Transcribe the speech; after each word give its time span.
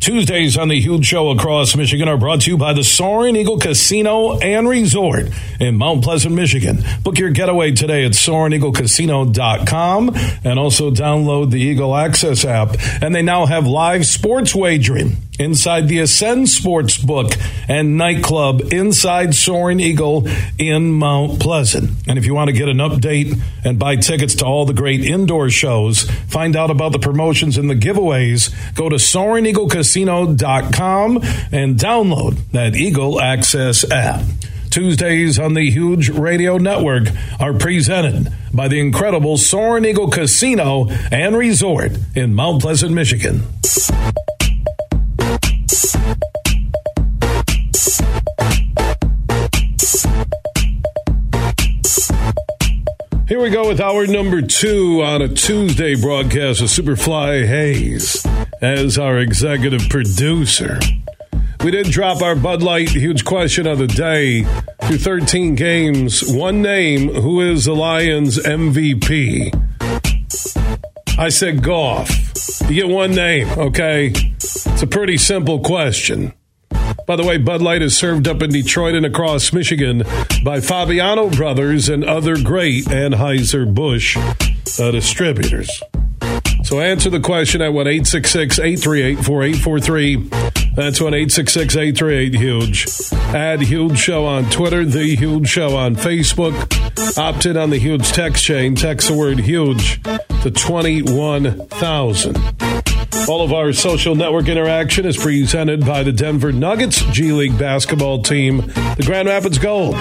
Tuesdays 0.00 0.56
on 0.56 0.68
the 0.68 0.80
Huge 0.80 1.04
Show 1.04 1.28
across 1.28 1.76
Michigan 1.76 2.08
are 2.08 2.16
brought 2.16 2.40
to 2.42 2.50
you 2.50 2.56
by 2.56 2.72
the 2.72 2.82
Soaring 2.82 3.36
Eagle 3.36 3.58
Casino 3.58 4.38
and 4.38 4.66
Resort 4.66 5.26
in 5.60 5.76
Mount 5.76 6.02
Pleasant, 6.02 6.34
Michigan. 6.34 6.82
Book 7.02 7.18
your 7.18 7.28
getaway 7.28 7.72
today 7.72 8.06
at 8.06 8.12
SoaringEagleCasino.com 8.12 10.16
and 10.42 10.58
also 10.58 10.90
download 10.90 11.50
the 11.50 11.60
Eagle 11.60 11.94
Access 11.94 12.46
app. 12.46 12.76
And 13.02 13.14
they 13.14 13.20
now 13.20 13.44
have 13.44 13.66
live 13.66 14.06
sports 14.06 14.54
wagering 14.54 15.18
inside 15.38 15.88
the 15.88 15.98
Ascend 15.98 16.48
Sports 16.48 16.98
Book 16.98 17.32
and 17.68 17.96
nightclub 17.96 18.72
inside 18.72 19.34
Soaring 19.34 19.80
Eagle 19.80 20.28
in 20.58 20.92
Mount 20.92 21.40
Pleasant. 21.40 21.90
And 22.06 22.18
if 22.18 22.26
you 22.26 22.34
want 22.34 22.48
to 22.48 22.52
get 22.52 22.68
an 22.68 22.76
update 22.78 23.40
and 23.64 23.78
buy 23.78 23.96
tickets 23.96 24.34
to 24.36 24.44
all 24.44 24.66
the 24.66 24.74
great 24.74 25.00
indoor 25.00 25.48
shows, 25.48 26.02
find 26.28 26.56
out 26.56 26.70
about 26.70 26.92
the 26.92 26.98
promotions 26.98 27.56
and 27.56 27.70
the 27.70 27.74
giveaways, 27.74 28.74
go 28.74 28.88
to 28.88 28.98
SoaringEagleCasino.com 29.90 31.16
and 31.52 31.76
download 31.76 32.38
that 32.52 32.76
Eagle 32.76 33.20
Access 33.20 33.88
app. 33.90 34.22
Tuesdays 34.70 35.38
on 35.38 35.54
the 35.54 35.68
Huge 35.68 36.10
Radio 36.10 36.56
Network 36.56 37.08
are 37.40 37.52
presented 37.52 38.32
by 38.54 38.68
the 38.68 38.78
incredible 38.78 39.36
Soaring 39.36 39.84
Eagle 39.84 40.10
Casino 40.10 40.88
and 41.10 41.36
Resort 41.36 41.92
in 42.14 42.34
Mount 42.34 42.62
Pleasant, 42.62 42.92
Michigan. 42.92 43.42
Here 53.26 53.40
we 53.40 53.50
go 53.50 53.68
with 53.68 53.80
hour 53.80 54.06
number 54.06 54.42
two 54.42 55.02
on 55.02 55.22
a 55.22 55.28
Tuesday 55.28 55.94
broadcast 55.94 56.60
with 56.60 56.70
Superfly 56.70 57.46
Hayes 57.46 58.24
as 58.60 58.98
our 58.98 59.18
executive 59.18 59.88
producer. 59.88 60.78
We 61.62 61.70
did 61.70 61.90
drop 61.90 62.22
our 62.22 62.34
Bud 62.34 62.62
Light 62.62 62.88
huge 62.88 63.24
question 63.24 63.66
of 63.66 63.78
the 63.78 63.86
day 63.86 64.44
through 64.82 64.98
13 64.98 65.54
games. 65.54 66.24
One 66.26 66.62
name 66.62 67.08
who 67.08 67.40
is 67.42 67.66
the 67.66 67.74
Lions 67.74 68.38
MVP? 68.38 69.54
I 71.18 71.28
said 71.28 71.62
Goff. 71.62 72.08
You 72.62 72.74
get 72.74 72.88
one 72.88 73.10
name, 73.10 73.48
okay? 73.58 74.12
It's 74.14 74.82
a 74.82 74.86
pretty 74.86 75.18
simple 75.18 75.60
question. 75.60 76.32
By 77.06 77.16
the 77.16 77.24
way, 77.26 77.36
Bud 77.36 77.60
Light 77.60 77.82
is 77.82 77.96
served 77.96 78.26
up 78.26 78.40
in 78.40 78.50
Detroit 78.50 78.94
and 78.94 79.04
across 79.04 79.52
Michigan 79.52 80.04
by 80.44 80.60
Fabiano 80.60 81.28
Brothers 81.28 81.88
and 81.88 82.04
other 82.04 82.40
great 82.42 82.84
Anheuser-Busch 82.86 84.16
uh, 84.80 84.90
distributors. 84.92 85.82
So 86.70 86.78
answer 86.78 87.10
the 87.10 87.18
question 87.18 87.60
at 87.62 87.72
1 87.72 87.88
866 87.88 88.60
838 88.60 89.24
4843. 89.24 90.16
That's 90.76 91.00
1 91.00 91.14
866 91.14 91.76
838 91.76 92.34
Huge. 92.36 92.86
Add 93.34 93.62
Huge 93.62 93.98
Show 93.98 94.24
on 94.24 94.48
Twitter, 94.50 94.84
The 94.84 95.16
Huge 95.16 95.48
Show 95.48 95.76
on 95.76 95.96
Facebook. 95.96 96.54
Opt 97.18 97.46
in 97.46 97.56
on 97.56 97.70
the 97.70 97.78
Huge 97.78 98.12
text 98.12 98.44
chain. 98.44 98.76
Text 98.76 99.08
the 99.08 99.14
word 99.14 99.40
Huge 99.40 100.00
to 100.42 100.52
21,000. 100.52 102.36
All 103.28 103.42
of 103.42 103.52
our 103.52 103.72
social 103.72 104.14
network 104.14 104.46
interaction 104.46 105.06
is 105.06 105.16
presented 105.16 105.84
by 105.84 106.04
the 106.04 106.12
Denver 106.12 106.52
Nuggets 106.52 107.02
G 107.06 107.32
League 107.32 107.58
basketball 107.58 108.22
team, 108.22 108.58
the 108.58 109.02
Grand 109.04 109.26
Rapids 109.26 109.58
Gold. 109.58 109.96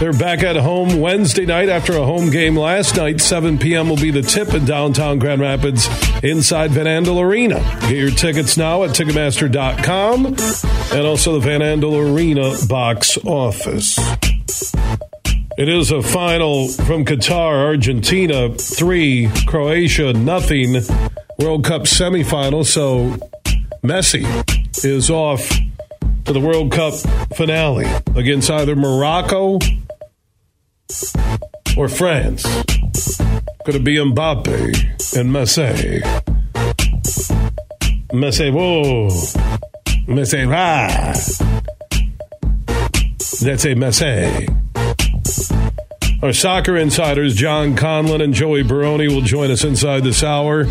They're 0.00 0.14
back 0.14 0.42
at 0.42 0.56
home 0.56 0.98
Wednesday 0.98 1.44
night 1.44 1.68
after 1.68 1.92
a 1.92 2.02
home 2.02 2.30
game 2.30 2.56
last 2.56 2.96
night. 2.96 3.20
7 3.20 3.58
p.m. 3.58 3.90
will 3.90 3.96
be 3.96 4.10
the 4.10 4.22
tip 4.22 4.54
in 4.54 4.64
downtown 4.64 5.18
Grand 5.18 5.42
Rapids 5.42 5.88
inside 6.24 6.70
Van 6.70 6.86
Andel 6.86 7.20
Arena. 7.22 7.58
Get 7.82 7.98
your 7.98 8.10
tickets 8.10 8.56
now 8.56 8.82
at 8.84 8.96
Ticketmaster.com 8.96 10.24
and 10.26 11.06
also 11.06 11.34
the 11.34 11.40
Van 11.40 11.60
Andel 11.60 12.14
Arena 12.14 12.56
box 12.66 13.18
office. 13.26 13.98
It 15.58 15.68
is 15.68 15.90
a 15.90 16.00
final 16.00 16.68
from 16.68 17.04
Qatar, 17.04 17.66
Argentina 17.66 18.48
three, 18.54 19.30
Croatia 19.46 20.14
nothing. 20.14 20.76
World 21.38 21.64
Cup 21.64 21.82
semifinal. 21.82 22.64
So 22.64 23.18
Messi 23.84 24.24
is 24.82 25.10
off 25.10 25.46
to 26.24 26.32
the 26.32 26.40
World 26.40 26.72
Cup 26.72 26.94
finale 27.34 27.86
against 28.16 28.50
either 28.50 28.74
Morocco 28.74 29.58
or 31.76 31.88
France. 31.88 32.42
Could 33.64 33.76
it 33.76 33.84
be 33.84 33.96
Mbappe 33.96 35.16
and 35.16 35.30
Messi? 35.30 36.02
Messi, 38.12 38.52
whoa. 38.52 39.08
Messi, 40.06 40.46
ah. 40.52 41.12
That's 43.42 43.64
a 43.64 43.74
Messi. 43.74 44.56
Our 46.22 46.32
soccer 46.32 46.76
insiders, 46.76 47.34
John 47.34 47.74
Conlon 47.76 48.22
and 48.22 48.34
Joey 48.34 48.62
Barone, 48.62 49.08
will 49.08 49.22
join 49.22 49.50
us 49.50 49.64
inside 49.64 50.04
this 50.04 50.22
hour. 50.22 50.66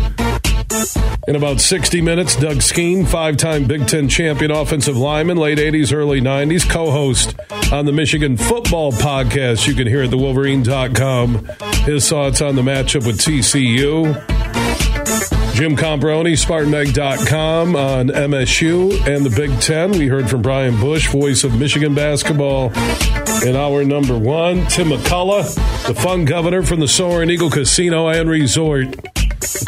In 1.26 1.36
about 1.36 1.60
60 1.60 2.00
minutes, 2.00 2.36
Doug 2.36 2.62
Skene, 2.62 3.04
five 3.04 3.36
time 3.36 3.64
Big 3.64 3.86
Ten 3.88 4.08
champion 4.08 4.50
offensive 4.50 4.96
lineman, 4.96 5.36
late 5.36 5.58
80s, 5.58 5.92
early 5.92 6.20
90s, 6.20 6.68
co 6.68 6.90
host 6.90 7.34
on 7.72 7.86
the 7.86 7.92
Michigan 7.92 8.36
Football 8.36 8.92
Podcast. 8.92 9.66
You 9.66 9.74
can 9.74 9.86
hear 9.86 10.02
at 10.02 10.10
thewolverine.com 10.10 11.48
his 11.84 12.08
thoughts 12.08 12.40
on 12.40 12.56
the 12.56 12.62
matchup 12.62 13.04
with 13.06 13.18
TCU. 13.18 14.14
Jim 15.54 15.76
Comparoni, 15.76 16.32
SpartanMag.com 16.32 17.76
on 17.76 18.08
MSU 18.08 18.92
and 19.06 19.26
the 19.26 19.30
Big 19.30 19.60
Ten. 19.60 19.90
We 19.90 20.06
heard 20.06 20.30
from 20.30 20.40
Brian 20.40 20.74
Boesch, 20.74 21.10
voice 21.10 21.44
of 21.44 21.58
Michigan 21.58 21.94
basketball, 21.94 22.72
in 23.44 23.56
our 23.56 23.84
number 23.84 24.16
one. 24.16 24.66
Tim 24.68 24.88
McCullough, 24.88 25.86
the 25.86 25.94
fun 25.94 26.24
governor 26.24 26.62
from 26.62 26.80
the 26.80 26.88
Soaring 26.88 27.28
Eagle 27.28 27.50
Casino 27.50 28.08
and 28.08 28.30
Resort 28.30 28.96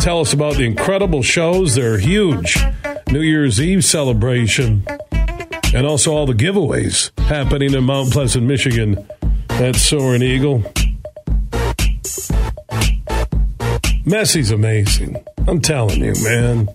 tell 0.02 0.18
us 0.18 0.32
about 0.32 0.56
the 0.56 0.64
incredible 0.64 1.22
shows. 1.22 1.76
They're 1.76 1.96
huge. 1.96 2.58
New 3.12 3.20
Year's 3.20 3.60
Eve 3.60 3.84
celebration, 3.84 4.84
and 5.72 5.86
also 5.86 6.12
all 6.12 6.26
the 6.26 6.32
giveaways 6.32 7.16
happening 7.20 7.72
in 7.72 7.84
Mount 7.84 8.10
Pleasant, 8.10 8.44
Michigan 8.44 9.06
at 9.48 9.76
Soaring 9.76 10.22
Eagle. 10.22 10.60
Messi's 14.04 14.50
amazing. 14.50 15.24
I'm 15.46 15.60
telling 15.60 16.02
you, 16.02 16.14
man. 16.24 16.68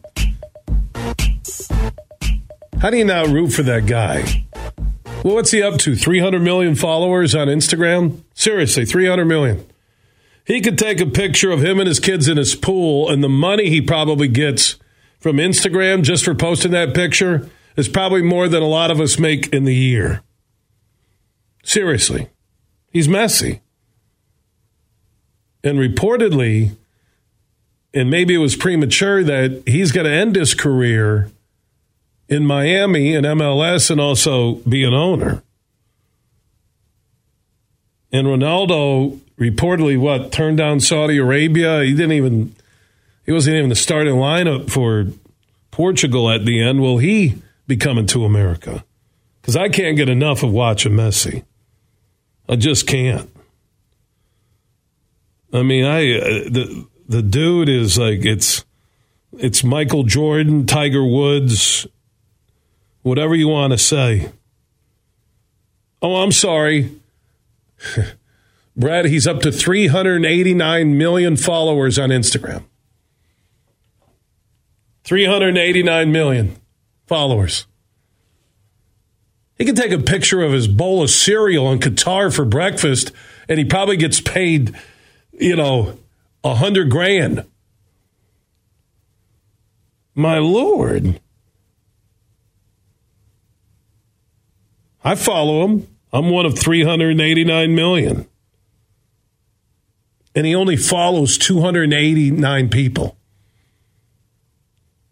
How 2.80 2.90
do 2.90 2.98
you 2.98 3.04
not 3.04 3.28
root 3.28 3.50
for 3.50 3.64
that 3.64 3.88
guy? 3.88 4.46
Well, 5.26 5.36
what's 5.36 5.52
he 5.52 5.62
up 5.62 5.80
to? 5.80 5.98
300 5.98 6.42
million 6.42 6.76
followers 6.76 7.36
on 7.36 7.50
Instagram? 7.50 8.22
Seriously, 8.36 8.86
300 8.86 9.26
million. 9.26 9.66
He 10.48 10.62
could 10.62 10.78
take 10.78 11.02
a 11.02 11.06
picture 11.06 11.52
of 11.52 11.62
him 11.62 11.78
and 11.78 11.90
his 11.90 12.00
kids 12.00 12.30
in 12.30 12.38
his 12.38 12.56
pool, 12.56 13.10
and 13.10 13.22
the 13.22 13.28
money 13.28 13.70
he 13.70 13.82
probably 13.82 14.30
gets 14.30 14.78
from 15.20 15.38
Instagram 15.38 16.04
just 16.04 16.24
for 16.24 16.34
posting 16.34 16.72
that 16.72 16.94
picture 16.94 17.50
is 17.76 17.90
probably 17.90 18.22
more 18.22 18.48
than 18.48 18.64
a 18.64 18.68
lot 18.68 18.90
of 18.90 19.02
us 19.02 19.20
make 19.20 19.54
in 19.54 19.66
the 19.66 19.76
year. 19.76 20.22
Seriously. 21.66 22.30
He's 22.94 23.10
messy. 23.10 23.60
And 25.66 25.78
reportedly, 25.78 26.78
and 27.94 28.10
maybe 28.10 28.34
it 28.34 28.38
was 28.38 28.56
premature 28.56 29.26
that 29.26 29.64
he's 29.68 29.92
going 29.92 30.06
to 30.06 30.14
end 30.14 30.38
his 30.38 30.54
career 30.54 31.30
in 32.30 32.46
Miami 32.46 33.14
and 33.14 33.26
MLS 33.26 33.92
and 33.92 34.00
also 34.00 34.56
be 34.56 34.86
an 34.86 34.94
owner. 34.94 35.44
And 38.14 38.28
Ronaldo 38.28 39.20
reportedly 39.40 39.98
what 39.98 40.32
turned 40.32 40.58
down 40.58 40.80
Saudi 40.80 41.18
Arabia. 41.18 41.84
He 41.84 41.94
didn't 41.94 42.14
even 42.14 42.56
he 43.26 43.32
wasn't 43.32 43.58
even 43.58 43.70
the 43.70 43.76
starting 43.76 44.16
lineup 44.16 44.70
for 44.70 45.08
Portugal 45.72 46.30
at 46.30 46.46
the 46.46 46.62
end. 46.62 46.82
Will 46.82 46.98
he 46.98 47.42
be 47.68 47.78
coming 47.78 48.08
to 48.08 48.26
America? 48.26 48.84
Because 49.42 49.56
I 49.56 49.70
can't 49.70 49.98
get 49.98 50.10
enough 50.10 50.44
of 50.44 50.52
watching 50.52 50.94
Messi. 50.94 51.44
I 52.50 52.56
just 52.56 52.88
can't. 52.88 53.30
I 55.54 55.64
mean, 55.64 55.86
I 55.86 56.18
uh, 56.18 56.24
the 56.50 56.88
the 57.08 57.22
dude 57.22 57.70
is 57.70 57.98
like 57.98 58.26
it's 58.26 58.66
it's 59.34 59.64
Michael 59.64 60.04
Jordan, 60.04 60.66
Tiger 60.66 61.06
Woods, 61.06 61.86
whatever 63.02 63.36
you 63.36 63.48
want 63.48 63.72
to 63.72 63.78
say. 63.78 64.32
Oh, 66.02 66.18
I'm 66.18 66.32
sorry. 66.32 66.92
Brad, 68.78 69.06
he's 69.06 69.28
up 69.28 69.42
to 69.42 69.52
389 69.52 70.98
million 70.98 71.36
followers 71.36 72.00
on 72.00 72.10
Instagram. 72.10 72.64
389 75.04 76.12
million 76.12 76.56
followers. 77.08 77.66
He 79.58 79.66
can 79.66 79.76
take 79.76 79.92
a 79.92 79.98
picture 79.98 80.44
of 80.44 80.52
his 80.52 80.68
bowl 80.68 81.02
of 81.02 81.10
cereal 81.10 81.72
in 81.72 81.80
Qatar 81.80 82.34
for 82.34 82.46
breakfast, 82.46 83.12
and 83.50 83.58
he 83.58 83.66
probably 83.66 83.98
gets 83.98 84.22
paid 84.22 84.76
you 85.38 85.56
know, 85.56 85.98
a 86.44 86.56
hundred 86.56 86.90
grand. 86.90 87.46
My 90.16 90.40
lord. 90.40 91.20
I 95.04 95.16
follow 95.16 95.64
him. 95.66 95.88
I'm 96.12 96.30
one 96.30 96.46
of 96.46 96.58
389 96.58 97.76
million. 97.76 98.28
And 100.38 100.46
he 100.46 100.54
only 100.54 100.76
follows 100.78 101.36
289 101.40 102.70
people. 102.70 103.18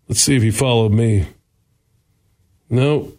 Let's 0.07 0.21
see 0.21 0.35
if 0.35 0.43
he 0.43 0.51
followed 0.51 0.91
me. 0.91 1.25
No. 2.69 3.11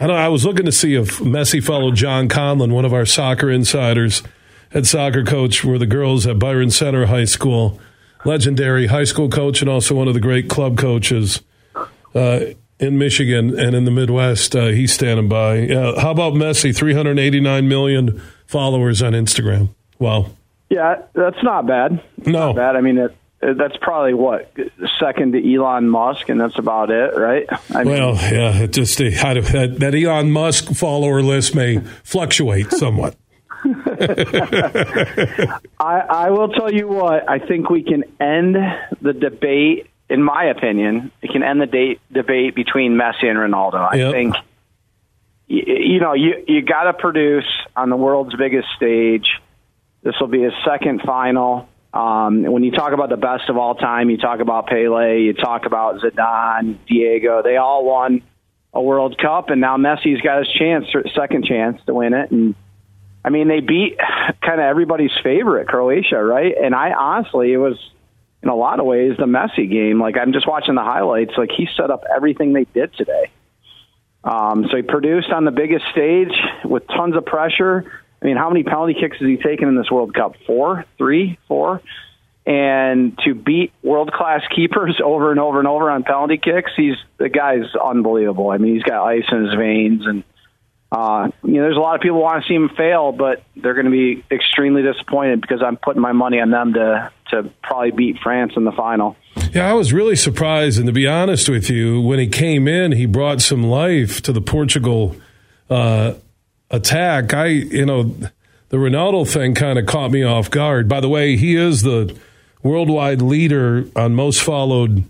I, 0.00 0.06
know, 0.06 0.14
I 0.14 0.28
was 0.28 0.46
looking 0.46 0.64
to 0.64 0.72
see 0.72 0.94
if 0.94 1.18
Messi 1.18 1.62
followed 1.62 1.96
John 1.96 2.28
Conlon, 2.28 2.72
one 2.72 2.86
of 2.86 2.94
our 2.94 3.04
soccer 3.04 3.50
insiders, 3.50 4.22
head 4.70 4.86
soccer 4.86 5.22
coach 5.22 5.60
for 5.60 5.76
the 5.78 5.84
girls 5.86 6.26
at 6.26 6.38
Byron 6.38 6.70
Center 6.70 7.04
High 7.06 7.26
School 7.26 7.78
legendary 8.24 8.86
high 8.86 9.04
school 9.04 9.28
coach 9.28 9.60
and 9.60 9.70
also 9.70 9.94
one 9.94 10.08
of 10.08 10.14
the 10.14 10.20
great 10.20 10.48
club 10.48 10.78
coaches 10.78 11.42
uh, 12.14 12.40
in 12.82 12.98
Michigan 12.98 13.58
and 13.58 13.74
in 13.74 13.84
the 13.84 13.90
Midwest. 13.90 14.54
Uh, 14.54 14.66
he's 14.66 14.92
standing 14.92 15.28
by. 15.28 15.68
Uh, 15.68 16.00
how 16.00 16.10
about 16.10 16.34
Messi? 16.34 16.76
389 16.76 17.68
million 17.68 18.20
followers 18.46 19.00
on 19.02 19.12
Instagram. 19.12 19.70
Wow. 19.98 20.26
Yeah, 20.68 21.02
that's 21.14 21.42
not 21.42 21.66
bad. 21.66 22.02
No. 22.26 22.48
Not 22.48 22.56
bad. 22.56 22.76
I 22.76 22.80
mean, 22.80 22.98
it, 22.98 23.14
that's 23.40 23.76
probably 23.80 24.14
what 24.14 24.52
second 24.98 25.32
to 25.32 25.54
Elon 25.54 25.88
Musk, 25.88 26.28
and 26.28 26.40
that's 26.40 26.58
about 26.58 26.90
it, 26.90 27.16
right? 27.16 27.46
I 27.70 27.84
mean, 27.84 27.92
well, 27.92 28.14
yeah, 28.14 28.62
it 28.62 28.72
just 28.72 28.98
that, 28.98 29.76
that 29.78 29.94
Elon 29.94 30.30
Musk 30.30 30.74
follower 30.74 31.22
list 31.22 31.54
may 31.54 31.80
fluctuate 32.04 32.70
somewhat. 32.72 33.16
I, 33.64 35.60
I 35.78 36.30
will 36.30 36.48
tell 36.48 36.72
you 36.72 36.88
what. 36.88 37.28
I 37.28 37.38
think 37.38 37.70
we 37.70 37.82
can 37.82 38.04
end 38.20 38.56
the 39.00 39.12
debate. 39.12 39.88
In 40.12 40.22
my 40.22 40.44
opinion, 40.44 41.10
it 41.22 41.30
can 41.30 41.42
end 41.42 41.60
the 41.60 41.66
date, 41.66 42.00
debate 42.12 42.54
between 42.54 42.92
Messi 42.92 43.24
and 43.24 43.38
Ronaldo. 43.38 43.88
I 43.90 43.96
yep. 43.96 44.12
think 44.12 44.34
you, 45.46 45.62
you 45.66 46.00
know 46.00 46.12
you 46.12 46.44
you 46.46 46.60
got 46.60 46.84
to 46.84 46.92
produce 46.92 47.48
on 47.74 47.88
the 47.88 47.96
world's 47.96 48.34
biggest 48.36 48.68
stage. 48.76 49.26
This 50.02 50.14
will 50.20 50.28
be 50.28 50.42
his 50.42 50.52
second 50.66 51.00
final. 51.00 51.66
Um, 51.94 52.42
when 52.42 52.62
you 52.62 52.72
talk 52.72 52.92
about 52.92 53.08
the 53.08 53.16
best 53.16 53.48
of 53.48 53.56
all 53.56 53.74
time, 53.74 54.10
you 54.10 54.18
talk 54.18 54.40
about 54.40 54.66
Pele, 54.66 55.20
you 55.20 55.32
talk 55.32 55.64
about 55.64 56.00
Zidane, 56.00 56.76
Diego. 56.86 57.42
They 57.42 57.56
all 57.56 57.84
won 57.84 58.22
a 58.74 58.82
World 58.82 59.16
Cup, 59.18 59.48
and 59.48 59.62
now 59.62 59.78
Messi's 59.78 60.20
got 60.20 60.38
his 60.40 60.48
chance, 60.52 60.86
second 61.14 61.46
chance 61.46 61.80
to 61.86 61.94
win 61.94 62.12
it. 62.12 62.30
And 62.30 62.54
I 63.24 63.30
mean, 63.30 63.48
they 63.48 63.60
beat 63.60 63.98
kind 64.42 64.60
of 64.60 64.66
everybody's 64.66 65.12
favorite, 65.22 65.68
Croatia, 65.68 66.22
right? 66.22 66.54
And 66.62 66.74
I 66.74 66.92
honestly, 66.92 67.52
it 67.52 67.58
was 67.58 67.78
in 68.42 68.48
a 68.48 68.54
lot 68.54 68.80
of 68.80 68.86
ways 68.86 69.16
the 69.18 69.26
Messi 69.26 69.70
game. 69.70 70.00
Like 70.00 70.16
I'm 70.16 70.32
just 70.32 70.46
watching 70.46 70.74
the 70.74 70.82
highlights. 70.82 71.32
Like 71.36 71.50
he 71.56 71.68
set 71.76 71.90
up 71.90 72.04
everything 72.14 72.52
they 72.52 72.64
did 72.64 72.92
today. 72.94 73.30
Um, 74.24 74.66
so 74.70 74.76
he 74.76 74.82
produced 74.82 75.30
on 75.30 75.44
the 75.44 75.50
biggest 75.50 75.84
stage 75.92 76.32
with 76.64 76.86
tons 76.86 77.16
of 77.16 77.24
pressure. 77.24 77.84
I 78.20 78.26
mean, 78.26 78.36
how 78.36 78.48
many 78.48 78.62
penalty 78.62 78.94
kicks 78.94 79.18
has 79.18 79.26
he 79.26 79.36
taken 79.36 79.68
in 79.68 79.76
this 79.76 79.90
World 79.90 80.14
Cup? 80.14 80.34
Four, 80.46 80.84
three, 80.96 81.38
four. 81.48 81.82
And 82.44 83.16
to 83.24 83.34
beat 83.34 83.72
world 83.82 84.12
class 84.12 84.42
keepers 84.54 85.00
over 85.04 85.30
and 85.30 85.40
over 85.40 85.58
and 85.58 85.68
over 85.68 85.90
on 85.90 86.02
penalty 86.02 86.38
kicks, 86.38 86.72
he's 86.76 86.96
the 87.18 87.28
guy's 87.28 87.74
unbelievable. 87.74 88.50
I 88.50 88.58
mean, 88.58 88.74
he's 88.74 88.82
got 88.82 89.04
ice 89.04 89.24
in 89.30 89.44
his 89.44 89.54
veins 89.54 90.06
and 90.06 90.24
uh, 90.92 91.30
you 91.42 91.54
know, 91.54 91.62
there's 91.62 91.76
a 91.76 91.80
lot 91.80 91.94
of 91.94 92.02
people 92.02 92.20
want 92.20 92.42
to 92.42 92.48
see 92.48 92.54
him 92.54 92.68
fail, 92.76 93.12
but 93.12 93.42
they're 93.56 93.72
going 93.72 93.86
to 93.86 93.90
be 93.90 94.22
extremely 94.30 94.82
disappointed 94.82 95.40
because 95.40 95.62
I'm 95.62 95.78
putting 95.78 96.02
my 96.02 96.12
money 96.12 96.38
on 96.38 96.50
them 96.50 96.74
to 96.74 97.10
to 97.30 97.50
probably 97.62 97.92
beat 97.92 98.18
France 98.22 98.52
in 98.56 98.64
the 98.64 98.72
final. 98.72 99.16
Yeah, 99.54 99.70
I 99.70 99.72
was 99.72 99.94
really 99.94 100.16
surprised, 100.16 100.76
and 100.76 100.86
to 100.86 100.92
be 100.92 101.06
honest 101.06 101.48
with 101.48 101.70
you, 101.70 101.98
when 102.02 102.18
he 102.18 102.26
came 102.26 102.68
in, 102.68 102.92
he 102.92 103.06
brought 103.06 103.40
some 103.40 103.62
life 103.62 104.20
to 104.22 104.34
the 104.34 104.42
Portugal 104.42 105.16
uh, 105.70 106.12
attack. 106.70 107.32
I, 107.32 107.46
you 107.46 107.86
know, 107.86 108.02
the 108.68 108.76
Ronaldo 108.76 109.26
thing 109.26 109.54
kind 109.54 109.78
of 109.78 109.86
caught 109.86 110.10
me 110.10 110.22
off 110.22 110.50
guard. 110.50 110.90
By 110.90 111.00
the 111.00 111.08
way, 111.08 111.38
he 111.38 111.56
is 111.56 111.80
the 111.80 112.14
worldwide 112.62 113.22
leader 113.22 113.86
on 113.96 114.14
most 114.14 114.42
followed 114.42 115.04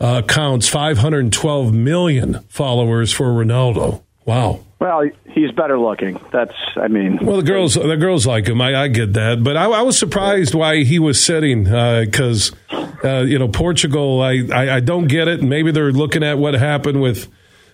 uh, 0.00 0.22
accounts, 0.24 0.68
512 0.68 1.74
million 1.74 2.44
followers 2.48 3.12
for 3.12 3.26
Ronaldo. 3.26 4.02
Wow. 4.24 4.60
Well, 4.80 5.10
he's 5.28 5.50
better 5.50 5.78
looking. 5.78 6.20
That's, 6.30 6.54
I 6.76 6.86
mean. 6.86 7.18
Well, 7.20 7.38
the 7.38 7.42
girls, 7.42 7.74
the 7.74 7.96
girls 7.96 8.26
like 8.26 8.46
him. 8.46 8.60
I, 8.60 8.82
I 8.82 8.88
get 8.88 9.14
that, 9.14 9.42
but 9.42 9.56
I, 9.56 9.64
I, 9.64 9.82
was 9.82 9.98
surprised 9.98 10.54
why 10.54 10.84
he 10.84 11.00
was 11.00 11.22
sitting 11.22 11.64
because, 11.64 12.52
uh, 12.70 12.92
uh, 13.02 13.20
you 13.22 13.40
know, 13.40 13.48
Portugal. 13.48 14.22
I, 14.22 14.46
I, 14.54 14.76
I 14.76 14.80
don't 14.80 15.08
get 15.08 15.26
it. 15.26 15.42
Maybe 15.42 15.72
they're 15.72 15.90
looking 15.90 16.22
at 16.22 16.38
what 16.38 16.54
happened 16.54 17.02
with, 17.02 17.28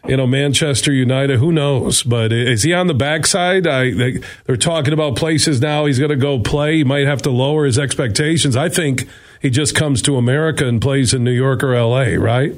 you 0.07 0.17
know, 0.17 0.27
Manchester 0.27 0.93
United. 0.93 1.39
Who 1.41 1.53
knows? 1.53 2.03
But 2.03 2.33
is 2.33 2.63
he 2.63 2.73
on 2.73 2.87
the 2.87 2.95
backside? 2.95 3.67
I, 3.67 3.91
they, 3.91 4.21
they're 4.47 4.57
talking 4.57 4.95
about 4.95 5.15
places 5.15 5.61
now. 5.61 5.85
He's 5.85 5.99
going 5.99 6.11
to 6.11 6.17
go 6.17 6.39
play. 6.39 6.79
He 6.79 6.85
might 6.85 7.07
have 7.07 7.21
to 7.23 7.31
lower 7.31 7.67
his 7.67 7.79
expectations. 7.79 8.57
I 8.57 8.71
think 8.71 9.07
he 9.43 9.51
just 9.51 9.75
comes 9.75 10.01
to 10.03 10.17
America 10.17 10.67
and 10.67 10.81
plays 10.81 11.13
in 11.13 11.23
New 11.23 11.33
York 11.33 11.63
or 11.63 11.75
L.A. 11.75 12.17
Right? 12.17 12.55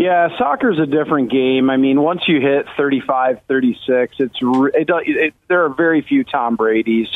Yeah, 0.00 0.28
soccer's 0.38 0.78
a 0.78 0.86
different 0.86 1.30
game. 1.30 1.68
I 1.68 1.76
mean, 1.76 2.00
once 2.00 2.22
you 2.26 2.40
hit 2.40 2.64
35, 2.78 3.42
36, 3.46 4.16
it's 4.18 4.34
it, 4.40 4.88
it, 4.88 5.34
there 5.46 5.66
are 5.66 5.68
very 5.68 6.00
few 6.00 6.24
Tom 6.24 6.56
Brady's, 6.56 7.06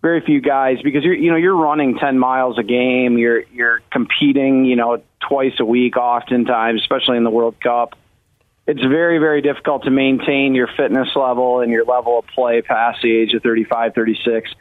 very 0.00 0.20
few 0.20 0.40
guys 0.40 0.76
because 0.80 1.02
you're 1.02 1.16
you 1.16 1.32
know 1.32 1.36
you're 1.36 1.56
running 1.56 1.98
10 1.98 2.20
miles 2.20 2.56
a 2.56 2.62
game. 2.62 3.18
You're 3.18 3.42
you're 3.52 3.80
competing, 3.90 4.64
you 4.64 4.76
know, 4.76 5.02
twice 5.28 5.54
a 5.58 5.64
week 5.64 5.96
oftentimes, 5.96 6.82
especially 6.82 7.16
in 7.16 7.24
the 7.24 7.30
World 7.30 7.60
Cup. 7.60 7.96
It's 8.64 8.80
very 8.80 9.18
very 9.18 9.42
difficult 9.42 9.82
to 9.82 9.90
maintain 9.90 10.54
your 10.54 10.68
fitness 10.76 11.08
level 11.16 11.62
and 11.62 11.72
your 11.72 11.84
level 11.84 12.20
of 12.20 12.26
play 12.28 12.62
past 12.62 13.00
the 13.02 13.10
age 13.10 13.34
of 13.34 13.42
35, 13.42 13.92
36. 13.92 14.52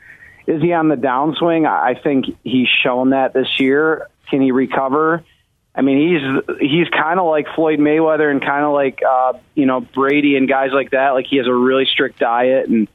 Is 0.48 0.60
he 0.64 0.74
on 0.74 0.88
the 0.88 0.96
downswing? 0.96 1.68
I 1.68 1.94
think 1.94 2.36
he's 2.44 2.68
shown 2.84 3.12
that 3.12 3.34
this 3.34 3.60
year. 3.60 4.08
Can 4.32 4.42
he 4.42 4.52
recover? 4.52 5.24
I 5.80 5.82
mean, 5.82 6.10
he's 6.10 6.60
he's 6.60 6.90
kind 6.90 7.22
of 7.22 7.28
like 7.28 7.48
Floyd 7.56 7.80
Mayweather 7.80 8.30
and 8.30 8.42
kind 8.42 8.66
of 8.66 8.74
like 8.74 9.00
uh, 9.02 9.34
you 9.56 9.66
know 9.66 9.80
Brady 9.80 10.36
and 10.36 10.46
guys 10.46 10.72
like 10.74 10.92
that. 10.92 11.12
Like 11.12 11.26
he 11.26 11.38
has 11.38 11.48
a 11.48 11.54
really 11.54 11.86
strict 11.86 12.20
diet 12.20 12.68
and 12.68 12.90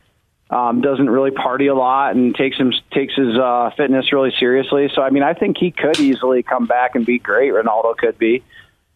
um, 0.51 0.83
doesn't 0.83 1.09
really 1.09 1.31
party 1.31 1.69
a 1.69 1.75
lot 1.75 2.15
and 2.15 2.35
takes 2.35 2.59
him 2.59 2.75
takes 2.93 3.15
his 3.15 3.39
uh, 3.39 3.71
fitness 3.75 4.13
really 4.13 4.35
seriously. 4.39 4.91
So 4.95 5.01
I 5.01 5.09
mean, 5.09 5.23
I 5.23 5.33
think 5.33 5.57
he 5.57 5.71
could 5.71 5.99
easily 5.99 6.43
come 6.43 6.67
back 6.67 6.95
and 6.95 7.07
be 7.07 7.19
great. 7.19 7.55
Ronaldo 7.55 7.97
could 7.97 8.19
be, 8.19 8.43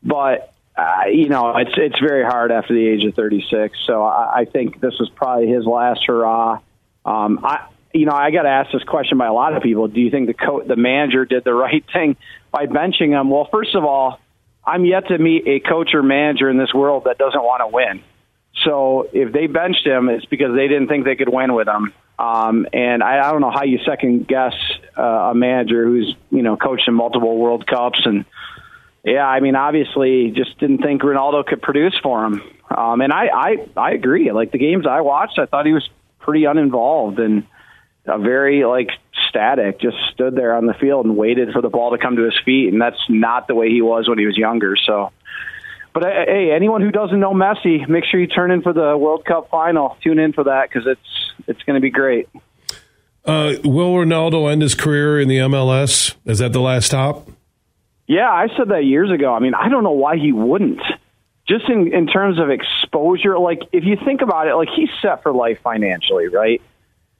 but 0.02 0.52
uh, 0.76 1.06
you 1.10 1.30
know, 1.30 1.56
it's 1.56 1.72
it's 1.78 1.98
very 1.98 2.24
hard 2.24 2.52
after 2.52 2.74
the 2.74 2.86
age 2.86 3.06
of 3.06 3.14
36. 3.14 3.78
So 3.86 4.04
I, 4.04 4.40
I 4.40 4.44
think 4.44 4.80
this 4.80 4.96
is 5.00 5.08
probably 5.08 5.48
his 5.48 5.64
last 5.64 6.04
hurrah. 6.06 6.60
Um, 7.06 7.40
I 7.42 7.68
you 7.98 8.06
know, 8.06 8.12
I 8.12 8.30
got 8.30 8.46
asked 8.46 8.70
this 8.72 8.84
question 8.84 9.18
by 9.18 9.26
a 9.26 9.32
lot 9.32 9.56
of 9.56 9.62
people. 9.62 9.88
Do 9.88 10.00
you 10.00 10.10
think 10.10 10.28
the 10.28 10.34
co- 10.34 10.62
the 10.62 10.76
manager 10.76 11.24
did 11.24 11.44
the 11.44 11.54
right 11.66 11.84
thing 11.92 12.16
by 12.50 12.66
benching 12.66 13.18
him? 13.18 13.30
Well, 13.30 13.48
first 13.50 13.74
of 13.74 13.84
all, 13.84 14.20
I'm 14.64 14.84
yet 14.84 15.08
to 15.08 15.18
meet 15.18 15.46
a 15.46 15.60
coach 15.60 15.90
or 15.94 16.02
manager 16.02 16.48
in 16.48 16.58
this 16.58 16.72
world 16.72 17.04
that 17.04 17.18
doesn't 17.18 17.42
want 17.42 17.62
to 17.62 17.68
win. 17.68 18.02
So 18.64 19.08
if 19.12 19.32
they 19.32 19.46
benched 19.46 19.86
him, 19.86 20.08
it's 20.08 20.26
because 20.26 20.54
they 20.54 20.68
didn't 20.68 20.88
think 20.88 21.04
they 21.04 21.16
could 21.16 21.28
win 21.28 21.54
with 21.54 21.68
him. 21.68 21.92
Um, 22.18 22.66
and 22.72 23.02
I, 23.02 23.28
I 23.28 23.30
don't 23.30 23.40
know 23.40 23.52
how 23.52 23.62
you 23.62 23.78
second 23.86 24.26
guess 24.26 24.54
uh, 24.96 25.30
a 25.30 25.34
manager 25.34 25.84
who's 25.84 26.14
you 26.30 26.42
know 26.42 26.56
coached 26.56 26.88
in 26.88 26.94
multiple 26.94 27.38
World 27.38 27.66
Cups 27.66 28.00
and 28.04 28.24
yeah, 29.04 29.26
I 29.26 29.40
mean 29.40 29.54
obviously 29.54 30.32
just 30.32 30.58
didn't 30.58 30.78
think 30.78 31.02
Ronaldo 31.02 31.46
could 31.46 31.62
produce 31.62 31.96
for 32.02 32.24
him. 32.24 32.42
Um, 32.76 33.00
and 33.00 33.12
I, 33.12 33.28
I 33.32 33.56
I 33.76 33.90
agree. 33.92 34.32
Like 34.32 34.50
the 34.50 34.58
games 34.58 34.86
I 34.86 35.00
watched, 35.00 35.38
I 35.38 35.46
thought 35.46 35.64
he 35.66 35.72
was 35.72 35.88
pretty 36.18 36.44
uninvolved 36.44 37.20
and 37.20 37.46
a 38.08 38.18
very 38.18 38.64
like 38.64 38.90
static, 39.28 39.80
just 39.80 39.96
stood 40.12 40.34
there 40.34 40.54
on 40.54 40.66
the 40.66 40.74
field 40.74 41.06
and 41.06 41.16
waited 41.16 41.52
for 41.52 41.62
the 41.62 41.68
ball 41.68 41.90
to 41.90 41.98
come 41.98 42.16
to 42.16 42.24
his 42.24 42.38
feet, 42.44 42.72
and 42.72 42.80
that's 42.80 43.00
not 43.08 43.48
the 43.48 43.54
way 43.54 43.68
he 43.70 43.82
was 43.82 44.08
when 44.08 44.18
he 44.18 44.26
was 44.26 44.36
younger. 44.36 44.74
So 44.86 45.12
but 45.98 46.04
uh, 46.04 46.24
hey, 46.26 46.52
anyone 46.54 46.80
who 46.80 46.90
doesn't 46.90 47.18
know 47.18 47.32
Messi, 47.32 47.88
make 47.88 48.04
sure 48.04 48.20
you 48.20 48.28
turn 48.28 48.52
in 48.52 48.62
for 48.62 48.72
the 48.72 48.96
World 48.96 49.24
Cup 49.24 49.50
final. 49.50 49.96
Tune 50.02 50.18
in 50.18 50.32
for 50.32 50.44
that 50.44 50.68
because 50.68 50.86
it's 50.86 51.48
it's 51.48 51.62
going 51.64 51.74
to 51.74 51.80
be 51.80 51.90
great. 51.90 52.28
Uh, 53.24 53.54
will 53.64 53.92
Ronaldo 53.94 54.50
end 54.50 54.62
his 54.62 54.74
career 54.76 55.20
in 55.20 55.28
the 55.28 55.38
MLS? 55.38 56.14
Is 56.24 56.38
that 56.38 56.52
the 56.52 56.60
last 56.60 56.86
stop? 56.86 57.28
Yeah, 58.06 58.30
I 58.30 58.46
said 58.56 58.68
that 58.68 58.84
years 58.84 59.10
ago. 59.10 59.34
I 59.34 59.40
mean, 59.40 59.54
I 59.54 59.68
don't 59.68 59.82
know 59.82 59.90
why 59.90 60.16
he 60.16 60.32
wouldn't. 60.32 60.80
Just 61.48 61.68
in 61.68 61.92
in 61.92 62.06
terms 62.06 62.38
of 62.38 62.48
exposure, 62.48 63.38
like 63.38 63.62
if 63.72 63.82
you 63.82 63.96
think 64.04 64.22
about 64.22 64.46
it, 64.46 64.54
like 64.54 64.68
he's 64.74 64.90
set 65.02 65.22
for 65.22 65.32
life 65.32 65.58
financially, 65.62 66.28
right? 66.28 66.62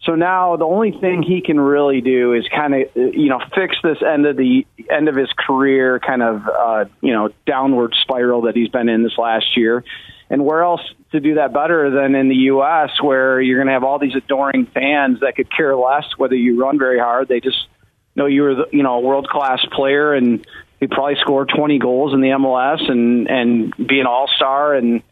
So 0.02 0.14
now 0.14 0.56
the 0.56 0.64
only 0.64 0.92
thing 0.92 1.22
he 1.22 1.40
can 1.40 1.58
really 1.58 2.00
do 2.00 2.32
is 2.32 2.46
kind 2.54 2.74
of 2.74 2.88
you 2.94 3.28
know 3.28 3.40
fix 3.54 3.76
this 3.82 3.98
end 4.02 4.26
of 4.26 4.36
the 4.36 4.66
end 4.90 5.08
of 5.08 5.16
his 5.16 5.28
career 5.36 5.98
kind 5.98 6.22
of 6.22 6.42
uh, 6.48 6.84
you 7.00 7.12
know 7.12 7.30
downward 7.46 7.94
spiral 8.00 8.42
that 8.42 8.56
he's 8.56 8.68
been 8.68 8.88
in 8.88 9.02
this 9.02 9.18
last 9.18 9.56
year. 9.56 9.84
And 10.30 10.44
where 10.44 10.62
else 10.62 10.82
to 11.12 11.20
do 11.20 11.36
that 11.36 11.54
better 11.54 11.90
than 11.90 12.14
in 12.14 12.28
the 12.28 12.34
U.S., 12.34 12.90
where 13.00 13.40
you're 13.40 13.56
going 13.56 13.68
to 13.68 13.72
have 13.72 13.82
all 13.82 13.98
these 13.98 14.14
adoring 14.14 14.66
fans 14.66 15.20
that 15.20 15.36
could 15.36 15.50
care 15.50 15.74
less 15.74 16.04
whether 16.18 16.34
you 16.34 16.60
run 16.60 16.78
very 16.78 16.98
hard. 16.98 17.28
They 17.28 17.40
just 17.40 17.66
know 18.14 18.26
you 18.26 18.42
were 18.42 18.54
the, 18.54 18.66
you 18.72 18.82
know 18.82 18.98
a 18.98 19.00
world 19.00 19.28
class 19.28 19.64
player 19.72 20.12
and 20.12 20.46
he 20.80 20.86
probably 20.86 21.16
score 21.20 21.46
20 21.46 21.78
goals 21.78 22.12
in 22.14 22.20
the 22.20 22.28
MLS 22.28 22.90
and 22.90 23.28
and 23.28 23.74
be 23.76 24.00
an 24.00 24.06
all 24.06 24.28
star 24.36 24.74
and 24.74 25.02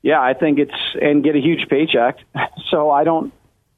yeah, 0.00 0.20
I 0.20 0.34
think 0.34 0.58
it's 0.58 0.74
and 1.00 1.22
get 1.22 1.36
a 1.36 1.40
huge 1.40 1.68
paycheck. 1.68 2.18
So 2.70 2.90
I 2.90 3.04
don't 3.04 3.34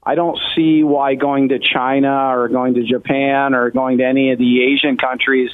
I 0.07 0.15
don't 0.15 0.39
see 0.55 0.83
why 0.83 1.15
going 1.15 1.49
to 1.49 1.59
China 1.59 2.37
or 2.37 2.49
going 2.49 2.75
to 2.75 2.85
Japan 2.85 3.55
or 3.55 3.71
going 3.71 3.99
to 3.99 4.05
any 4.05 4.33
of 4.33 4.39
the 4.39 4.63
Asian 4.63 4.97
countries 4.97 5.51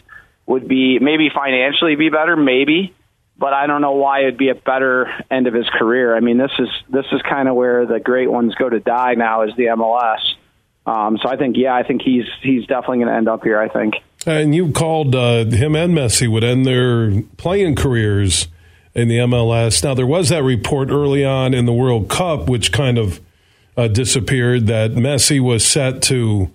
would 0.46 0.66
be 0.66 0.98
maybe 0.98 1.30
financially 1.32 1.94
be 1.94 2.10
better, 2.10 2.36
maybe, 2.36 2.92
but 3.38 3.52
I 3.52 3.66
don't 3.66 3.80
know 3.80 3.92
why 3.92 4.22
it'd 4.22 4.36
be 4.36 4.48
a 4.48 4.54
better 4.54 5.06
end 5.30 5.46
of 5.46 5.54
his 5.54 5.68
career. 5.78 6.16
I 6.16 6.20
mean, 6.20 6.38
this 6.38 6.50
is 6.58 6.68
this 6.88 7.06
is 7.12 7.22
kind 7.22 7.48
of 7.48 7.54
where 7.54 7.86
the 7.86 8.00
great 8.00 8.30
ones 8.30 8.54
go 8.56 8.68
to 8.68 8.80
die 8.80 9.14
now 9.14 9.42
is 9.42 9.54
the 9.56 9.66
MLS. 9.66 10.18
Um, 10.84 11.18
so 11.22 11.28
I 11.28 11.36
think, 11.36 11.56
yeah, 11.56 11.74
I 11.74 11.84
think 11.84 12.02
he's 12.02 12.24
he's 12.42 12.66
definitely 12.66 12.98
going 12.98 13.08
to 13.08 13.14
end 13.14 13.28
up 13.28 13.44
here. 13.44 13.60
I 13.60 13.68
think. 13.68 13.94
And 14.26 14.54
you 14.54 14.72
called 14.72 15.14
uh, 15.14 15.44
him 15.46 15.76
and 15.76 15.94
Messi 15.94 16.28
would 16.28 16.44
end 16.44 16.66
their 16.66 17.22
playing 17.38 17.76
careers 17.76 18.48
in 18.94 19.08
the 19.08 19.18
MLS. 19.18 19.82
Now 19.82 19.94
there 19.94 20.06
was 20.06 20.28
that 20.28 20.42
report 20.42 20.90
early 20.90 21.24
on 21.24 21.54
in 21.54 21.64
the 21.64 21.72
World 21.72 22.10
Cup, 22.10 22.48
which 22.48 22.72
kind 22.72 22.98
of 22.98 23.20
uh, 23.76 23.88
disappeared 23.88 24.66
that 24.66 24.92
Messi 24.92 25.40
was 25.40 25.64
set 25.64 26.02
to 26.02 26.50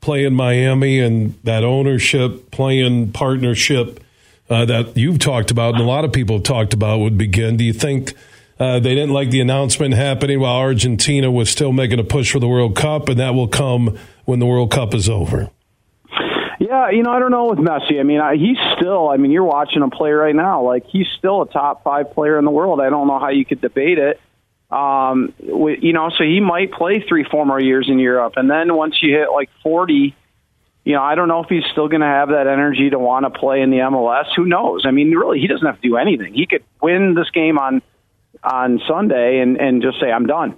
play 0.00 0.24
in 0.24 0.34
Miami 0.34 0.98
and 0.98 1.34
that 1.44 1.64
ownership, 1.64 2.50
playing 2.50 3.12
partnership 3.12 4.02
uh, 4.48 4.64
that 4.64 4.96
you've 4.96 5.18
talked 5.18 5.50
about 5.50 5.74
and 5.74 5.82
a 5.82 5.86
lot 5.86 6.04
of 6.04 6.12
people 6.12 6.36
have 6.36 6.44
talked 6.44 6.74
about 6.74 6.98
would 6.98 7.18
begin. 7.18 7.56
Do 7.56 7.64
you 7.64 7.72
think 7.72 8.14
uh, 8.58 8.78
they 8.78 8.94
didn't 8.94 9.12
like 9.12 9.30
the 9.30 9.40
announcement 9.40 9.94
happening 9.94 10.38
while 10.40 10.56
Argentina 10.56 11.30
was 11.30 11.48
still 11.48 11.72
making 11.72 11.98
a 11.98 12.04
push 12.04 12.32
for 12.32 12.40
the 12.40 12.48
World 12.48 12.76
Cup, 12.76 13.08
and 13.08 13.18
that 13.18 13.34
will 13.34 13.48
come 13.48 13.98
when 14.26 14.38
the 14.38 14.44
World 14.44 14.70
Cup 14.70 14.92
is 14.92 15.08
over? 15.08 15.50
Yeah, 16.60 16.90
you 16.90 17.02
know, 17.02 17.10
I 17.10 17.18
don't 17.18 17.30
know 17.30 17.46
with 17.46 17.58
Messi. 17.58 17.98
I 17.98 18.02
mean, 18.02 18.20
I, 18.20 18.36
he's 18.36 18.58
still. 18.76 19.08
I 19.08 19.16
mean, 19.16 19.30
you're 19.30 19.44
watching 19.44 19.82
him 19.82 19.90
play 19.90 20.10
right 20.10 20.34
now. 20.34 20.62
Like 20.62 20.84
he's 20.86 21.06
still 21.18 21.40
a 21.40 21.48
top 21.48 21.82
five 21.82 22.12
player 22.12 22.38
in 22.38 22.44
the 22.44 22.50
world. 22.50 22.82
I 22.82 22.90
don't 22.90 23.08
know 23.08 23.18
how 23.18 23.30
you 23.30 23.46
could 23.46 23.62
debate 23.62 23.98
it. 23.98 24.20
Um, 24.70 25.34
you 25.40 25.92
know, 25.92 26.10
so 26.10 26.22
he 26.22 26.40
might 26.40 26.72
play 26.72 27.04
three, 27.08 27.24
four 27.28 27.44
more 27.44 27.60
years 27.60 27.88
in 27.88 27.98
Europe, 27.98 28.34
and 28.36 28.48
then 28.48 28.74
once 28.74 28.96
you 29.02 29.12
hit 29.16 29.30
like 29.32 29.50
forty, 29.64 30.14
you 30.84 30.94
know, 30.94 31.02
I 31.02 31.16
don't 31.16 31.26
know 31.26 31.42
if 31.42 31.48
he's 31.48 31.64
still 31.72 31.88
going 31.88 32.02
to 32.02 32.06
have 32.06 32.28
that 32.28 32.46
energy 32.46 32.90
to 32.90 32.98
want 32.98 33.24
to 33.24 33.30
play 33.30 33.62
in 33.62 33.70
the 33.70 33.78
MLS. 33.78 34.26
Who 34.36 34.46
knows? 34.46 34.84
I 34.86 34.92
mean, 34.92 35.10
really, 35.10 35.40
he 35.40 35.48
doesn't 35.48 35.66
have 35.66 35.80
to 35.80 35.88
do 35.88 35.96
anything. 35.96 36.34
He 36.34 36.46
could 36.46 36.62
win 36.80 37.14
this 37.14 37.30
game 37.30 37.58
on 37.58 37.82
on 38.44 38.80
Sunday 38.88 39.40
and 39.40 39.56
and 39.56 39.82
just 39.82 39.98
say 40.00 40.10
I'm 40.10 40.26
done, 40.26 40.56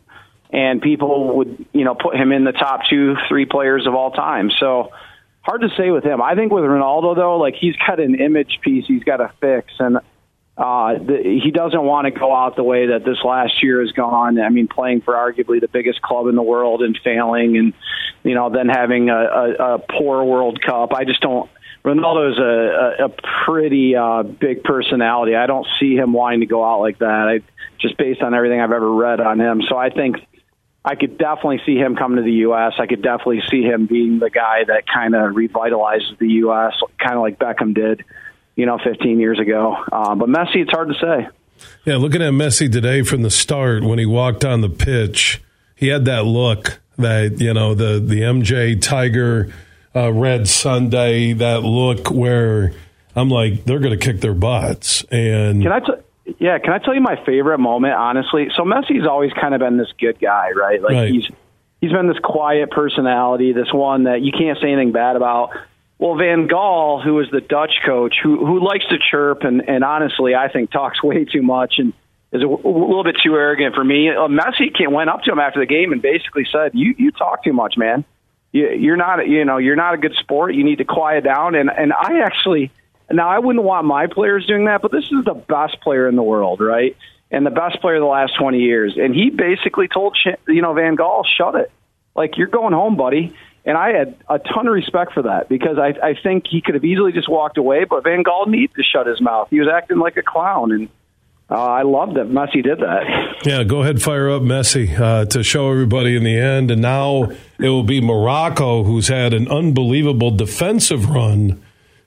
and 0.51 0.83
people 0.83 1.37
would 1.39 1.65
you 1.73 1.85
know 1.85 1.95
put 1.95 2.15
him 2.15 2.33
in 2.33 2.45
the 2.45 2.53
top 2.53 2.83
two, 2.91 3.17
three 3.29 3.47
players 3.47 3.87
of 3.87 3.95
all 3.95 4.11
time. 4.11 4.51
So 4.61 4.91
hard 5.41 5.63
to 5.63 5.71
say 5.77 5.91
with 5.91 6.05
him. 6.05 6.21
I 6.21 6.35
think 6.35 6.53
with 6.53 6.65
Ronaldo 6.65 7.17
though, 7.17 7.39
like 7.39 7.55
he's 7.59 7.77
got 7.77 7.99
an 7.99 8.15
image 8.15 8.59
piece 8.63 8.85
he's 8.87 9.05
got 9.05 9.17
to 9.17 9.33
fix, 9.41 9.73
and 9.79 9.99
uh, 10.57 10.99
the, 10.99 11.41
he 11.43 11.51
doesn't 11.51 11.83
want 11.83 12.05
to 12.05 12.11
go 12.11 12.35
out 12.35 12.57
the 12.57 12.63
way 12.63 12.89
that 12.89 13.05
this 13.05 13.19
last 13.25 13.63
year 13.63 13.81
has 13.81 13.93
gone. 13.93 14.39
I 14.39 14.51
mean, 14.51 14.69
playing 14.69 15.01
for 15.01 15.15
arguably 15.15 15.61
the 15.61 15.69
biggest 15.69 16.03
club 16.03 16.27
in 16.27 16.35
the 16.35 16.43
world 16.43 16.83
and 16.83 16.99
failing, 17.03 17.57
and 17.57 17.73
you 18.23 18.35
know, 18.35 18.51
then 18.51 18.69
having 18.69 19.09
a, 19.09 19.15
a, 19.15 19.75
a 19.75 19.79
poor 19.79 20.25
World 20.25 20.61
Cup. 20.61 20.93
I 20.93 21.05
just 21.05 21.23
don't. 21.23 21.49
Ronaldo 21.85 22.33
is 22.33 22.39
a, 22.39 23.03
a, 23.03 23.07
a 23.07 23.09
pretty 23.45 23.97
uh, 23.97 24.23
big 24.23 24.63
personality. 24.63 25.35
I 25.35 25.47
don't 25.47 25.67
see 25.81 25.97
him 25.97 26.13
wanting 26.13 26.41
to 26.41 26.47
go 26.47 26.65
out 26.65 26.81
like 26.81 26.99
that. 26.99 27.07
I 27.29 27.41
just 27.81 27.97
based 27.97 28.21
on 28.21 28.35
everything 28.35 28.61
I've 28.61 28.73
ever 28.73 28.93
read 28.93 29.21
on 29.21 29.41
him. 29.41 29.63
So 29.69 29.77
I 29.77 29.89
think 29.89 30.19
I 30.85 30.97
could 30.97 31.17
definitely 31.17 31.63
see 31.65 31.77
him 31.77 31.97
coming 31.97 32.19
to 32.19 32.23
the 32.23 32.39
U.S. 32.47 32.75
I 32.79 32.87
could 32.87 33.03
definitely 33.03 33.43
see 33.51 33.63
him 33.63 33.87
being 33.87 34.19
the 34.19 34.31
guy 34.31 34.65
that 34.65 34.85
kind 34.87 35.15
of 35.15 35.33
revitalizes 35.33 36.19
the 36.19 36.29
U.S., 36.29 36.75
kind 36.99 37.15
of 37.15 37.23
like 37.23 37.39
Beckham 37.39 37.75
did 37.75 38.05
you 38.57 38.67
know, 38.67 38.79
15 38.83 39.19
years 39.19 39.39
ago. 39.39 39.77
Uh, 39.91 40.15
but 40.15 40.29
Messi, 40.29 40.57
it's 40.57 40.71
hard 40.71 40.89
to 40.89 40.95
say. 40.95 41.29
Yeah, 41.85 41.97
looking 41.97 42.23
at 42.23 42.33
Messi 42.33 42.71
today 42.71 43.03
from 43.03 43.23
the 43.23 43.31
start 43.31 43.85
when 43.85 43.99
he 43.99 44.07
walked 44.07 44.45
on 44.45 44.61
the 44.61 44.69
pitch, 44.69 45.43
he 45.75 45.89
had 45.89 46.05
that 46.07 46.25
look 46.25 46.81
that 46.99 47.41
you 47.41 47.55
know 47.55 47.75
the 47.75 47.99
the 47.99 48.21
MJ 48.21 48.81
Tiger 48.81 49.53
uh, 49.95 50.13
Red 50.13 50.49
Sunday 50.49 51.33
that 51.35 51.63
look 51.63 52.11
where 52.11 52.73
I'm 53.15 53.29
like 53.29 53.65
they're 53.65 53.79
going 53.79 53.99
to 53.99 54.05
kick 54.05 54.21
their 54.21 54.35
butts. 54.35 55.05
And 55.11 55.63
can 55.63 55.73
I? 55.73 55.81
T- 55.81 56.35
yeah, 56.39 56.59
can 56.59 56.73
I 56.73 56.79
tell 56.79 56.95
you 56.95 57.01
my 57.01 57.23
favorite 57.25 57.59
moment? 57.59 57.95
Honestly, 57.95 58.49
so 58.57 58.63
Messi's 58.63 59.07
always 59.07 59.33
kind 59.33 59.55
of 59.55 59.61
been 59.61 59.77
this 59.77 59.93
good 59.99 60.19
guy, 60.21 60.51
right? 60.53 60.81
Like 60.81 60.93
right. 60.93 61.11
he's 61.11 61.29
he's 61.81 61.93
been 61.93 62.09
this 62.09 62.19
quiet 62.23 62.71
personality, 62.71 63.53
this 63.53 63.73
one 63.73 64.05
that 64.05 64.23
you 64.23 64.33
can't 64.33 64.59
say 64.61 64.69
anything 64.73 64.93
bad 64.93 65.17
about. 65.17 65.51
Well, 66.03 66.17
Van 66.17 66.49
Gaal, 66.49 67.01
who 67.01 67.21
is 67.21 67.31
the 67.31 67.41
Dutch 67.41 67.75
coach, 67.87 68.17
who 68.21 68.45
who 68.45 68.59
likes 68.59 68.85
to 68.89 68.97
chirp 68.99 69.43
and, 69.43 69.69
and 69.69 69.85
honestly, 69.85 70.35
I 70.35 70.49
think 70.49 70.73
talks 70.73 71.01
way 71.01 71.25
too 71.25 71.43
much 71.43 71.75
and 71.79 71.93
is 72.33 72.43
a, 72.43 72.47
a 72.47 72.49
little 72.49 73.05
bit 73.05 73.19
too 73.23 73.37
arrogant 73.37 73.77
for 73.77 73.85
me. 73.85 74.11
Uh, 74.11 74.27
Messi 74.27 74.73
went 74.91 75.11
up 75.11 75.23
to 75.23 75.31
him 75.31 75.39
after 75.39 75.61
the 75.61 75.67
game 75.67 75.93
and 75.93 76.03
basically 76.03 76.45
said, 76.51 76.73
"You 76.75 76.93
you 76.99 77.13
talk 77.13 77.45
too 77.45 77.53
much, 77.53 77.75
man. 77.77 78.05
You, 78.51 78.71
you're 78.71 78.97
not 78.97 79.29
you 79.29 79.45
know 79.45 79.59
you're 79.59 79.77
not 79.77 79.95
a 79.95 79.97
good 79.97 80.15
sport. 80.19 80.57
You 80.57 80.65
need 80.65 80.79
to 80.79 80.85
quiet 80.85 81.23
down." 81.23 81.55
And 81.55 81.71
and 81.71 81.93
I 81.93 82.23
actually 82.25 82.73
now 83.09 83.29
I 83.29 83.39
wouldn't 83.39 83.65
want 83.65 83.87
my 83.87 84.09
players 84.09 84.45
doing 84.45 84.65
that, 84.65 84.83
but 84.83 84.91
this 84.91 85.05
is 85.05 85.25
the 85.25 85.35
best 85.35 85.81
player 85.83 86.09
in 86.09 86.17
the 86.17 86.25
world, 86.25 86.61
right? 86.61 86.97
And 87.31 87.47
the 87.47 87.51
best 87.51 87.81
player 87.81 87.95
of 87.95 88.01
the 88.01 88.07
last 88.07 88.33
20 88.41 88.59
years. 88.59 88.95
And 89.01 89.15
he 89.15 89.31
basically 89.31 89.87
told 89.87 90.19
you 90.49 90.63
know 90.63 90.75
Van 90.75 90.97
Gaal, 90.97 91.23
"Shut 91.39 91.55
it. 91.55 91.71
Like 92.17 92.39
you're 92.39 92.49
going 92.49 92.73
home, 92.73 92.97
buddy." 92.97 93.37
And 93.65 93.77
I 93.79 93.93
had 93.93 94.17
a 94.29 94.39
ton 94.41 94.67
of 94.67 94.75
respect 94.75 95.13
for 95.13 95.23
that 95.23 95.49
because 95.49 95.79
I, 95.79 95.95
I 96.05 96.15
think 96.21 96.47
he 96.51 96.61
could 96.61 96.75
have 96.75 96.85
easily 96.85 97.13
just 97.13 97.29
walked 97.29 97.59
away, 97.59 97.85
but 97.85 98.03
Van 98.03 98.25
Gaal 98.25 98.49
needed 98.49 98.75
to 98.75 98.83
shut 98.83 99.07
his 99.07 99.21
mouth. 99.21 99.49
He 99.51 99.61
was 99.61 99.69
acting 99.73 99.99
like 99.99 100.17
a 100.17 100.23
clown, 100.23 100.73
and 100.73 100.89
uh, 101.49 101.55
I 101.55 101.83
loved 101.83 102.17
that 102.17 102.29
Messi 102.29 102.63
did 102.63 102.79
that. 102.81 103.37
Yeah, 103.45 103.63
go 103.63 103.83
ahead, 103.83 104.01
fire 104.01 104.31
up 104.31 104.43
Messi 104.43 104.99
uh, 104.99 105.27
to 105.27 105.43
show 105.43 105.71
everybody 105.71 106.17
in 106.17 106.25
the 106.25 106.37
end. 106.37 106.71
And 106.71 106.81
now 106.81 107.31
it 107.59 107.69
will 107.69 107.83
be 107.83 108.01
Morocco, 108.01 108.85
who's 108.85 109.09
had 109.09 109.35
an 109.35 109.49
unbelievable 109.49 110.31
defensive 110.31 111.11
run 111.11 111.63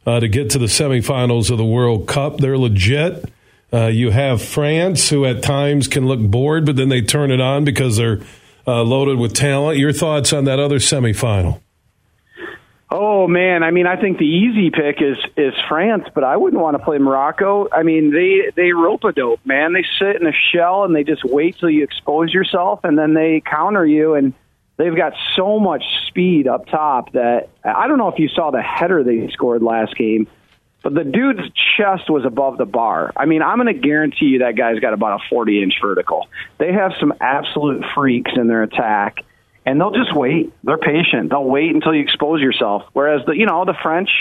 uh, 0.06 0.20
to 0.20 0.28
get 0.28 0.50
to 0.52 0.58
the 0.58 0.66
semifinals 0.66 1.52
of 1.52 1.58
the 1.58 1.66
World 1.66 2.08
Cup. 2.08 2.38
They're 2.38 2.58
legit. 2.58 3.32
Uh, 3.72 3.88
you 3.88 4.12
have 4.12 4.42
France, 4.42 5.10
who 5.10 5.26
at 5.26 5.44
times 5.44 5.88
can 5.88 6.06
look 6.06 6.22
bored, 6.22 6.66
but 6.66 6.76
then 6.76 6.90
they 6.90 7.02
turn 7.02 7.32
it 7.32 7.42
on 7.42 7.66
because 7.66 7.98
they're 7.98 8.22
uh, 8.68 8.84
loaded 8.84 9.18
with 9.18 9.34
talent. 9.34 9.78
Your 9.78 9.94
thoughts 9.94 10.34
on 10.34 10.46
that 10.46 10.60
other 10.60 10.78
semifinal? 10.78 11.62
Oh 12.90 13.28
man, 13.28 13.64
I 13.64 13.72
mean, 13.72 13.88
I 13.88 14.00
think 14.00 14.20
the 14.20 14.26
easy 14.26 14.70
pick 14.70 15.02
is 15.02 15.18
is 15.36 15.54
France, 15.68 16.06
but 16.14 16.24
I 16.24 16.38
wouldn't 16.38 16.62
want 16.62 16.78
to 16.78 16.84
play 16.84 16.98
Morocco. 16.98 17.68
I 17.72 17.84
mean, 17.84 18.12
they 18.12 18.52
they 18.56 18.72
rope 18.74 19.04
a 19.04 19.12
dope, 19.12 19.40
man. 19.44 19.74
They 19.74 19.84
sit 20.00 20.22
in 20.22 20.28
a 20.28 20.32
shell 20.54 20.84
and 20.84 20.96
they 20.96 21.04
just 21.04 21.24
wait 21.26 21.58
till 21.58 21.70
you 21.70 21.84
expose 21.84 22.32
yourself, 22.32 22.82
and 22.84 22.98
then 22.98 23.14
they 23.14 23.42
counter 23.44 23.86
you. 23.86 24.14
And 24.14 24.34
they've 24.78 24.96
got 24.96 25.14
so 25.36 25.60
much 25.60 25.84
speed 26.08 26.48
up 26.48 26.68
top 26.68 27.14
that 27.14 27.50
I 27.64 27.88
don't 27.88 27.98
know 27.98 28.10
if 28.10 28.20
you 28.20 28.30
saw 28.30 28.52
the 28.52 28.62
header 28.62 29.04
they 29.04 29.28
scored 29.34 29.64
last 29.64 29.98
game 29.98 30.28
but 30.86 30.94
the 30.94 31.04
dude's 31.04 31.42
chest 31.76 32.12
was 32.12 32.26
above 32.26 32.60
the 32.60 32.66
bar. 32.66 33.12
I 33.18 33.26
mean, 33.26 33.42
I'm 33.42 33.58
going 33.58 33.74
to 33.74 33.82
guarantee 33.82 34.26
you 34.26 34.40
that 34.40 34.56
guy's 34.56 34.80
got 34.80 34.94
about 34.94 35.20
a 35.20 35.24
40 35.32 35.64
inch 35.64 35.74
vertical. 35.82 36.28
They 36.60 36.72
have 36.74 36.94
some 37.00 37.12
absolute 37.20 37.84
freaks 37.96 38.30
in 38.36 38.48
their 38.48 38.62
attack, 38.62 39.26
and 39.66 39.82
they'll 39.82 39.96
just 39.96 40.16
wait. 40.16 40.54
They're 40.64 40.78
patient. 40.78 41.32
They'll 41.32 41.44
wait 41.44 41.74
until 41.74 41.96
you 41.96 42.04
expose 42.04 42.40
yourself. 42.40 42.84
Whereas 42.94 43.26
the 43.26 43.36
you 43.36 43.48
know 43.48 43.66
the 43.66 43.74
French, 43.82 44.12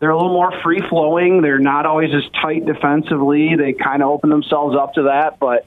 they're 0.00 0.10
a 0.10 0.16
little 0.16 0.32
more 0.32 0.50
free 0.64 0.82
flowing. 0.88 1.42
They're 1.42 1.60
not 1.60 1.86
always 1.86 2.12
as 2.12 2.28
tight 2.42 2.66
defensively. 2.66 3.54
They 3.54 3.72
kind 3.72 4.02
of 4.02 4.10
open 4.10 4.30
themselves 4.30 4.76
up 4.76 4.94
to 4.94 5.02
that, 5.04 5.38
but. 5.38 5.64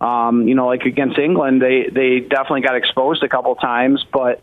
Um, 0.00 0.48
you 0.48 0.54
know, 0.54 0.66
like 0.66 0.84
against 0.86 1.18
England, 1.18 1.60
they 1.60 1.90
they 1.92 2.20
definitely 2.20 2.62
got 2.62 2.74
exposed 2.74 3.22
a 3.22 3.28
couple 3.28 3.54
times, 3.56 4.02
but 4.10 4.40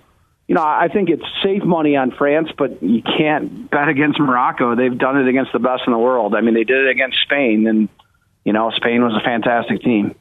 you 0.48 0.56
know, 0.56 0.64
I 0.64 0.88
think 0.88 1.10
it's 1.10 1.26
safe 1.44 1.64
money 1.64 1.98
on 1.98 2.12
France, 2.12 2.50
but 2.58 2.82
you 2.82 3.02
can't 3.02 3.70
bet 3.70 3.90
against 3.90 4.18
Morocco. 4.18 4.76
They've 4.76 4.98
done 4.98 5.18
it 5.18 5.28
against 5.28 5.52
the 5.52 5.60
best 5.60 5.84
in 5.86 5.92
the 5.92 6.00
world. 6.00 6.36
I 6.36 6.42
mean, 6.42 6.54
they 6.54 6.64
did 6.64 6.86
it 6.86 6.90
against 6.90 7.18
Spain, 7.24 7.68
and 7.68 7.90
you 8.46 8.54
know, 8.54 8.72
Spain 8.72 9.04
was 9.04 9.14
a 9.14 9.24
fantastic 9.26 9.82
team. 9.82 10.16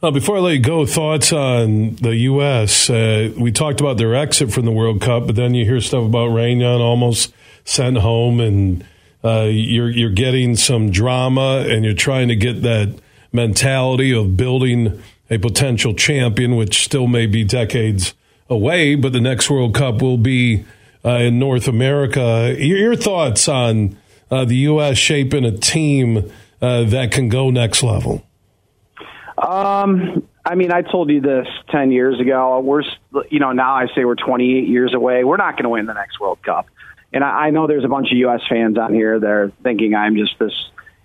Uh, 0.00 0.12
before 0.12 0.36
I 0.36 0.40
let 0.40 0.52
you 0.52 0.60
go, 0.60 0.86
thoughts 0.86 1.32
on 1.32 1.96
the 1.96 2.14
U.S. 2.14 2.88
Uh, 2.88 3.32
we 3.36 3.50
talked 3.50 3.80
about 3.80 3.96
their 3.96 4.14
exit 4.14 4.52
from 4.52 4.66
the 4.66 4.70
World 4.70 5.00
Cup, 5.00 5.26
but 5.26 5.34
then 5.34 5.54
you 5.54 5.64
hear 5.64 5.80
stuff 5.80 6.04
about 6.04 6.28
Reyna 6.28 6.78
almost 6.78 7.34
sent 7.64 7.98
home, 7.98 8.38
and 8.38 8.84
uh, 9.24 9.48
you're 9.50 9.90
you're 9.90 10.10
getting 10.10 10.54
some 10.54 10.92
drama, 10.92 11.64
and 11.68 11.84
you're 11.84 11.94
trying 11.94 12.28
to 12.28 12.36
get 12.36 12.62
that 12.62 13.00
mentality 13.32 14.14
of 14.14 14.36
building 14.36 15.02
a 15.28 15.38
potential 15.38 15.92
champion, 15.92 16.54
which 16.54 16.84
still 16.84 17.08
may 17.08 17.26
be 17.26 17.42
decades 17.42 18.14
away, 18.48 18.94
but 18.94 19.12
the 19.12 19.20
next 19.20 19.50
World 19.50 19.74
Cup 19.74 20.02
will 20.02 20.18
be 20.18 20.64
uh, 21.04 21.10
in 21.10 21.38
North 21.38 21.68
America. 21.68 22.54
Your, 22.58 22.78
your 22.78 22.96
thoughts 22.96 23.48
on 23.48 23.96
uh, 24.30 24.44
the 24.44 24.56
U.S. 24.56 24.98
shaping 24.98 25.44
a 25.44 25.56
team 25.56 26.30
uh, 26.60 26.84
that 26.84 27.12
can 27.12 27.28
go 27.28 27.50
next 27.50 27.82
level? 27.82 28.26
Um, 29.38 30.26
I 30.44 30.54
mean, 30.54 30.72
I 30.72 30.82
told 30.82 31.10
you 31.10 31.20
this 31.20 31.46
10 31.70 31.90
years 31.90 32.20
ago. 32.20 32.60
We're, 32.60 32.82
you 33.30 33.38
know, 33.38 33.52
now 33.52 33.74
I 33.74 33.86
say 33.94 34.04
we're 34.04 34.14
28 34.14 34.68
years 34.68 34.94
away. 34.94 35.24
We're 35.24 35.36
not 35.36 35.54
going 35.54 35.64
to 35.64 35.70
win 35.70 35.86
the 35.86 35.92
next 35.92 36.18
World 36.18 36.38
Cup. 36.42 36.66
And 37.12 37.22
I, 37.22 37.46
I 37.46 37.50
know 37.50 37.66
there's 37.66 37.84
a 37.84 37.88
bunch 37.88 38.10
of 38.10 38.18
U.S. 38.18 38.40
fans 38.48 38.78
on 38.78 38.94
here 38.94 39.18
that 39.18 39.30
are 39.30 39.52
thinking 39.62 39.94
I'm 39.94 40.16
just 40.16 40.38
this 40.38 40.52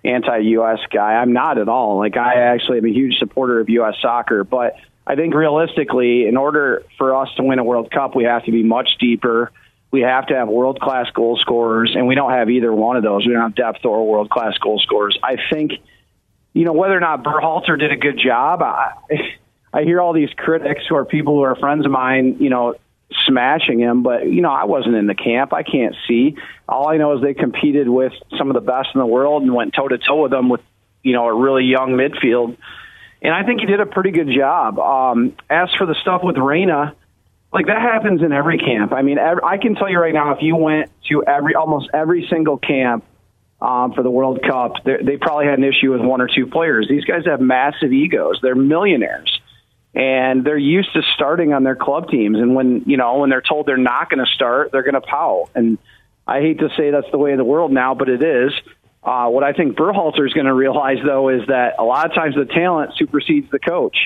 anti-U.S. 0.04 0.78
guy. 0.90 1.14
I'm 1.14 1.32
not 1.32 1.58
at 1.58 1.68
all. 1.68 1.98
Like, 1.98 2.16
I 2.16 2.34
actually 2.34 2.78
am 2.78 2.86
a 2.86 2.92
huge 2.92 3.18
supporter 3.18 3.60
of 3.60 3.68
U.S. 3.68 3.94
soccer. 4.00 4.44
But 4.44 4.76
I 5.06 5.16
think 5.16 5.34
realistically, 5.34 6.26
in 6.26 6.36
order 6.36 6.84
for 6.98 7.16
us 7.16 7.28
to 7.36 7.42
win 7.42 7.58
a 7.58 7.64
World 7.64 7.90
Cup, 7.90 8.14
we 8.14 8.24
have 8.24 8.44
to 8.44 8.52
be 8.52 8.62
much 8.62 8.88
deeper. 9.00 9.50
We 9.90 10.02
have 10.02 10.26
to 10.28 10.34
have 10.34 10.48
world 10.48 10.80
class 10.80 11.10
goal 11.10 11.36
scorers, 11.36 11.92
and 11.94 12.06
we 12.06 12.14
don't 12.14 12.30
have 12.30 12.48
either 12.48 12.72
one 12.72 12.96
of 12.96 13.02
those. 13.02 13.26
We 13.26 13.32
don't 13.32 13.42
have 13.42 13.54
depth 13.54 13.84
or 13.84 14.06
world 14.06 14.30
class 14.30 14.56
goal 14.58 14.78
scorers. 14.78 15.18
I 15.22 15.36
think 15.52 15.72
you 16.54 16.64
know, 16.64 16.72
whether 16.72 16.96
or 16.96 17.00
not 17.00 17.24
Berhalter 17.24 17.78
did 17.78 17.92
a 17.92 17.96
good 17.96 18.18
job, 18.22 18.62
I, 18.62 18.92
I 19.72 19.82
hear 19.82 20.00
all 20.00 20.12
these 20.12 20.30
critics 20.36 20.82
who 20.88 20.96
are 20.96 21.04
people 21.04 21.34
who 21.34 21.42
are 21.42 21.56
friends 21.56 21.86
of 21.86 21.92
mine, 21.92 22.36
you 22.40 22.50
know, 22.50 22.74
smashing 23.26 23.78
him, 23.78 24.02
but 24.02 24.26
you 24.26 24.42
know, 24.42 24.50
I 24.50 24.64
wasn't 24.64 24.96
in 24.96 25.06
the 25.06 25.14
camp. 25.14 25.52
I 25.52 25.62
can't 25.62 25.94
see. 26.08 26.36
All 26.68 26.88
I 26.88 26.96
know 26.96 27.16
is 27.16 27.22
they 27.22 27.34
competed 27.34 27.88
with 27.88 28.12
some 28.38 28.48
of 28.48 28.54
the 28.54 28.60
best 28.60 28.90
in 28.94 29.00
the 29.00 29.06
world 29.06 29.42
and 29.42 29.54
went 29.54 29.74
toe 29.74 29.88
to 29.88 29.98
toe 29.98 30.22
with 30.22 30.30
them 30.30 30.48
with, 30.48 30.60
you 31.02 31.12
know, 31.12 31.26
a 31.26 31.34
really 31.34 31.64
young 31.64 31.92
midfield. 31.92 32.56
And 33.22 33.32
I 33.32 33.44
think 33.44 33.60
he 33.60 33.66
did 33.66 33.80
a 33.80 33.86
pretty 33.86 34.10
good 34.10 34.28
job. 34.36 34.78
Um, 34.80 35.36
as 35.48 35.68
for 35.78 35.86
the 35.86 35.94
stuff 36.02 36.22
with 36.24 36.36
Reyna, 36.36 36.94
like 37.52 37.66
that 37.66 37.80
happens 37.80 38.20
in 38.20 38.32
every 38.32 38.58
camp. 38.58 38.92
I 38.92 39.02
mean, 39.02 39.18
every, 39.18 39.42
I 39.44 39.58
can 39.58 39.76
tell 39.76 39.88
you 39.88 40.00
right 40.00 40.12
now, 40.12 40.32
if 40.32 40.42
you 40.42 40.56
went 40.56 40.90
to 41.08 41.22
every 41.24 41.54
almost 41.54 41.88
every 41.94 42.26
single 42.28 42.58
camp 42.58 43.04
um, 43.60 43.92
for 43.92 44.02
the 44.02 44.10
World 44.10 44.40
Cup, 44.42 44.84
they 44.84 45.16
probably 45.18 45.46
had 45.46 45.58
an 45.58 45.64
issue 45.64 45.92
with 45.92 46.00
one 46.00 46.20
or 46.20 46.28
two 46.28 46.46
players. 46.48 46.88
These 46.88 47.04
guys 47.04 47.26
have 47.26 47.40
massive 47.40 47.92
egos. 47.92 48.40
They're 48.42 48.56
millionaires, 48.56 49.40
and 49.94 50.44
they're 50.44 50.58
used 50.58 50.92
to 50.94 51.02
starting 51.14 51.52
on 51.52 51.62
their 51.62 51.76
club 51.76 52.08
teams. 52.08 52.38
And 52.38 52.56
when 52.56 52.82
you 52.86 52.96
know 52.96 53.18
when 53.18 53.30
they're 53.30 53.40
told 53.40 53.66
they're 53.66 53.76
not 53.76 54.10
going 54.10 54.24
to 54.24 54.32
start, 54.34 54.72
they're 54.72 54.82
going 54.82 54.94
to 54.94 55.00
pout. 55.00 55.50
And 55.54 55.78
I 56.26 56.40
hate 56.40 56.58
to 56.58 56.70
say 56.76 56.90
that's 56.90 57.10
the 57.12 57.18
way 57.18 57.32
of 57.32 57.38
the 57.38 57.44
world 57.44 57.70
now, 57.70 57.94
but 57.94 58.08
it 58.08 58.22
is. 58.22 58.52
Uh, 59.02 59.28
what 59.28 59.42
I 59.42 59.52
think 59.52 59.76
Berhalter 59.76 60.26
is 60.26 60.32
going 60.32 60.46
to 60.46 60.54
realize, 60.54 60.98
though, 61.04 61.28
is 61.28 61.46
that 61.48 61.74
a 61.78 61.84
lot 61.84 62.06
of 62.06 62.14
times 62.14 62.36
the 62.36 62.44
talent 62.44 62.92
supersedes 62.96 63.50
the 63.50 63.58
coach. 63.58 63.96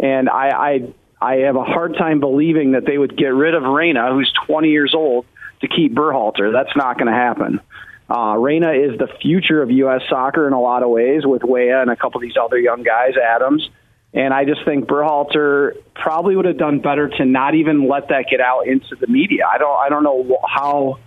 And 0.00 0.28
I, 0.28 0.48
I, 0.48 0.94
I 1.20 1.34
have 1.46 1.56
a 1.56 1.64
hard 1.64 1.96
time 1.98 2.20
believing 2.20 2.72
that 2.72 2.86
they 2.86 2.96
would 2.96 3.16
get 3.16 3.34
rid 3.34 3.54
of 3.54 3.62
Reyna, 3.64 4.12
who's 4.12 4.32
20 4.46 4.70
years 4.70 4.94
old, 4.94 5.26
to 5.60 5.68
keep 5.68 5.94
Berhalter. 5.94 6.50
That's 6.52 6.74
not 6.74 6.96
going 6.98 7.12
to 7.12 7.18
happen. 7.18 7.60
Uh, 8.08 8.36
Reyna 8.36 8.72
is 8.72 8.98
the 8.98 9.08
future 9.20 9.62
of 9.62 9.70
U.S. 9.70 10.02
soccer 10.08 10.46
in 10.46 10.52
a 10.52 10.60
lot 10.60 10.82
of 10.82 10.90
ways 10.90 11.24
with 11.24 11.42
Weah 11.44 11.80
and 11.80 11.90
a 11.90 11.96
couple 11.96 12.18
of 12.18 12.22
these 12.22 12.36
other 12.40 12.58
young 12.58 12.82
guys, 12.82 13.14
Adams. 13.16 13.68
And 14.14 14.34
I 14.34 14.44
just 14.44 14.64
think 14.64 14.86
Berhalter 14.86 15.76
probably 15.94 16.36
would 16.36 16.44
have 16.44 16.58
done 16.58 16.80
better 16.80 17.08
to 17.08 17.24
not 17.24 17.54
even 17.54 17.88
let 17.88 18.08
that 18.08 18.26
get 18.30 18.40
out 18.40 18.66
into 18.66 18.96
the 18.96 19.06
media. 19.06 19.44
I 19.50 19.56
don't, 19.56 19.78
I 19.78 19.88
don't 19.88 20.04
know 20.04 20.38
how, 20.46 20.98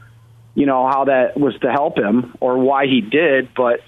you 0.56 0.66
know, 0.66 0.88
how 0.88 1.06
that 1.06 1.38
was 1.38 1.54
to 1.60 1.72
help 1.72 1.98
him 1.98 2.36
or 2.40 2.58
why 2.58 2.88
he 2.88 3.02
did, 3.02 3.54
but 3.54 3.82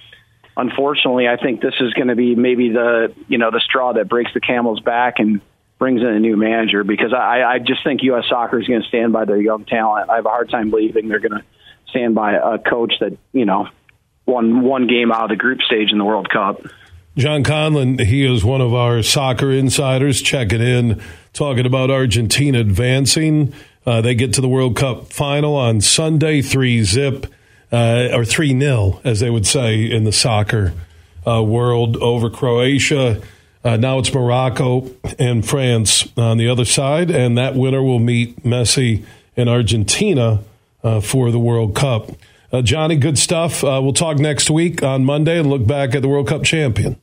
unfortunately, 0.56 1.28
I 1.28 1.38
think 1.38 1.62
this 1.62 1.76
is 1.80 1.94
going 1.94 2.10
to 2.10 2.16
be 2.16 2.36
maybe 2.36 2.70
the, 2.70 3.14
you 3.28 3.38
know, 3.38 3.52
the 3.52 3.62
straw 3.62 3.94
that 3.94 4.10
breaks 4.10 4.32
the 4.34 4.42
camel's 4.42 4.82
back 4.82 5.16
and 5.20 5.42
brings 5.80 6.02
in 6.02 6.08
a 6.08 6.20
new 6.20 6.36
manager 6.36 6.84
because 6.84 7.14
I, 7.14 7.44
I 7.44 7.60
just 7.60 7.84
think 7.84 8.04
U.S. 8.04 8.26
soccer 8.28 8.60
is 8.60 8.68
going 8.68 8.82
to 8.82 8.88
stand 8.88 9.14
by 9.14 9.26
their 9.26 9.40
young 9.40 9.66
talent. 9.66 10.10
I 10.10 10.16
have 10.16 10.26
a 10.26 10.30
hard 10.30 10.50
time 10.50 10.70
believing 10.70 11.08
they're 11.08 11.20
going 11.20 11.40
to 11.40 11.44
stand 11.90 12.16
by 12.16 12.34
a 12.34 12.58
coach 12.58 12.96
that 13.00 13.18
you 13.32 13.46
know 13.46 13.70
won 14.26 14.62
one 14.62 14.88
game 14.88 15.12
out 15.12 15.24
of 15.24 15.30
the 15.30 15.36
group 15.36 15.62
stage 15.62 15.92
in 15.92 15.98
the 15.98 16.06
World 16.06 16.30
Cup. 16.30 16.62
John 17.18 17.44
Conlon, 17.44 18.00
he 18.00 18.32
is 18.32 18.46
one 18.46 18.62
of 18.62 18.76
our 18.76 19.02
soccer 19.02 19.52
insiders 19.52 20.22
checking 20.22 20.62
in, 20.62 21.02
talking 21.34 21.66
about 21.66 21.90
Argentina 21.90 22.60
advancing. 22.60 23.54
Uh, 23.88 24.02
they 24.02 24.14
get 24.14 24.34
to 24.34 24.42
the 24.42 24.48
World 24.48 24.76
Cup 24.76 25.12
final 25.12 25.56
on 25.56 25.82
Sunday, 25.82 26.44
three 26.44 26.84
zip 26.84 27.26
uh, 27.72 28.10
or 28.14 28.24
three 28.24 28.54
nil, 28.54 29.02
as 29.04 29.20
they 29.20 29.32
would 29.32 29.48
say 29.48 29.84
in 29.90 30.04
the 30.04 30.12
soccer 30.12 30.74
uh, 31.26 31.42
world, 31.42 31.98
over 31.98 32.30
Croatia. 32.30 33.20
Uh, 33.64 33.78
now 33.78 33.98
it's 33.98 34.14
Morocco 34.14 34.88
and 35.18 35.44
France 35.44 36.08
on 36.18 36.38
the 36.38 36.48
other 36.48 36.66
side, 36.66 37.10
and 37.10 37.36
that 37.36 37.56
winner 37.56 37.82
will 37.82 37.98
meet 37.98 38.44
Messi 38.44 39.04
in 39.36 39.50
Argentina 39.50 40.44
uh, 40.84 41.02
for 41.02 41.32
the 41.32 41.40
World 41.40 41.76
Cup. 41.76 42.12
Uh, 42.54 42.62
Johnny, 42.62 42.96
good 42.96 43.18
stuff. 43.18 43.64
We'll 43.64 43.92
talk 43.92 44.20
next 44.20 44.52
week 44.52 44.84
on 44.84 45.04
Monday 45.04 45.40
and 45.40 45.50
look 45.50 45.66
back 45.66 45.96
at 45.96 46.04
the 46.04 46.08
World 46.08 46.28
Cup 46.28 46.44
champion. 46.44 47.02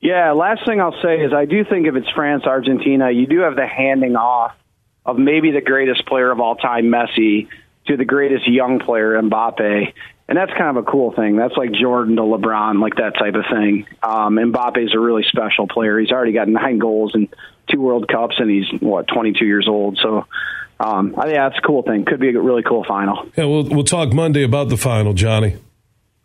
Yeah, 0.00 0.32
last 0.32 0.64
thing 0.66 0.80
I'll 0.80 1.00
say 1.02 1.20
is 1.20 1.32
I 1.32 1.44
do 1.44 1.64
think 1.64 1.86
if 1.86 1.94
it's 1.94 2.08
France, 2.10 2.44
Argentina, 2.46 3.10
you 3.10 3.26
do 3.26 3.40
have 3.40 3.56
the 3.56 3.66
handing 3.66 4.16
off 4.16 4.52
of 5.04 5.18
maybe 5.18 5.50
the 5.50 5.60
greatest 5.60 6.06
player 6.06 6.30
of 6.30 6.40
all 6.40 6.56
time, 6.56 6.86
Messi, 6.86 7.48
to 7.86 7.96
the 7.96 8.04
greatest 8.04 8.48
young 8.48 8.78
player, 8.78 9.20
Mbappe. 9.20 9.92
And 10.28 10.38
that's 10.38 10.52
kind 10.52 10.76
of 10.76 10.86
a 10.86 10.90
cool 10.90 11.12
thing. 11.12 11.36
That's 11.36 11.56
like 11.56 11.72
Jordan 11.72 12.16
to 12.16 12.22
LeBron, 12.22 12.80
like 12.80 12.94
that 12.96 13.14
type 13.18 13.34
of 13.34 13.44
thing. 13.50 13.86
Um, 14.02 14.36
Mbappe's 14.36 14.94
a 14.94 14.98
really 14.98 15.24
special 15.28 15.66
player. 15.66 15.98
He's 15.98 16.12
already 16.12 16.32
got 16.32 16.48
nine 16.48 16.78
goals 16.78 17.14
and 17.14 17.28
two 17.68 17.80
World 17.80 18.08
Cups, 18.08 18.36
and 18.38 18.50
he's, 18.50 18.80
what, 18.80 19.08
22 19.08 19.44
years 19.44 19.66
old. 19.68 19.98
So 20.00 20.26
um, 20.80 21.14
yeah, 21.26 21.48
it's 21.48 21.58
a 21.58 21.66
cool 21.66 21.82
thing. 21.82 22.06
Could 22.06 22.20
be 22.20 22.30
a 22.34 22.40
really 22.40 22.62
cool 22.62 22.84
final. 22.84 23.26
Yeah, 23.36 23.44
we'll 23.44 23.64
we'll 23.64 23.84
talk 23.84 24.14
Monday 24.14 24.42
about 24.44 24.70
the 24.70 24.78
final, 24.78 25.12
Johnny. 25.12 25.56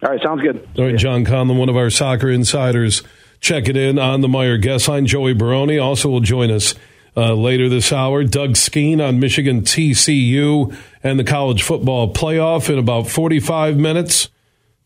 All 0.02 0.10
right, 0.10 0.22
sounds 0.22 0.42
good. 0.42 0.68
All 0.78 0.86
right, 0.86 0.96
John 0.96 1.26
Conlon, 1.26 1.58
one 1.58 1.68
of 1.68 1.76
our 1.76 1.90
soccer 1.90 2.30
insiders, 2.30 3.04
check 3.46 3.70
it 3.70 3.78
in 3.78 4.00
on 4.00 4.22
the 4.22 4.28
Meijer 4.28 4.60
guest 4.60 4.88
line. 4.88 5.06
Joey 5.06 5.34
Barone 5.34 5.80
also 5.80 6.10
will 6.10 6.20
join 6.20 6.50
us 6.50 6.74
uh, 7.16 7.34
later 7.34 7.70
this 7.70 7.94
hour. 7.94 8.24
Doug 8.24 8.58
Skene 8.58 9.00
on 9.00 9.20
Michigan 9.20 9.62
TCU 9.62 10.76
and 11.04 11.20
the 11.20 11.24
college 11.24 11.62
football 11.62 12.12
playoff 12.12 12.72
in 12.72 12.80
about 12.80 13.08
45 13.08 13.78
minutes. 13.78 14.30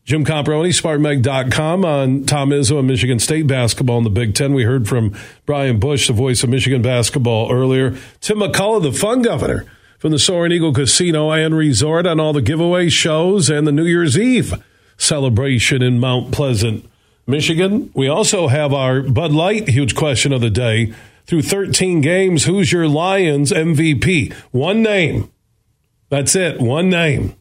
Jim 0.04 0.24
Comparoni, 0.24 0.70
SpartanMag.com 0.70 1.84
on 1.84 2.24
Tom 2.24 2.50
Izzo 2.50 2.78
and 2.78 2.88
Michigan 2.88 3.18
State 3.18 3.46
basketball 3.46 3.98
in 3.98 4.04
the 4.04 4.10
Big 4.10 4.34
Ten. 4.34 4.52
We 4.52 4.64
heard 4.64 4.86
from 4.86 5.16
Brian 5.46 5.80
Boesch, 5.80 6.06
the 6.08 6.12
voice 6.12 6.42
of 6.42 6.50
Michigan 6.50 6.82
basketball 6.82 7.50
earlier. 7.50 7.96
Tim 8.20 8.40
McCullough, 8.40 8.82
the 8.82 8.92
fun 8.92 9.22
governor 9.22 9.64
from 9.98 10.10
the 10.12 10.18
Soaring 10.18 10.52
Eagle 10.52 10.74
Casino 10.74 11.30
and 11.30 11.54
Resort 11.56 12.06
on 12.06 12.20
all 12.20 12.32
the 12.32 12.42
giveaway 12.42 12.88
shows 12.88 13.48
and 13.48 13.66
the 13.66 13.72
New 13.72 13.84
Year's 13.84 14.18
Eve 14.18 14.54
celebration 14.96 15.80
in 15.80 15.98
Mount 15.98 16.32
Pleasant, 16.32 16.89
Michigan. 17.30 17.90
We 17.94 18.08
also 18.08 18.48
have 18.48 18.72
our 18.72 19.02
Bud 19.02 19.32
Light 19.32 19.68
huge 19.68 19.94
question 19.94 20.32
of 20.32 20.40
the 20.40 20.50
day. 20.50 20.92
Through 21.26 21.42
13 21.42 22.00
games, 22.00 22.44
who's 22.44 22.72
your 22.72 22.88
Lions 22.88 23.52
MVP? 23.52 24.32
One 24.50 24.82
name. 24.82 25.30
That's 26.08 26.34
it. 26.34 26.60
One 26.60 26.90
name. 26.90 27.36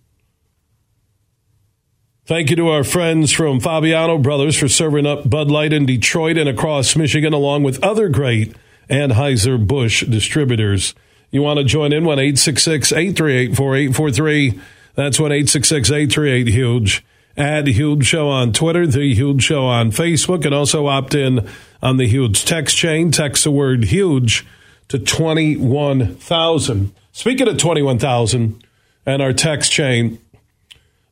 Thank 2.25 2.51
you 2.51 2.55
to 2.57 2.69
our 2.69 2.83
friends 2.83 3.31
from 3.31 3.59
Fabiano 3.59 4.19
Brothers 4.19 4.55
for 4.55 4.67
serving 4.67 5.07
up 5.07 5.27
Bud 5.27 5.49
Light 5.49 5.73
in 5.73 5.87
Detroit 5.87 6.37
and 6.37 6.47
across 6.47 6.95
Michigan, 6.95 7.33
along 7.33 7.63
with 7.63 7.83
other 7.83 8.07
great 8.07 8.55
Anheuser-Busch 8.87 10.01
distributors. 10.05 10.93
You 11.31 11.41
want 11.41 11.57
to 11.57 11.63
join 11.63 11.91
in? 11.91 12.05
1 12.05 12.19
838 12.19 13.55
4843. 13.55 14.59
That's 14.93 15.19
1 15.19 15.31
838 15.31 16.47
Huge. 16.47 17.03
Add 17.37 17.67
Huge 17.67 18.05
Show 18.05 18.27
on 18.29 18.51
Twitter, 18.53 18.85
The 18.85 19.13
Huge 19.13 19.43
Show 19.43 19.65
on 19.65 19.91
Facebook, 19.91 20.45
and 20.45 20.53
also 20.53 20.87
opt 20.87 21.15
in 21.15 21.47
on 21.81 21.97
the 21.97 22.07
Huge 22.07 22.43
text 22.43 22.75
chain. 22.75 23.11
Text 23.11 23.43
the 23.43 23.51
word 23.51 23.85
huge 23.85 24.45
to 24.89 24.99
21,000. 24.99 26.93
Speaking 27.11 27.47
of 27.47 27.57
21,000 27.57 28.63
and 29.05 29.21
our 29.21 29.33
text 29.33 29.71
chain, 29.71 30.19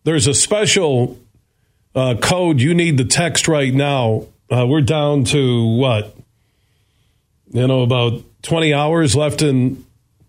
there's 0.04 0.28
a 0.28 0.34
special 0.34 1.18
uh, 1.96 2.16
code 2.16 2.62
you 2.62 2.74
need 2.74 2.98
to 2.98 3.06
text 3.06 3.48
right 3.48 3.74
now. 3.74 4.28
Uh, 4.50 4.66
we're 4.68 4.82
down 4.82 5.24
to 5.26 5.76
what? 5.78 6.16
You 7.52 7.68
know, 7.68 7.82
about 7.82 8.24
20 8.44 8.74
hours 8.74 9.16
left 9.16 9.42
in 9.42 9.86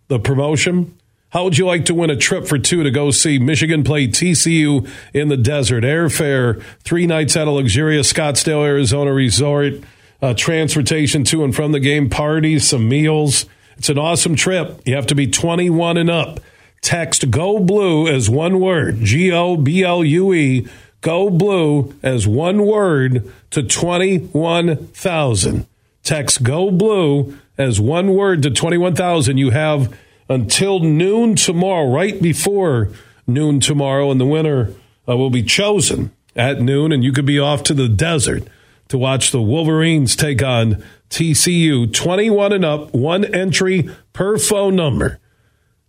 the 0.09 0.19
promotion. 0.19 0.98
How 1.31 1.45
would 1.45 1.59
you 1.59 1.67
like 1.67 1.85
to 1.87 1.95
win 1.95 2.09
a 2.09 2.17
trip 2.17 2.47
for 2.47 2.59
two 2.59 2.83
to 2.83 2.91
go 2.91 3.11
see 3.11 3.39
Michigan 3.39 3.85
play 3.85 4.09
TCU 4.09 4.89
in 5.13 5.29
the 5.29 5.37
desert? 5.37 5.85
Airfare, 5.85 6.63
three 6.85 7.07
nights 7.07 7.37
at 7.37 7.47
a 7.47 7.51
luxurious 7.51 8.11
Scottsdale, 8.11 8.65
Arizona 8.65 9.13
resort, 9.13 9.75
uh, 10.23 10.33
transportation 10.33 11.25
to 11.25 11.45
and 11.45 11.55
from 11.55 11.73
the 11.73 11.81
game, 11.81 12.09
parties, 12.09 12.67
some 12.67 12.89
meals. 12.89 13.45
It's 13.77 13.91
an 13.91 13.99
awesome 13.99 14.37
trip. 14.37 14.81
You 14.87 14.95
have 14.95 15.07
to 15.09 15.15
be 15.15 15.27
21 15.27 15.99
and 15.99 16.09
up. 16.09 16.41
Text 16.81 17.31
Go 17.31 17.59
Blue 17.59 18.09
as 18.09 18.31
one 18.31 18.59
word, 18.59 19.01
G 19.03 19.31
O 19.31 19.59
B 19.59 19.85
L 19.85 20.03
U 20.03 20.33
E, 20.33 20.67
Go 21.03 21.29
Blue 21.29 21.95
as 22.03 22.27
one 22.27 22.65
word 22.65 23.31
to 23.51 23.63
21,000. 23.63 25.67
Text 26.03 26.43
Go 26.43 26.71
Blue 26.71 27.37
as 27.59 27.79
one 27.79 28.15
word 28.15 28.43
to 28.45 28.51
21,000. 28.51 29.37
You 29.37 29.51
have 29.51 29.95
until 30.29 30.81
noon 30.81 31.37
tomorrow, 31.37 31.91
right 31.91 32.21
before 32.21 32.91
noon 33.27 33.61
tomorrow, 33.61 34.11
and 34.11 34.21
the 34.21 34.27
winner 34.27 34.73
uh, 35.09 35.17
will 35.17 35.31
be 35.31 35.43
chosen 35.43 36.11
at 36.37 36.61
noon, 36.61 36.93
and 36.93 37.03
you 37.03 37.13
could 37.13 37.27
be 37.27 37.39
off 37.39 37.63
to 37.65 37.75
the 37.75 37.89
desert 37.89 38.45
to 38.89 38.99
watch 38.99 39.31
the 39.31 39.43
Wolverines 39.43 40.17
take 40.17 40.43
on 40.43 40.83
TCU. 41.11 41.93
21 41.93 42.53
and 42.53 42.65
up, 42.65 42.95
one 42.95 43.25
entry 43.25 43.89
per 44.13 44.39
phone 44.39 44.77
number. 44.77 45.19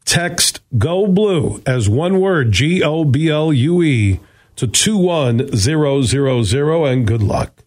Text 0.05 0.61
Go 0.77 1.07
Blue 1.07 1.61
as 1.65 1.87
one 1.87 2.19
word, 2.19 2.51
G 2.51 2.83
O 2.83 3.05
B 3.05 3.29
L 3.29 3.53
U 3.53 3.83
E, 3.83 4.19
to 4.55 4.67
21000, 4.67 6.85
and 6.85 7.07
good 7.07 7.23
luck. 7.23 7.63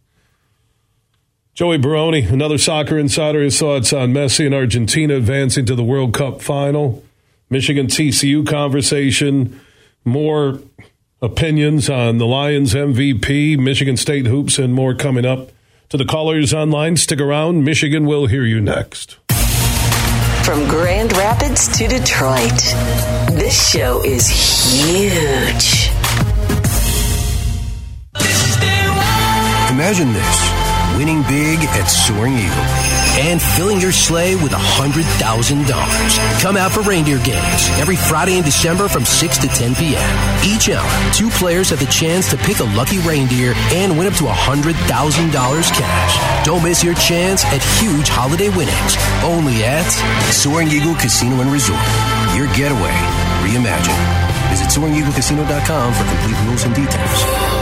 Joey 1.55 1.77
Barone, 1.77 2.15
another 2.15 2.57
soccer 2.57 2.99
insider, 2.99 3.43
his 3.43 3.59
thoughts 3.59 3.93
on 3.93 4.15
Messi 4.15 4.47
and 4.47 4.55
Argentina 4.55 5.17
advancing 5.17 5.67
to 5.67 5.75
the 5.75 5.85
World 5.85 6.15
Cup 6.15 6.41
final. 6.41 7.05
Michigan 7.51 7.89
TCU 7.89 8.47
conversation, 8.47 9.61
more 10.03 10.61
opinions 11.21 11.91
on 11.91 12.17
the 12.17 12.25
Lions 12.25 12.73
MVP, 12.73 13.59
Michigan 13.59 13.99
State 13.99 14.25
hoops, 14.25 14.59
and 14.59 14.73
more 14.73 14.95
coming 14.95 15.27
up. 15.27 15.51
To 15.91 15.99
the 15.99 16.07
callers 16.07 16.55
online, 16.55 16.97
stick 16.97 17.21
around. 17.21 17.65
Michigan 17.65 18.07
will 18.07 18.29
hear 18.29 18.45
you 18.45 18.59
next. 18.59 19.19
From 20.47 20.67
Grand 20.69 21.13
Rapids 21.13 21.69
to 21.77 21.87
Detroit, 21.87 22.59
this 23.37 23.71
show 23.71 24.03
is 24.03 24.27
huge. 24.27 25.91
Imagine 29.71 30.15
this 30.15 30.62
winning 31.03 31.23
big 31.23 31.59
at 31.75 31.87
Soaring 31.91 32.35
Eagle 32.35 32.67
and 33.27 33.43
filling 33.43 33.81
your 33.81 33.91
sleigh 33.91 34.37
with 34.37 34.53
$100,000. 34.53 36.41
Come 36.41 36.57
out 36.57 36.71
for 36.71 36.81
reindeer 36.83 37.19
games 37.19 37.69
every 37.75 37.97
Friday 37.97 38.39
in 38.39 38.45
December 38.45 38.87
from 38.87 39.05
6 39.05 39.39
to 39.39 39.49
10 39.49 39.75
p.m. 39.75 40.45
Each 40.47 40.71
hour, 40.71 41.13
two 41.13 41.29
players 41.31 41.71
have 41.71 41.81
the 41.81 41.91
chance 41.91 42.31
to 42.31 42.37
pick 42.37 42.61
a 42.61 42.71
lucky 42.79 43.01
reindeer 43.01 43.53
and 43.75 43.99
win 43.99 44.07
up 44.07 44.15
to 44.15 44.31
$100,000 44.31 44.79
cash. 44.79 46.47
Don't 46.47 46.63
miss 46.63 46.85
your 46.85 46.95
chance 46.95 47.45
at 47.47 47.63
huge 47.83 48.09
holiday 48.09 48.49
winnings. 48.51 48.95
Only 49.25 49.65
at 49.65 49.91
Soaring 50.31 50.69
Eagle 50.69 50.95
Casino 50.95 51.41
and 51.41 51.51
Resort. 51.51 51.83
Your 52.39 52.47
getaway 52.55 52.95
reimagined. 53.43 54.07
Visit 54.55 54.71
SoaringEagleCasino.com 54.71 55.95
for 55.95 56.05
complete 56.05 56.47
rules 56.47 56.63
and 56.63 56.75
details. 56.77 57.62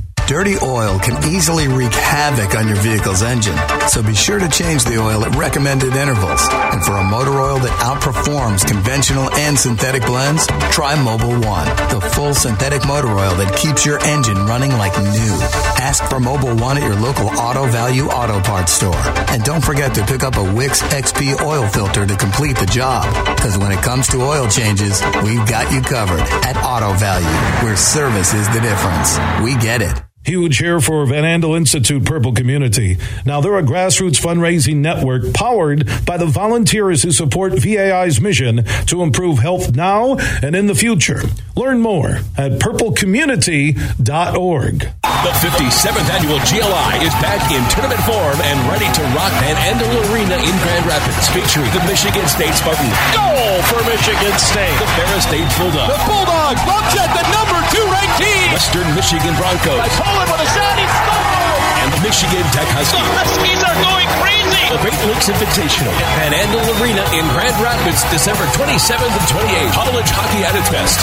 Dirty 0.27 0.55
oil 0.63 0.97
can 0.99 1.17
easily 1.29 1.67
wreak 1.67 1.91
havoc 1.93 2.55
on 2.55 2.67
your 2.67 2.77
vehicle's 2.77 3.21
engine, 3.21 3.57
so 3.89 4.01
be 4.01 4.15
sure 4.15 4.39
to 4.39 4.47
change 4.47 4.85
the 4.85 4.97
oil 4.97 5.25
at 5.25 5.35
recommended 5.35 5.93
intervals. 5.95 6.47
And 6.51 6.83
for 6.83 6.93
a 6.93 7.03
motor 7.03 7.39
oil 7.39 7.59
that 7.59 7.71
outperforms 7.79 8.65
conventional 8.65 9.29
and 9.33 9.59
synthetic 9.59 10.05
blends, 10.05 10.47
try 10.71 10.95
Mobil 10.95 11.45
One, 11.45 11.67
the 11.89 11.99
full 12.15 12.33
synthetic 12.33 12.85
motor 12.87 13.09
oil 13.09 13.35
that 13.35 13.57
keeps 13.57 13.85
your 13.85 13.99
engine 14.03 14.37
running 14.45 14.71
like 14.77 14.97
new. 14.97 15.35
Ask 15.81 16.03
for 16.05 16.19
Mobil 16.19 16.59
One 16.61 16.77
at 16.77 16.83
your 16.83 16.95
local 16.95 17.27
Auto 17.37 17.65
Value 17.67 18.05
Auto 18.05 18.39
Parts 18.39 18.71
store. 18.71 19.01
And 19.27 19.43
don't 19.43 19.63
forget 19.63 19.93
to 19.95 20.05
pick 20.05 20.23
up 20.23 20.37
a 20.37 20.53
Wix 20.53 20.81
XP 20.81 21.41
oil 21.41 21.67
filter 21.67 22.05
to 22.05 22.15
complete 22.15 22.57
the 22.57 22.67
job. 22.67 23.03
Because 23.35 23.57
when 23.57 23.71
it 23.71 23.83
comes 23.83 24.07
to 24.09 24.21
oil 24.21 24.47
changes, 24.47 25.01
we've 25.23 25.45
got 25.49 25.71
you 25.73 25.81
covered 25.81 26.21
at 26.45 26.55
Auto 26.63 26.93
Value, 26.93 27.27
where 27.65 27.75
service 27.75 28.33
is 28.33 28.47
the 28.49 28.61
difference. 28.61 29.17
We 29.43 29.55
get 29.57 29.81
it. 29.81 30.01
Huge 30.23 30.59
here 30.59 30.79
for 30.79 31.03
Van 31.07 31.23
Andel 31.23 31.57
Institute 31.57 32.05
Purple 32.05 32.33
Community. 32.33 32.99
Now, 33.25 33.41
they're 33.41 33.57
a 33.57 33.63
grassroots 33.63 34.21
fundraising 34.21 34.75
network 34.77 35.33
powered 35.33 35.89
by 36.05 36.17
the 36.17 36.27
volunteers 36.27 37.01
who 37.01 37.11
support 37.11 37.53
VAI's 37.57 38.21
mission 38.21 38.63
to 38.85 39.01
improve 39.01 39.39
health 39.39 39.75
now 39.75 40.17
and 40.43 40.55
in 40.55 40.67
the 40.67 40.75
future. 40.75 41.23
Learn 41.55 41.81
more 41.81 42.19
at 42.37 42.59
purplecommunity.org. 42.61 44.79
The 45.21 45.29
57th 45.37 46.09
annual 46.13 46.39
GLI 46.45 47.01
is 47.01 47.13
back 47.17 47.41
in 47.49 47.65
tournament 47.73 48.01
form 48.05 48.37
and 48.45 48.61
ready 48.69 48.85
to 48.93 49.01
rock 49.17 49.33
Van 49.41 49.57
Andel 49.73 49.89
Arena 50.13 50.37
in 50.37 50.53
Grand 50.61 50.85
Rapids, 50.85 51.29
featuring 51.33 51.69
the 51.73 51.81
Michigan 51.89 52.27
State 52.29 52.53
Spartans. 52.53 52.93
Goal 53.13 53.61
for 53.73 53.81
Michigan 53.89 54.37
State. 54.37 54.77
The 54.77 54.85
Ferris 54.97 55.25
State 55.25 55.49
Bulldogs. 55.57 55.89
The 55.93 55.97
Bulldogs 56.05 56.61
upset 56.61 57.09
the 57.09 57.25
number 57.33 57.60
two 57.71 57.85
ranked. 57.87 58.19
Western 58.51 58.87
Michigan 58.93 59.33
Broncos. 59.39 59.79
Poland 59.97 60.29
with 60.29 60.43
a 60.43 60.49
shot. 60.51 60.75
He 60.75 60.85
scores! 60.85 61.81
And 61.81 61.89
the 61.95 62.01
Michigan 62.03 62.43
Tech 62.51 62.67
Huskies. 62.75 62.99
The 62.99 63.15
Huskies 63.17 63.61
are 63.63 63.77
going 63.79 64.09
crazy. 64.21 64.63
The 64.69 64.79
Great 64.83 65.01
Lakes 65.07 65.27
Invitational 65.31 65.95
at 65.95 66.09
Van 66.19 66.31
Andel 66.35 66.67
Arena 66.77 67.03
in 67.15 67.25
Grand 67.33 67.57
Rapids, 67.63 68.03
December 68.11 68.45
27th 68.53 69.09
and 69.09 69.27
28th. 69.33 69.73
College 69.73 70.09
hockey 70.11 70.43
at 70.45 70.53
its 70.53 70.69
best. 70.69 70.99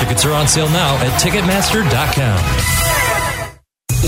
Tickets 0.00 0.24
are 0.24 0.32
on 0.32 0.48
sale 0.48 0.70
now 0.70 0.96
at 1.02 1.12
Ticketmaster.com. 1.20 2.40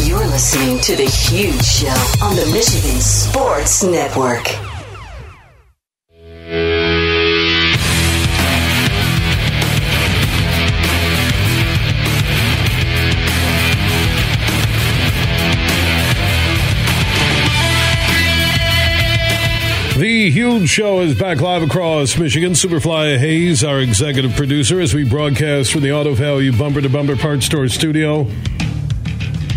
You're 0.06 0.26
listening 0.26 0.78
to 0.80 0.96
The 0.96 1.06
Huge 1.10 1.64
Show 1.64 2.24
on 2.24 2.36
the 2.36 2.46
Michigan 2.52 3.00
Sports 3.00 3.82
Network. 3.82 4.65
The 19.96 20.30
huge 20.30 20.68
show 20.68 21.00
is 21.00 21.18
back 21.18 21.40
live 21.40 21.62
across 21.62 22.18
Michigan. 22.18 22.52
Superfly 22.52 23.16
Hayes, 23.16 23.64
our 23.64 23.80
executive 23.80 24.36
producer, 24.36 24.78
as 24.78 24.92
we 24.92 25.08
broadcast 25.08 25.72
from 25.72 25.80
the 25.80 25.92
Auto 25.92 26.12
Value 26.12 26.54
Bumper 26.54 26.82
to 26.82 26.90
Bumper 26.90 27.16
Parts 27.16 27.46
Store 27.46 27.66
studio. 27.68 28.24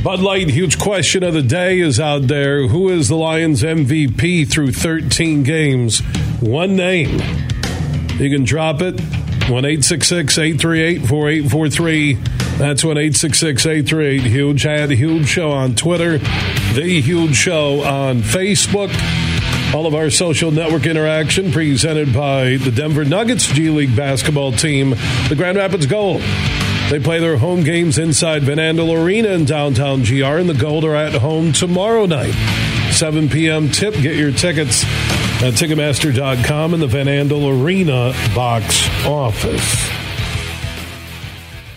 Bud 0.02 0.21
Light, 0.21 0.47
huge 0.47 0.80
question 0.80 1.23
of 1.23 1.34
the 1.34 1.41
day 1.41 1.82
is 1.82 1.99
out 1.99 2.28
there. 2.30 2.67
Who 2.67 2.88
is 2.88 3.10
the 3.10 3.17
Lions 3.17 3.63
MVP 3.63 4.49
through 4.49 4.71
13 4.71 5.43
games? 5.43 5.99
One 6.39 6.78
name. 6.78 7.19
You 8.17 8.30
can 8.30 8.45
drop 8.45 8.82
it. 8.82 8.97
1 9.49 9.65
838 9.65 10.99
4843. 11.06 12.13
That's 12.58 12.86
1 12.86 12.97
838 12.97 14.21
Huge. 14.21 14.65
I 14.65 14.80
had 14.80 14.89
a 14.89 14.95
huge 14.95 15.28
show 15.28 15.52
on 15.52 15.75
Twitter, 15.75 16.17
The 16.17 17.02
Huge 17.02 17.36
Show 17.36 17.84
on 17.84 18.21
Facebook. 18.21 18.89
All 19.73 19.86
of 19.86 19.93
our 19.93 20.10
social 20.10 20.49
network 20.49 20.88
interaction 20.88 21.51
presented 21.51 22.12
by 22.12 22.58
the 22.58 22.71
Denver 22.71 23.05
Nuggets 23.05 23.47
G 23.51 23.69
League 23.69 23.95
basketball 23.95 24.51
team, 24.51 24.91
the 25.29 25.36
Grand 25.38 25.58
Rapids 25.58 25.86
Gold. 25.86 26.21
They 26.89 26.99
play 26.99 27.19
their 27.19 27.38
home 27.38 27.63
games 27.63 27.99
inside 27.99 28.41
Van 28.41 28.58
Andel 28.58 28.99
Arena 28.99 29.29
in 29.29 29.45
downtown 29.45 30.01
GR, 30.01 30.25
and 30.25 30.49
the 30.49 30.55
Gold 30.55 30.86
are 30.86 30.95
at 30.95 31.13
home 31.13 31.53
tomorrow 31.53 32.08
night. 32.08 32.34
7 32.91 33.29
p.m. 33.29 33.69
tip. 33.69 33.93
Get 33.93 34.15
your 34.15 34.32
tickets 34.32 34.84
at 35.43 35.53
Ticketmaster.com 35.53 36.73
in 36.73 36.79
the 36.79 36.88
Van 36.88 37.05
Andel 37.05 37.63
Arena 37.63 38.13
box 38.34 38.89
office. 39.05 39.88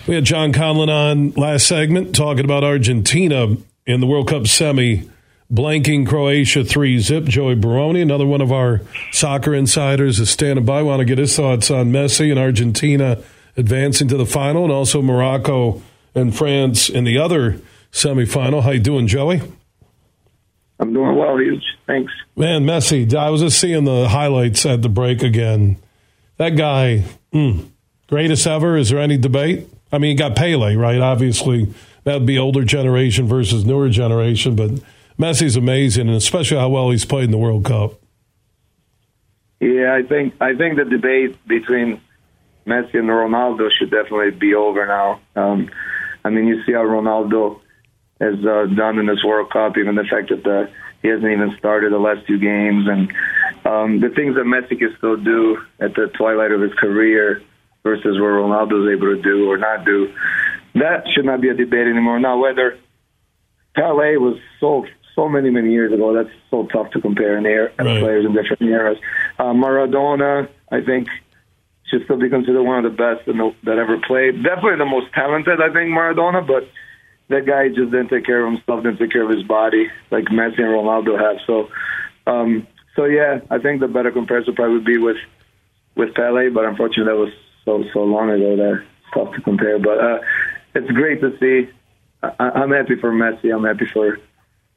We 0.07 0.15
had 0.15 0.25
John 0.25 0.51
Conlon 0.51 0.89
on 0.89 1.31
last 1.31 1.67
segment 1.67 2.15
talking 2.15 2.43
about 2.43 2.63
Argentina 2.63 3.55
in 3.85 3.99
the 4.01 4.07
World 4.07 4.29
Cup 4.29 4.47
semi, 4.47 5.07
blanking 5.53 6.07
Croatia 6.07 6.63
3 6.63 6.99
zip. 6.99 7.25
Joey 7.25 7.55
Barone, 7.55 7.97
another 7.97 8.25
one 8.25 8.41
of 8.41 8.51
our 8.51 8.81
soccer 9.11 9.53
insiders, 9.53 10.19
is 10.19 10.29
standing 10.29 10.65
by. 10.65 10.81
Want 10.81 10.99
to 10.99 11.05
get 11.05 11.17
his 11.17 11.35
thoughts 11.35 11.69
on 11.69 11.91
Messi 11.91 12.31
and 12.31 12.39
Argentina 12.39 13.21
advancing 13.55 14.07
to 14.07 14.17
the 14.17 14.25
final, 14.25 14.63
and 14.63 14.73
also 14.73 15.01
Morocco 15.01 15.81
and 16.15 16.35
France 16.35 16.89
in 16.89 17.03
the 17.03 17.19
other 17.19 17.61
semifinal. 17.91 18.63
How 18.63 18.71
you 18.71 18.79
doing, 18.79 19.07
Joey? 19.07 19.41
I'm 20.79 20.91
doing 20.91 21.15
well, 21.15 21.37
huge. 21.37 21.63
Thanks. 21.85 22.11
Man, 22.35 22.65
Messi, 22.65 23.13
I 23.13 23.29
was 23.29 23.41
just 23.41 23.59
seeing 23.59 23.83
the 23.83 24.09
highlights 24.09 24.65
at 24.65 24.81
the 24.81 24.89
break 24.89 25.21
again. 25.21 25.77
That 26.37 26.57
guy, 26.57 27.03
mm, 27.31 27.69
greatest 28.07 28.47
ever. 28.47 28.75
Is 28.75 28.89
there 28.89 28.99
any 28.99 29.17
debate? 29.17 29.69
I 29.91 29.99
mean, 29.99 30.11
you 30.11 30.17
got 30.17 30.35
Pele, 30.35 30.75
right? 30.75 30.99
Obviously, 30.99 31.71
that 32.03 32.15
would 32.15 32.25
be 32.25 32.39
older 32.39 32.63
generation 32.65 33.27
versus 33.27 33.63
newer 33.63 33.89
generation, 33.89 34.55
but 34.55 34.71
Messi's 35.19 35.55
amazing, 35.55 36.07
and 36.07 36.17
especially 36.17 36.57
how 36.57 36.69
well 36.69 36.89
he's 36.89 37.05
played 37.05 37.25
in 37.25 37.31
the 37.31 37.37
World 37.37 37.65
Cup. 37.65 37.93
Yeah, 39.59 39.93
I 39.93 40.03
think 40.03 40.35
I 40.41 40.55
think 40.55 40.77
the 40.77 40.85
debate 40.85 41.37
between 41.47 42.01
Messi 42.65 42.95
and 42.95 43.07
Ronaldo 43.07 43.69
should 43.77 43.91
definitely 43.91 44.31
be 44.31 44.53
over 44.55 44.85
now. 44.85 45.21
Um, 45.35 45.69
I 46.25 46.29
mean, 46.29 46.47
you 46.47 46.63
see 46.65 46.73
how 46.73 46.83
Ronaldo 46.83 47.61
has 48.19 48.35
uh, 48.45 48.65
done 48.75 48.99
in 48.99 49.05
this 49.05 49.23
World 49.23 49.51
Cup, 49.51 49.77
even 49.77 49.95
the 49.95 50.03
fact 50.03 50.29
that 50.29 50.43
the, 50.43 50.69
he 51.01 51.09
hasn't 51.09 51.31
even 51.31 51.55
started 51.57 51.91
the 51.91 51.99
last 51.99 52.25
two 52.27 52.39
games, 52.39 52.87
and 52.87 53.11
um, 53.65 53.99
the 53.99 54.09
things 54.09 54.35
that 54.35 54.45
Messi 54.45 54.79
can 54.79 54.93
still 54.97 55.17
do 55.17 55.61
at 55.79 55.93
the 55.95 56.07
twilight 56.07 56.51
of 56.51 56.61
his 56.61 56.73
career 56.73 57.41
versus 57.83 58.19
what 58.19 58.27
Ronaldo 58.27 58.87
is 58.87 58.97
able 58.97 59.15
to 59.15 59.21
do 59.21 59.49
or 59.49 59.57
not 59.57 59.85
do. 59.85 60.13
That 60.75 61.07
should 61.09 61.25
not 61.25 61.41
be 61.41 61.49
a 61.49 61.53
debate 61.53 61.87
anymore. 61.87 62.19
Now, 62.19 62.37
whether 62.37 62.79
Pele 63.75 64.17
was 64.17 64.39
so 64.59 64.85
so 65.15 65.29
many 65.29 65.49
many 65.49 65.71
years 65.71 65.93
ago, 65.93 66.13
that's 66.13 66.35
so 66.49 66.67
tough 66.67 66.91
to 66.91 67.01
compare 67.01 67.37
in 67.37 67.45
air, 67.45 67.71
right. 67.77 67.99
players 67.99 68.25
in 68.25 68.33
different 68.33 68.61
eras. 68.61 68.97
Uh, 69.37 69.53
Maradona, 69.53 70.49
I 70.71 70.81
think, 70.81 71.07
should 71.85 72.03
still 72.05 72.17
be 72.17 72.29
considered 72.29 72.63
one 72.63 72.83
of 72.83 72.91
the 72.91 72.97
best 72.97 73.25
the, 73.25 73.55
that 73.63 73.77
ever 73.77 73.99
played. 73.99 74.43
Definitely 74.43 74.77
the 74.77 74.85
most 74.85 75.13
talented, 75.13 75.61
I 75.61 75.71
think, 75.71 75.91
Maradona, 75.91 76.45
but 76.45 76.67
that 77.29 77.45
guy 77.45 77.67
just 77.69 77.91
didn't 77.91 78.09
take 78.09 78.25
care 78.25 78.45
of 78.45 78.53
himself, 78.53 78.83
didn't 78.83 78.99
take 78.99 79.11
care 79.11 79.23
of 79.23 79.29
his 79.29 79.43
body 79.43 79.89
like 80.11 80.25
Messi 80.25 80.59
and 80.59 80.73
Ronaldo 80.73 81.19
have. 81.19 81.37
So, 81.45 81.69
um, 82.27 82.67
so 82.95 83.05
yeah, 83.05 83.39
I 83.49 83.59
think 83.59 83.79
the 83.79 83.87
better 83.87 84.11
comparison 84.11 84.55
probably 84.55 84.75
would 84.75 84.85
be 84.85 84.97
with 84.97 85.17
with 85.95 86.13
Pele, 86.15 86.49
but 86.49 86.65
unfortunately 86.65 87.11
that 87.11 87.17
was 87.17 87.33
so 87.65 87.83
so 87.93 88.03
long 88.03 88.29
ago 88.29 88.55
that 88.55 88.81
it's 88.81 89.13
tough 89.13 89.33
to 89.35 89.41
compare. 89.41 89.79
But 89.79 89.99
uh, 89.99 90.19
it's 90.75 90.89
great 90.91 91.21
to 91.21 91.37
see. 91.39 91.69
I, 92.23 92.33
I'm 92.39 92.71
happy 92.71 92.95
for 92.95 93.11
Messi. 93.11 93.53
I'm 93.53 93.63
happy 93.63 93.85
for 93.85 94.19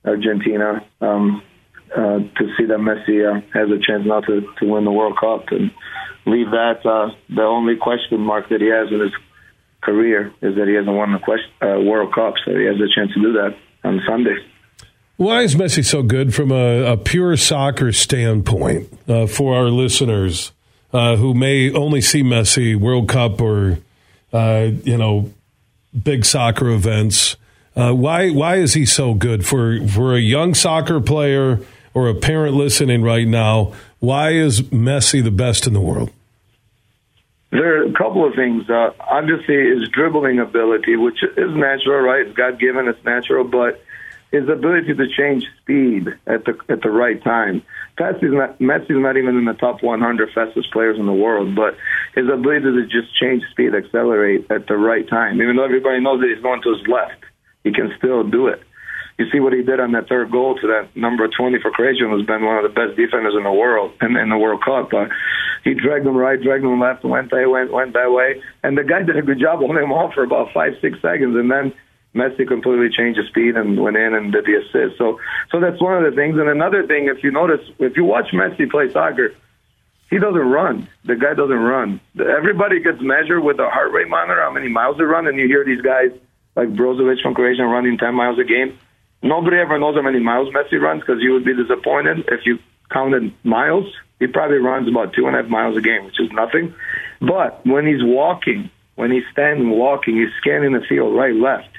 Argentina 0.06 0.84
um, 1.00 1.42
uh, 1.94 2.18
to 2.18 2.54
see 2.56 2.66
that 2.66 2.78
Messi 2.78 3.24
uh, 3.24 3.40
has 3.52 3.68
a 3.70 3.78
chance 3.84 4.06
now 4.06 4.20
to 4.20 4.40
to 4.58 4.66
win 4.66 4.84
the 4.84 4.92
World 4.92 5.18
Cup 5.18 5.46
and 5.50 5.70
leave 6.26 6.50
that 6.50 6.84
uh, 6.84 7.14
the 7.28 7.42
only 7.42 7.76
question 7.76 8.20
mark 8.20 8.48
that 8.48 8.60
he 8.60 8.68
has 8.68 8.88
in 8.92 9.00
his 9.00 9.12
career 9.82 10.32
is 10.42 10.56
that 10.56 10.66
he 10.66 10.74
hasn't 10.74 10.94
won 10.94 11.12
the 11.12 11.66
uh, 11.66 11.80
World 11.80 12.14
Cup, 12.14 12.34
so 12.44 12.56
he 12.56 12.64
has 12.64 12.76
a 12.76 12.88
chance 12.94 13.12
to 13.14 13.20
do 13.20 13.32
that 13.34 13.56
on 13.84 14.00
Sunday. 14.06 14.36
Why 15.16 15.42
is 15.42 15.54
Messi 15.54 15.84
so 15.84 16.02
good 16.02 16.34
from 16.34 16.50
a, 16.52 16.92
a 16.92 16.96
pure 16.96 17.36
soccer 17.36 17.92
standpoint 17.92 18.88
uh, 19.08 19.26
for 19.26 19.56
our 19.56 19.70
listeners 19.70 20.52
uh, 20.92 21.16
who 21.16 21.34
may 21.34 21.72
only 21.72 22.00
see 22.00 22.22
Messi 22.22 22.76
World 22.76 23.08
Cup 23.08 23.40
or 23.40 23.78
you 24.32 24.98
know 24.98 25.32
big 26.02 26.24
soccer 26.24 26.68
events? 26.68 27.36
Uh, 27.76 27.92
why 27.92 28.30
why 28.30 28.56
is 28.56 28.72
he 28.72 28.86
so 28.86 29.12
good 29.12 29.46
for 29.46 29.86
for 29.86 30.14
a 30.14 30.18
young 30.18 30.54
soccer 30.54 30.98
player 30.98 31.60
or 31.92 32.08
a 32.08 32.14
parent 32.14 32.54
listening 32.54 33.02
right 33.02 33.28
now? 33.28 33.72
Why 34.00 34.30
is 34.30 34.62
Messi 34.62 35.22
the 35.22 35.30
best 35.30 35.66
in 35.66 35.74
the 35.74 35.80
world? 35.80 36.10
There 37.50 37.82
are 37.82 37.84
a 37.84 37.92
couple 37.92 38.26
of 38.26 38.34
things. 38.34 38.68
Uh, 38.68 38.90
obviously, 38.98 39.70
his 39.70 39.88
dribbling 39.90 40.38
ability, 40.40 40.96
which 40.96 41.22
is 41.22 41.54
natural, 41.54 42.00
right? 42.00 42.34
God 42.34 42.58
given, 42.58 42.88
it's 42.88 43.02
natural, 43.04 43.44
but 43.44 43.82
his 44.32 44.48
ability 44.48 44.94
to 44.94 45.06
change 45.08 45.44
speed 45.60 46.08
at 46.26 46.44
the 46.44 46.58
at 46.68 46.80
the 46.82 46.90
right 46.90 47.22
time. 47.22 47.62
Messi's 47.98 48.32
not, 48.32 48.58
Messi's 48.58 48.90
not 48.90 49.16
even 49.16 49.36
in 49.36 49.44
the 49.44 49.54
top 49.54 49.82
100 49.82 50.32
fastest 50.34 50.70
players 50.72 50.98
in 50.98 51.06
the 51.06 51.12
world, 51.12 51.54
but 51.54 51.76
his 52.14 52.28
ability 52.28 52.64
to 52.64 52.86
just 52.86 53.14
change 53.16 53.42
speed, 53.50 53.74
accelerate 53.74 54.50
at 54.50 54.66
the 54.66 54.76
right 54.76 55.08
time. 55.08 55.40
Even 55.40 55.56
though 55.56 55.64
everybody 55.64 56.00
knows 56.00 56.20
that 56.20 56.28
he's 56.28 56.42
going 56.42 56.60
to 56.62 56.74
his 56.74 56.86
left, 56.88 57.25
he 57.66 57.72
can 57.72 57.90
still 57.98 58.22
do 58.22 58.46
it 58.46 58.62
you 59.18 59.24
see 59.33 59.40
what 59.40 59.52
he 59.52 59.62
did 59.62 59.81
on 59.81 59.92
that 59.92 60.09
third 60.09 60.31
goal 60.31 60.57
to 60.61 60.66
that 60.68 60.94
number 60.94 61.26
20 61.26 61.61
for 61.62 61.70
Croatia, 61.70 62.05
who's 62.05 62.26
been 62.26 62.44
one 62.44 62.62
of 62.62 62.62
the 62.62 62.74
best 62.74 62.96
defenders 62.96 63.35
in 63.37 63.44
the 63.44 63.52
world 63.52 63.92
in, 64.02 64.16
in 64.16 64.29
the 64.29 64.37
World 64.37 64.62
Cup. 64.62 64.92
Uh, 64.92 65.07
he 65.64 65.72
dragged 65.74 66.07
him 66.07 66.16
right, 66.16 66.40
dragged 66.40 66.64
him 66.64 66.79
left, 66.79 67.02
went 67.02 67.31
that 67.31 67.48
went 67.48 67.72
went 67.72 67.94
that 67.94 68.12
way, 68.12 68.42
and 68.62 68.76
the 68.76 68.85
guy 68.85 69.02
did 69.02 69.16
a 69.16 69.22
good 69.22 69.40
job 69.40 69.61
holding 69.61 69.83
him 69.83 69.92
off 69.92 70.12
for 70.14 70.22
about 70.22 70.52
five 70.52 70.74
six 70.81 71.00
seconds, 71.00 71.35
and 71.35 71.50
then 71.50 71.72
Messi 72.14 72.46
completely 72.46 72.88
changed 72.88 73.18
his 73.18 73.29
speed 73.29 73.57
and 73.57 73.81
went 73.81 73.96
in 73.96 74.14
and 74.14 74.33
did 74.33 74.44
the 74.44 74.61
assist. 74.61 74.98
So 74.98 75.18
so 75.50 75.61
that's 75.61 75.81
one 75.81 75.96
of 75.96 76.05
the 76.05 76.14
things. 76.14 76.37
And 76.38 76.48
another 76.48 76.87
thing, 76.87 77.09
if 77.09 77.24
you 77.24 77.33
notice, 77.33 77.64
if 77.79 77.96
you 77.96 78.05
watch 78.05 78.33
Messi 78.33 78.70
play 78.70 78.92
soccer. 78.92 79.33
He 80.09 80.20
doesn't 80.20 80.38
run. 80.38 80.88
The 81.05 81.16
guy 81.16 81.35
doesn't 81.35 81.50
run. 81.50 82.00
Everybody 82.16 82.79
gets 82.81 83.00
measured 83.00 83.42
with 83.42 83.59
a 83.59 83.68
heart 83.68 83.90
rate 83.90 84.09
monitor, 84.09 84.40
how 84.40 84.52
many 84.52 84.68
miles 84.68 84.98
they 84.98 85.02
run, 85.02 85.26
and 85.26 85.37
you 85.37 85.48
hear 85.48 85.64
these 85.64 85.81
guys 85.81 86.12
like 86.56 86.68
Brozovic 86.74 87.20
from 87.22 87.34
Croatia 87.34 87.64
running 87.64 87.98
10 87.98 88.14
miles 88.14 88.38
a 88.38 88.44
game 88.44 88.78
Nobody 89.22 89.56
ever 89.56 89.78
knows 89.78 89.96
how 89.96 90.02
many 90.02 90.20
miles 90.20 90.52
Messi 90.54 90.80
runs 90.80 91.00
because 91.00 91.20
you 91.20 91.32
would 91.32 91.44
be 91.44 91.54
disappointed 91.54 92.28
if 92.28 92.44
you 92.44 92.58
counted 92.90 93.32
miles. 93.44 93.86
He 94.20 94.26
probably 94.26 94.58
runs 94.58 94.88
about 94.88 95.14
two 95.14 95.26
and 95.26 95.34
a 95.34 95.42
half 95.42 95.50
miles 95.50 95.76
a 95.76 95.80
game, 95.80 96.04
which 96.04 96.20
is 96.20 96.30
nothing. 96.32 96.74
But 97.20 97.66
when 97.66 97.86
he's 97.86 98.04
walking, 98.04 98.70
when 98.94 99.10
he's 99.10 99.24
standing 99.32 99.70
walking, 99.70 100.16
he's 100.16 100.32
scanning 100.38 100.72
the 100.72 100.80
field 100.88 101.16
right, 101.16 101.34
left. 101.34 101.70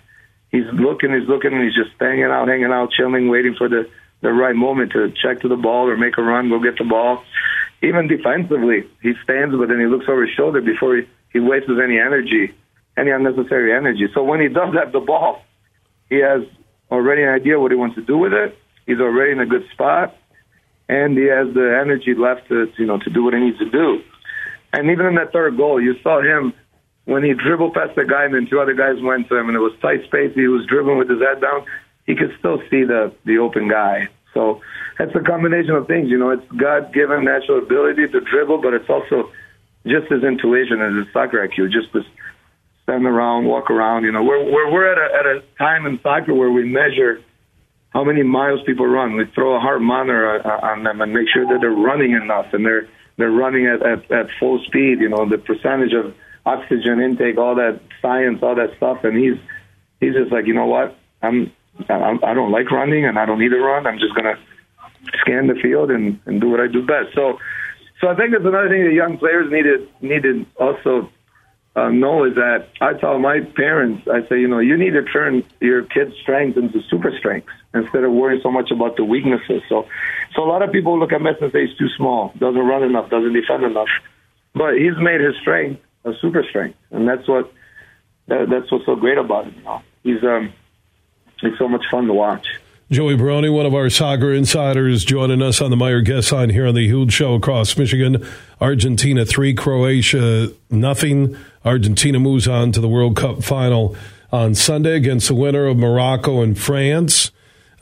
He's 0.51 0.65
looking, 0.73 1.13
he's 1.13 1.27
looking, 1.27 1.53
and 1.53 1.63
he's 1.63 1.75
just 1.75 1.91
hanging 1.99 2.25
out, 2.25 2.47
hanging 2.47 2.71
out, 2.71 2.91
chilling, 2.91 3.29
waiting 3.29 3.55
for 3.55 3.69
the 3.69 3.89
the 4.19 4.33
right 4.33 4.55
moment 4.55 4.93
to 4.93 5.11
check 5.11 5.41
to 5.41 5.47
the 5.47 5.55
ball 5.55 5.87
or 5.87 5.95
make 5.95 6.17
a 6.17 6.23
run, 6.23 6.49
go 6.49 6.59
get 6.59 6.77
the 6.79 6.83
ball. 6.83 7.23
Even 7.83 8.07
defensively, 8.07 8.89
he 8.99 9.13
stands, 9.23 9.55
but 9.55 9.69
then 9.69 9.79
he 9.79 9.85
looks 9.85 10.09
over 10.09 10.25
his 10.25 10.33
shoulder 10.35 10.59
before 10.59 10.97
he, 10.97 11.07
he 11.31 11.39
wastes 11.39 11.69
any 11.69 11.99
energy, 11.99 12.51
any 12.97 13.11
unnecessary 13.11 13.73
energy. 13.73 14.07
So 14.13 14.23
when 14.23 14.41
he 14.41 14.47
does 14.47 14.73
have 14.73 14.91
the 14.91 14.99
ball, 14.99 15.41
he 16.09 16.17
has 16.17 16.41
already 16.91 17.23
an 17.23 17.29
idea 17.29 17.59
what 17.59 17.71
he 17.71 17.77
wants 17.77 17.95
to 17.95 18.01
do 18.01 18.17
with 18.17 18.33
it. 18.33 18.57
He's 18.85 18.99
already 18.99 19.33
in 19.33 19.39
a 19.39 19.45
good 19.45 19.65
spot, 19.73 20.15
and 20.89 21.17
he 21.17 21.25
has 21.25 21.53
the 21.53 21.79
energy 21.81 22.15
left 22.15 22.47
to 22.47 22.71
you 22.77 22.85
know 22.85 22.97
to 22.97 23.09
do 23.09 23.23
what 23.23 23.33
he 23.33 23.39
needs 23.39 23.59
to 23.59 23.69
do. 23.69 24.01
And 24.73 24.89
even 24.89 25.05
in 25.05 25.15
that 25.15 25.31
third 25.31 25.57
goal, 25.57 25.81
you 25.81 25.95
saw 26.01 26.21
him 26.21 26.53
when 27.05 27.23
he 27.23 27.33
dribbled 27.33 27.73
past 27.73 27.95
the 27.95 28.05
guy, 28.05 28.25
and 28.25 28.33
then 28.33 28.47
two 28.49 28.59
other 28.59 28.73
guys 28.73 29.01
went 29.01 29.27
to 29.29 29.37
him, 29.37 29.47
and 29.47 29.55
it 29.55 29.59
was 29.59 29.73
tight 29.81 30.03
space. 30.05 30.33
He 30.35 30.47
was 30.47 30.65
dribbling 30.65 30.97
with 30.97 31.09
his 31.09 31.21
head 31.21 31.41
down. 31.41 31.65
He 32.05 32.15
could 32.15 32.33
still 32.39 32.59
see 32.69 32.83
the 32.83 33.13
the 33.25 33.37
open 33.37 33.69
guy. 33.69 34.07
So 34.33 34.61
that's 34.97 35.15
a 35.15 35.19
combination 35.19 35.71
of 35.71 35.87
things. 35.87 36.09
You 36.09 36.17
know, 36.17 36.31
it's 36.31 36.47
God 36.55 36.93
given 36.93 37.25
natural 37.25 37.59
ability 37.59 38.07
to 38.07 38.19
dribble, 38.21 38.61
but 38.61 38.73
it's 38.73 38.89
also 38.89 39.31
just 39.85 40.11
his 40.11 40.23
intuition 40.23 40.81
and 40.81 40.97
his 40.97 41.11
soccer 41.13 41.45
IQ, 41.47 41.71
just 41.71 41.91
this 41.93 42.05
stand 42.87 43.05
around, 43.05 43.45
walk 43.45 43.69
around. 43.69 44.05
You 44.05 44.13
know, 44.13 44.23
we're 44.23 44.43
we're, 44.45 44.71
we're 44.71 44.91
at 44.91 44.97
a 44.97 45.15
at 45.15 45.25
a 45.25 45.43
time 45.57 45.85
in 45.85 45.99
soccer 46.01 46.33
where 46.33 46.51
we 46.51 46.63
measure 46.63 47.21
how 47.89 48.03
many 48.03 48.23
miles 48.23 48.61
people 48.65 48.87
run. 48.87 49.15
We 49.15 49.25
throw 49.35 49.55
a 49.55 49.59
heart 49.59 49.81
monitor 49.81 50.39
uh, 50.45 50.67
on 50.67 50.83
them 50.83 51.01
and 51.01 51.13
make 51.13 51.27
sure 51.33 51.45
that 51.47 51.59
they're 51.59 51.71
running 51.71 52.13
enough 52.13 52.53
and 52.53 52.65
they're 52.65 52.87
they're 53.17 53.31
running 53.31 53.67
at, 53.67 53.81
at 53.85 54.09
at 54.11 54.27
full 54.39 54.63
speed. 54.63 55.01
You 55.01 55.09
know, 55.09 55.27
the 55.27 55.37
percentage 55.37 55.93
of 55.93 56.15
oxygen 56.45 57.01
intake, 57.01 57.37
all 57.37 57.55
that 57.55 57.81
science, 58.01 58.39
all 58.41 58.55
that 58.55 58.75
stuff. 58.77 59.03
And 59.03 59.17
he's 59.17 59.37
he's 59.99 60.13
just 60.13 60.31
like, 60.31 60.47
you 60.47 60.53
know 60.53 60.67
what? 60.67 60.97
I'm 61.21 61.51
I, 61.89 62.17
I 62.23 62.33
don't 62.33 62.51
like 62.51 62.71
running 62.71 63.05
and 63.05 63.19
I 63.19 63.25
don't 63.25 63.39
need 63.39 63.49
to 63.49 63.59
run. 63.59 63.85
I'm 63.85 63.99
just 63.99 64.15
gonna 64.15 64.39
scan 65.19 65.47
the 65.47 65.55
field 65.55 65.91
and, 65.91 66.19
and 66.25 66.39
do 66.39 66.49
what 66.49 66.61
I 66.61 66.67
do 66.67 66.85
best. 66.85 67.13
So, 67.13 67.37
so 67.99 68.07
I 68.07 68.15
think 68.15 68.31
that's 68.31 68.45
another 68.45 68.69
thing 68.69 68.85
that 68.85 68.93
young 68.93 69.17
players 69.17 69.51
needed 69.51 69.89
needed 70.01 70.45
also 70.55 71.09
uh, 71.77 71.89
know 71.89 72.25
is 72.25 72.35
that 72.35 72.69
I 72.81 72.93
tell 72.93 73.19
my 73.19 73.41
parents, 73.41 74.07
I 74.07 74.27
say, 74.27 74.39
you 74.39 74.47
know, 74.47 74.57
you 74.57 74.75
need 74.77 74.91
to 74.91 75.03
turn 75.03 75.43
your 75.59 75.83
kids' 75.83 76.15
strengths 76.21 76.57
into 76.57 76.81
super 76.89 77.15
strengths 77.19 77.51
instead 77.73 78.03
of 78.03 78.11
worrying 78.11 78.41
so 78.41 78.49
much 78.49 78.71
about 78.71 78.97
the 78.97 79.03
weaknesses. 79.03 79.61
So, 79.69 79.87
so 80.35 80.43
a 80.43 80.49
lot 80.49 80.63
of 80.63 80.71
people 80.71 80.99
look 80.99 81.13
at 81.13 81.21
Messi 81.21 81.43
and 81.43 81.51
say 81.51 81.67
he's 81.67 81.77
too 81.77 81.89
small, 81.95 82.33
doesn't 82.37 82.59
run 82.59 82.81
enough, 82.81 83.11
doesn't 83.11 83.31
defend 83.31 83.63
enough, 83.63 83.89
but 84.55 84.73
he's 84.73 84.97
made 84.97 85.21
his 85.21 85.35
strength 85.41 85.81
a 86.03 86.13
super 86.19 86.43
strength, 86.49 86.79
and 86.89 87.07
that's 87.07 87.27
what 87.27 87.51
that, 88.27 88.49
that's 88.49 88.71
what's 88.71 88.85
so 88.85 88.95
great 88.95 89.17
about 89.17 89.45
him. 89.45 89.55
You 89.57 89.63
know, 89.63 89.81
he's 90.03 90.23
um, 90.23 90.53
he's 91.41 91.57
so 91.59 91.67
much 91.67 91.85
fun 91.91 92.07
to 92.07 92.13
watch. 92.13 92.47
Joey 92.89 93.17
Barone, 93.17 93.51
one 93.51 93.65
of 93.65 93.75
our 93.75 93.89
soccer 93.89 94.31
insiders, 94.31 95.03
joining 95.03 95.41
us 95.41 95.59
on 95.59 95.71
the 95.71 95.75
Meijer 95.75 96.05
Guest 96.05 96.31
line 96.31 96.51
here 96.51 96.65
on 96.65 96.73
the 96.73 96.87
Huge 96.87 97.11
Show 97.11 97.33
across 97.33 97.77
Michigan. 97.77 98.25
Argentina 98.61 99.25
three, 99.25 99.53
Croatia 99.53 100.53
nothing. 100.69 101.35
Argentina 101.65 102.17
moves 102.17 102.47
on 102.47 102.71
to 102.71 102.79
the 102.79 102.87
World 102.87 103.17
Cup 103.17 103.43
final 103.43 103.93
on 104.31 104.55
Sunday 104.55 104.95
against 104.95 105.27
the 105.27 105.35
winner 105.35 105.65
of 105.65 105.75
Morocco 105.75 106.41
and 106.41 106.57
France. 106.57 107.31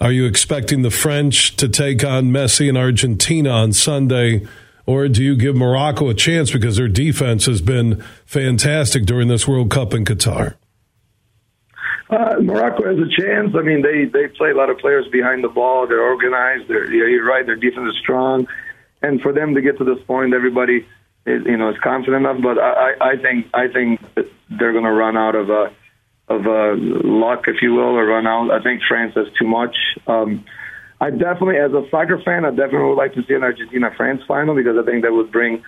Are 0.02 0.12
you 0.12 0.26
expecting 0.26 0.82
the 0.82 0.90
French 0.90 1.56
to 1.58 1.70
take 1.70 2.04
on 2.04 2.32
Messi 2.32 2.68
and 2.68 2.78
Argentina 2.78 3.52
on 3.52 3.74
Sunday? 3.74 4.48
Or 4.88 5.08
do 5.08 5.24
you 5.24 5.36
give 5.36 5.56
Morocco 5.56 6.10
a 6.10 6.16
chance 6.16 6.52
because 6.52 6.78
their 6.78 6.88
defense 6.88 7.46
has 7.46 7.62
been 7.62 8.04
fantastic 8.26 9.06
during 9.06 9.28
this 9.28 9.48
World 9.48 9.70
Cup 9.70 9.94
in 9.94 10.04
Qatar? 10.04 10.56
Uh, 12.10 12.36
Morocco 12.40 12.86
has 12.86 12.98
a 13.00 13.10
chance. 13.10 13.56
I 13.56 13.62
mean, 13.62 13.82
they 13.82 14.06
they 14.06 14.28
play 14.28 14.52
a 14.52 14.56
lot 14.56 14.70
of 14.70 14.78
players 14.78 15.08
behind 15.12 15.44
the 15.44 15.50
ball. 15.50 15.88
They're 15.88 16.04
organized. 16.04 16.68
They're 16.68 16.92
you're 16.92 17.26
right. 17.26 17.46
Their 17.46 17.56
defense 17.56 17.90
is 17.90 18.00
strong, 18.00 18.48
and 19.02 19.22
for 19.22 19.34
them 19.34 19.56
to 19.56 19.62
get 19.62 19.78
to 19.80 19.84
this 19.84 20.04
point, 20.06 20.34
everybody 20.34 20.86
is 21.26 21.42
you 21.46 21.58
know 21.58 21.70
is 21.70 21.78
confident 21.84 22.26
enough. 22.26 22.42
But 22.44 22.60
I 22.60 22.94
I 23.02 23.18
think 23.18 23.48
I 23.54 23.68
think 23.68 24.02
they're 24.50 24.72
going 24.72 24.84
to 24.84 24.92
run 24.92 25.18
out 25.18 25.34
of 25.34 25.50
uh, 25.50 25.70
of 26.28 26.46
uh, 26.46 26.76
luck, 26.78 27.46
if 27.48 27.62
you 27.62 27.74
will, 27.74 27.98
or 27.98 28.06
run 28.06 28.28
out. 28.28 28.52
I 28.52 28.62
think 28.62 28.82
France 28.88 29.14
has 29.16 29.28
too 29.40 29.48
much. 29.48 29.76
Um, 30.08 30.46
I 31.02 31.10
definitely, 31.10 31.58
as 31.58 31.72
a 31.74 31.88
soccer 31.92 32.22
fan, 32.24 32.46
I 32.46 32.52
definitely 32.52 32.90
would 32.90 32.98
like 32.98 33.14
to 33.16 33.24
see 33.28 33.34
an 33.34 33.44
Argentina 33.44 33.92
France 33.98 34.22
final 34.28 34.56
because 34.56 34.78
I 34.78 34.90
think 34.90 35.04
that 35.04 35.12
would 35.12 35.32
bring 35.32 35.64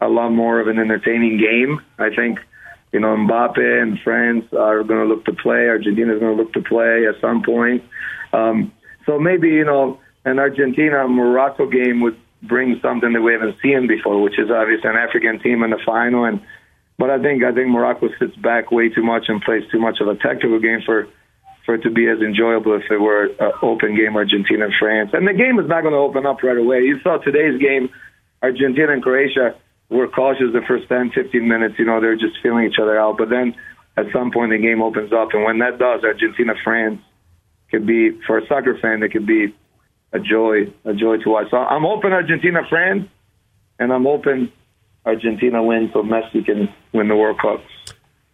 a 0.00 0.08
lot 0.08 0.30
more 0.30 0.60
of 0.60 0.68
an 0.68 0.78
entertaining 0.78 1.38
game. 1.38 1.80
I 1.98 2.14
think 2.14 2.38
you 2.92 3.00
know, 3.00 3.16
Mbappe 3.16 3.82
and 3.82 3.98
France 4.04 4.44
are 4.52 4.82
going 4.84 5.00
to 5.00 5.06
look 5.06 5.24
to 5.24 5.32
play. 5.32 5.68
Argentina 5.68 6.14
is 6.14 6.20
going 6.20 6.36
to 6.36 6.42
look 6.42 6.52
to 6.52 6.62
play 6.62 7.06
at 7.06 7.20
some 7.20 7.42
point. 7.42 7.82
Um, 8.32 8.72
so 9.06 9.18
maybe, 9.18 9.48
you 9.48 9.64
know, 9.64 9.98
an 10.24 10.38
Argentina 10.38 11.08
Morocco 11.08 11.66
game 11.66 12.00
would 12.02 12.18
bring 12.42 12.78
something 12.82 13.12
that 13.12 13.22
we 13.22 13.32
haven't 13.32 13.56
seen 13.62 13.86
before, 13.86 14.20
which 14.20 14.38
is 14.38 14.50
obviously 14.50 14.90
an 14.90 14.96
African 14.96 15.40
team 15.40 15.62
in 15.62 15.70
the 15.70 15.80
final. 15.84 16.24
And 16.24 16.40
but 16.98 17.10
I 17.10 17.20
think 17.20 17.42
I 17.42 17.52
think 17.52 17.68
Morocco 17.68 18.08
sits 18.18 18.36
back 18.36 18.70
way 18.70 18.88
too 18.88 19.02
much 19.02 19.24
and 19.28 19.40
plays 19.40 19.64
too 19.70 19.80
much 19.80 20.00
of 20.00 20.08
a 20.08 20.16
tactical 20.16 20.60
game 20.60 20.80
for 20.84 21.08
for 21.64 21.74
it 21.76 21.82
to 21.82 21.90
be 21.90 22.08
as 22.08 22.18
enjoyable 22.20 22.74
if 22.74 22.90
it 22.90 22.98
were 22.98 23.26
an 23.38 23.52
open 23.62 23.96
game 23.96 24.16
Argentina 24.16 24.66
and 24.66 24.74
France. 24.78 25.10
And 25.12 25.26
the 25.26 25.32
game 25.32 25.58
is 25.58 25.68
not 25.68 25.82
going 25.82 25.94
to 25.94 25.98
open 25.98 26.26
up 26.26 26.42
right 26.42 26.58
away. 26.58 26.82
You 26.82 27.00
saw 27.02 27.18
today's 27.18 27.60
game, 27.60 27.88
Argentina 28.42 28.92
and 28.92 29.02
Croatia 29.02 29.54
were 29.92 30.08
cautious 30.08 30.52
the 30.52 30.62
first 30.66 30.88
10, 30.88 31.12
15 31.14 31.46
minutes. 31.46 31.74
You 31.78 31.84
know, 31.84 32.00
they're 32.00 32.16
just 32.16 32.36
feeling 32.42 32.64
each 32.64 32.78
other 32.80 32.98
out. 32.98 33.18
But 33.18 33.28
then 33.28 33.54
at 33.96 34.06
some 34.12 34.30
point 34.30 34.50
the 34.50 34.58
game 34.58 34.82
opens 34.82 35.12
up, 35.12 35.28
and 35.32 35.44
when 35.44 35.58
that 35.58 35.78
does, 35.78 36.02
Argentina 36.02 36.54
France 36.64 37.00
could 37.70 37.86
be 37.86 38.18
for 38.26 38.38
a 38.38 38.46
soccer 38.46 38.78
fan, 38.80 39.02
it 39.02 39.12
could 39.12 39.26
be 39.26 39.54
a 40.12 40.18
joy, 40.18 40.72
a 40.84 40.94
joy 40.94 41.16
to 41.18 41.30
watch. 41.30 41.50
So 41.50 41.56
I'm 41.56 41.82
hoping 41.82 42.12
Argentina 42.12 42.60
France, 42.68 43.08
and 43.78 43.92
I'm 43.92 44.04
hoping 44.04 44.52
Argentina 45.04 45.62
wins 45.62 45.90
so 45.92 46.02
Messi 46.02 46.44
can 46.44 46.72
win 46.92 47.08
the 47.08 47.16
World 47.16 47.38
Cup. 47.40 47.60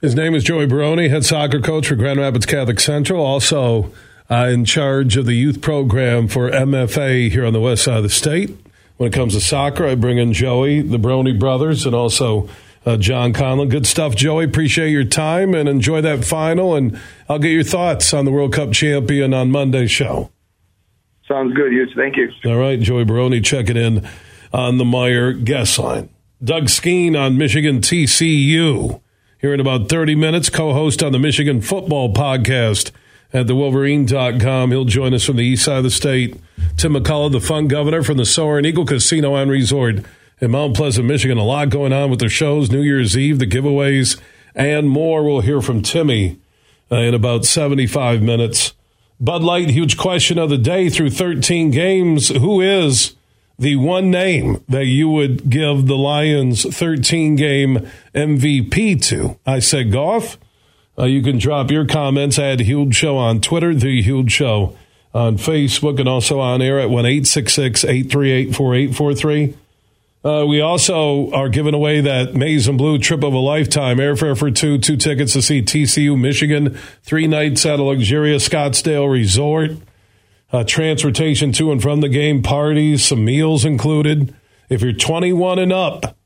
His 0.01 0.15
name 0.15 0.35
is 0.35 0.45
Joey 0.45 0.67
Barone, 0.67 1.09
head 1.09 1.25
soccer 1.25 1.61
coach 1.61 1.89
for 1.89 1.97
Grand 1.97 2.21
Rapids 2.21 2.47
Catholic 2.47 2.79
Central, 2.79 3.25
also 3.25 3.93
uh, 4.31 4.49
in 4.53 4.65
charge 4.65 5.17
of 5.17 5.27
the 5.27 5.35
youth 5.35 5.61
program 5.61 6.29
for 6.29 6.51
MFA 6.51 7.31
here 7.31 7.45
on 7.45 7.53
the 7.53 7.61
west 7.61 7.85
side 7.85 7.99
of 7.99 8.03
the 8.05 8.09
state. 8.09 8.57
When 8.99 9.09
it 9.09 9.13
comes 9.13 9.35
to 9.35 9.41
soccer, 9.41 9.87
I 9.87 9.95
bring 9.95 10.19
in 10.19 10.33
Joey, 10.33 10.83
the 10.83 10.99
Barone 10.99 11.39
brothers, 11.39 11.87
and 11.87 11.95
also 11.95 12.49
uh, 12.85 12.97
John 12.97 13.33
Conlon. 13.33 13.71
Good 13.71 13.87
stuff, 13.87 14.17
Joey. 14.17 14.45
Appreciate 14.45 14.91
your 14.91 15.05
time 15.05 15.55
and 15.55 15.69
enjoy 15.69 16.01
that 16.01 16.25
final. 16.25 16.75
And 16.75 17.01
I'll 17.29 17.39
get 17.39 17.51
your 17.51 17.63
thoughts 17.63 18.13
on 18.13 18.25
the 18.25 18.33
World 18.33 18.53
Cup 18.53 18.73
champion 18.73 19.33
on 19.33 19.53
Monday's 19.53 19.93
show. 19.93 20.31
Sounds 21.29 21.55
good, 21.55 21.71
Huge. 21.73 21.91
Thank 21.95 22.17
you. 22.17 22.33
All 22.51 22.57
right, 22.59 22.81
Joey 22.81 23.05
Barone 23.05 23.41
checking 23.43 23.77
in 23.77 24.09
on 24.53 24.79
the 24.79 24.85
Meijer 24.85 25.45
guest 25.45 25.79
line. 25.79 26.09
Doug 26.43 26.69
Skene 26.69 27.15
on 27.15 27.39
Michigan 27.39 27.81
TCU. 27.81 29.01
Here 29.41 29.55
in 29.55 29.61
about 29.61 29.89
30 29.89 30.17
minutes, 30.17 30.51
co 30.51 30.73
host 30.73 31.03
on 31.03 31.13
the 31.13 31.19
Michigan 31.21 31.61
Football 31.61 32.13
Podcast 32.13 32.91
at 33.33 33.47
the 33.47 33.55
Wolverine.com. 33.55 34.71
He'll 34.71 34.85
join 34.85 35.15
us 35.15 35.25
from 35.25 35.37
the 35.37 35.45
east 35.45 35.65
side 35.65 35.79
of 35.79 35.85
the 35.85 35.91
state. 35.91 36.39
Tim 36.77 36.95
McCullough, 36.95 37.33
the 37.33 37.41
fun 37.41 37.69
governor 37.69 38.03
from 38.03 38.17
the 38.17 38.27
Soaring 38.27 38.65
Eagle 38.65 38.87
Casino 38.87 39.35
and 39.35 39.51
Resort 39.51 40.05
in 40.41 40.51
Mount 40.51 40.77
Pleasant, 40.77 41.07
Michigan. 41.07 41.39
A 41.39 41.45
lot 41.45 41.71
going 41.71 41.93
on 41.93 42.11
with 42.11 42.21
the 42.21 42.29
shows, 42.29 42.71
New 42.71 42.83
Year's 42.83 43.17
Eve, 43.17 43.39
the 43.39 43.47
giveaways, 43.47 44.21
and 44.55 44.89
more. 44.89 45.23
We'll 45.23 45.41
hear 45.41 45.61
from 45.61 45.83
Timmy 45.83 46.39
uh, 46.91 46.97
in 46.97 47.15
about 47.15 47.45
75 47.45 48.23
minutes. 48.23 48.75
Bud 49.21 49.43
Light, 49.43 49.71
huge 49.71 49.97
question 49.97 50.39
of 50.39 50.49
the 50.49 50.59
day 50.59 50.89
through 50.89 51.11
13 51.11 51.71
games. 51.71 52.29
Who 52.29 52.61
is 52.61 53.17
the 53.59 53.77
one 53.77 54.11
name 54.11 54.63
that 54.69 54.87
you 54.87 55.09
would 55.09 55.51
give 55.51 55.87
the 55.87 55.97
Lions 55.97 56.63
13 56.63 57.35
game 57.35 57.89
MVP 58.15 59.03
to? 59.07 59.39
I 59.45 59.59
said 59.59 59.91
Goff. 59.91 60.39
Uh, 60.99 61.05
you 61.05 61.23
can 61.23 61.39
drop 61.39 61.71
your 61.71 61.87
comments 61.87 62.39
at 62.39 62.59
Huge 62.61 62.95
Show 62.95 63.17
on 63.17 63.41
Twitter, 63.41 63.73
The 63.73 64.03
Huge 64.03 64.33
Show 64.33 64.77
on 65.15 65.37
Facebook, 65.37 66.01
and 66.01 66.09
also 66.09 66.41
on 66.41 66.61
air 66.61 66.81
at 66.81 66.91
1 66.91 67.07
838 67.07 68.55
4843. 68.55 69.55
Uh, 70.25 70.45
we 70.45 70.61
also 70.61 71.31
are 71.31 71.49
giving 71.49 71.75
away 71.75 72.01
that 72.01 72.35
Maize 72.35 72.67
and 72.67 72.77
Blue 72.77 72.99
trip 72.99 73.23
of 73.23 73.33
a 73.33 73.39
lifetime 73.39 73.99
airfare 73.99 74.37
for 74.37 74.51
two, 74.51 74.77
two 74.79 74.97
tickets 74.97 75.35
to 75.35 75.43
see 75.43 75.63
TCU 75.63 76.19
Michigan, 76.19 76.77
three 77.05 77.29
nights 77.29 77.65
at 77.65 77.79
a 77.79 77.85
luxurious 77.85 78.49
Scottsdale 78.49 79.11
resort, 79.11 79.71
uh, 80.53 80.65
transportation 80.65 81.53
to 81.53 81.71
and 81.71 81.81
from 81.81 82.01
the 82.01 82.09
game, 82.09 82.43
parties, 82.43 83.05
some 83.05 83.25
meals 83.25 83.65
included. 83.65 84.35
If 84.69 84.83
you're 84.83 84.93
21 84.93 85.61
and 85.61 85.73
up, 85.73 86.17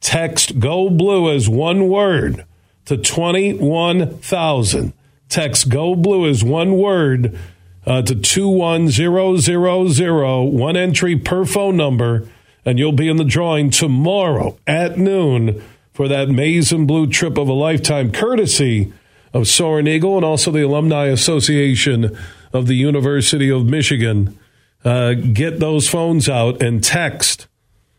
text 0.00 0.58
Go 0.58 0.88
Blue 0.88 1.30
as 1.30 1.46
one 1.46 1.90
word 1.90 2.46
to 2.86 2.96
21,000. 2.96 4.92
Text 5.28 5.68
Go 5.68 5.94
Blue 5.94 6.26
is 6.26 6.44
one 6.44 6.76
word 6.76 7.38
uh, 7.86 8.02
to 8.02 8.14
21000, 8.14 10.52
one 10.52 10.76
entry 10.76 11.16
per 11.16 11.44
phone 11.44 11.76
number, 11.76 12.28
and 12.64 12.78
you'll 12.78 12.92
be 12.92 13.08
in 13.08 13.16
the 13.16 13.24
drawing 13.24 13.70
tomorrow 13.70 14.58
at 14.66 14.98
noon 14.98 15.62
for 15.92 16.08
that 16.08 16.28
Maize 16.28 16.72
and 16.72 16.86
Blue 16.86 17.06
trip 17.06 17.38
of 17.38 17.48
a 17.48 17.52
lifetime, 17.52 18.12
courtesy 18.12 18.92
of 19.32 19.48
Soaring 19.48 19.86
Eagle 19.86 20.16
and 20.16 20.24
also 20.24 20.50
the 20.50 20.62
Alumni 20.62 21.06
Association 21.06 22.16
of 22.52 22.66
the 22.66 22.74
University 22.74 23.50
of 23.50 23.64
Michigan. 23.64 24.38
Uh, 24.84 25.14
get 25.14 25.60
those 25.60 25.88
phones 25.88 26.28
out 26.28 26.62
and 26.62 26.82
text 26.82 27.46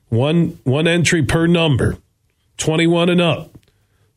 one 0.09 0.59
one 0.63 0.87
entry 0.87 1.23
per 1.23 1.47
number, 1.47 1.97
21 2.57 3.09
and 3.09 3.21
up 3.21 3.53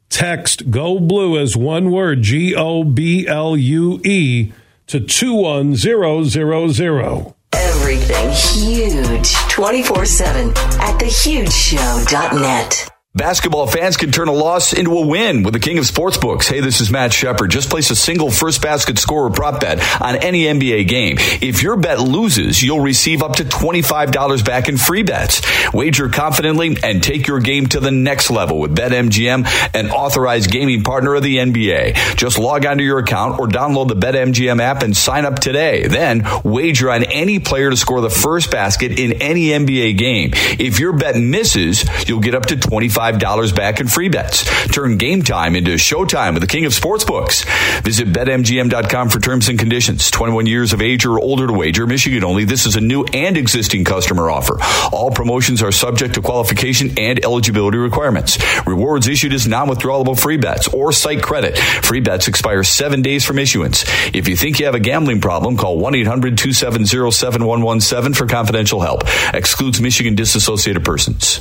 Text 0.08 0.70
Go 0.70 0.98
Blue 0.98 1.38
as 1.38 1.56
one 1.56 1.90
word, 1.90 2.22
G 2.22 2.54
O 2.54 2.84
B 2.84 3.26
L 3.26 3.56
U 3.56 4.00
E, 4.04 4.52
to 4.86 5.00
21000. 5.00 7.34
Everything 7.52 8.30
huge 8.30 9.34
24 9.48 10.06
7 10.06 10.48
at 10.50 10.98
thehugeshow.net. 11.00 12.95
Basketball 13.16 13.66
fans 13.66 13.96
can 13.96 14.12
turn 14.12 14.28
a 14.28 14.32
loss 14.32 14.74
into 14.74 14.92
a 14.98 15.06
win 15.06 15.42
with 15.42 15.54
the 15.54 15.58
king 15.58 15.78
of 15.78 15.84
sportsbooks. 15.86 16.50
Hey, 16.50 16.60
this 16.60 16.82
is 16.82 16.90
Matt 16.90 17.14
Shepard. 17.14 17.50
Just 17.50 17.70
place 17.70 17.90
a 17.90 17.96
single 17.96 18.30
first 18.30 18.60
basket 18.60 18.98
scorer 18.98 19.30
prop 19.30 19.58
bet 19.58 19.78
on 20.02 20.16
any 20.16 20.42
NBA 20.42 20.86
game. 20.86 21.16
If 21.18 21.62
your 21.62 21.78
bet 21.78 21.98
loses, 21.98 22.62
you'll 22.62 22.80
receive 22.80 23.22
up 23.22 23.36
to 23.36 23.44
$25 23.44 24.44
back 24.44 24.68
in 24.68 24.76
free 24.76 25.02
bets. 25.02 25.40
Wager 25.72 26.10
confidently 26.10 26.76
and 26.82 27.02
take 27.02 27.26
your 27.26 27.40
game 27.40 27.68
to 27.68 27.80
the 27.80 27.90
next 27.90 28.30
level 28.30 28.58
with 28.58 28.76
BetMGM, 28.76 29.46
an 29.72 29.90
authorized 29.92 30.50
gaming 30.50 30.82
partner 30.82 31.14
of 31.14 31.22
the 31.22 31.38
NBA. 31.38 32.16
Just 32.18 32.38
log 32.38 32.66
onto 32.66 32.84
your 32.84 32.98
account 32.98 33.40
or 33.40 33.46
download 33.48 33.88
the 33.88 33.96
BetMGM 33.96 34.60
app 34.60 34.82
and 34.82 34.94
sign 34.94 35.24
up 35.24 35.38
today. 35.38 35.86
Then 35.86 36.26
wager 36.44 36.90
on 36.90 37.02
any 37.04 37.38
player 37.38 37.70
to 37.70 37.78
score 37.78 38.02
the 38.02 38.10
first 38.10 38.50
basket 38.50 39.00
in 39.00 39.22
any 39.22 39.46
NBA 39.46 39.96
game. 39.96 40.32
If 40.34 40.80
your 40.80 40.92
bet 40.92 41.16
misses, 41.16 41.86
you'll 42.06 42.20
get 42.20 42.34
up 42.34 42.44
to 42.46 42.56
25 42.56 43.05
$25 43.12 43.54
back 43.54 43.80
in 43.80 43.88
free 43.88 44.08
bets. 44.08 44.44
Turn 44.68 44.96
game 44.96 45.22
time 45.22 45.54
into 45.56 45.72
showtime 45.72 46.34
with 46.34 46.42
the 46.42 46.46
king 46.46 46.64
of 46.66 46.72
sportsbooks. 46.72 47.44
Visit 47.82 48.12
betmgm.com 48.12 49.08
for 49.08 49.18
terms 49.20 49.48
and 49.48 49.58
conditions. 49.58 50.10
21 50.10 50.46
years 50.46 50.72
of 50.72 50.80
age 50.82 51.06
or 51.06 51.18
older 51.20 51.46
to 51.46 51.52
wager, 51.52 51.86
Michigan 51.86 52.24
only. 52.24 52.44
This 52.44 52.66
is 52.66 52.74
a 52.76 52.80
new 52.80 53.04
and 53.12 53.36
existing 53.36 53.84
customer 53.84 54.30
offer. 54.30 54.58
All 54.92 55.10
promotions 55.10 55.62
are 55.62 55.72
subject 55.72 56.14
to 56.14 56.22
qualification 56.22 56.98
and 56.98 57.22
eligibility 57.24 57.78
requirements. 57.78 58.38
Rewards 58.66 59.08
issued 59.08 59.32
as 59.32 59.46
non-withdrawable 59.46 60.18
free 60.18 60.36
bets 60.36 60.68
or 60.68 60.92
site 60.92 61.22
credit. 61.22 61.56
Free 61.58 62.00
bets 62.00 62.28
expire 62.28 62.62
seven 62.64 63.02
days 63.02 63.24
from 63.24 63.38
issuance. 63.38 63.84
If 64.14 64.28
you 64.28 64.36
think 64.36 64.58
you 64.58 64.66
have 64.66 64.74
a 64.74 64.80
gambling 64.80 65.20
problem, 65.20 65.56
call 65.56 65.80
1-800-270-7117 65.80 68.16
for 68.16 68.26
confidential 68.26 68.80
help. 68.80 69.02
Excludes 69.34 69.80
Michigan 69.80 70.14
disassociated 70.14 70.84
persons. 70.84 71.40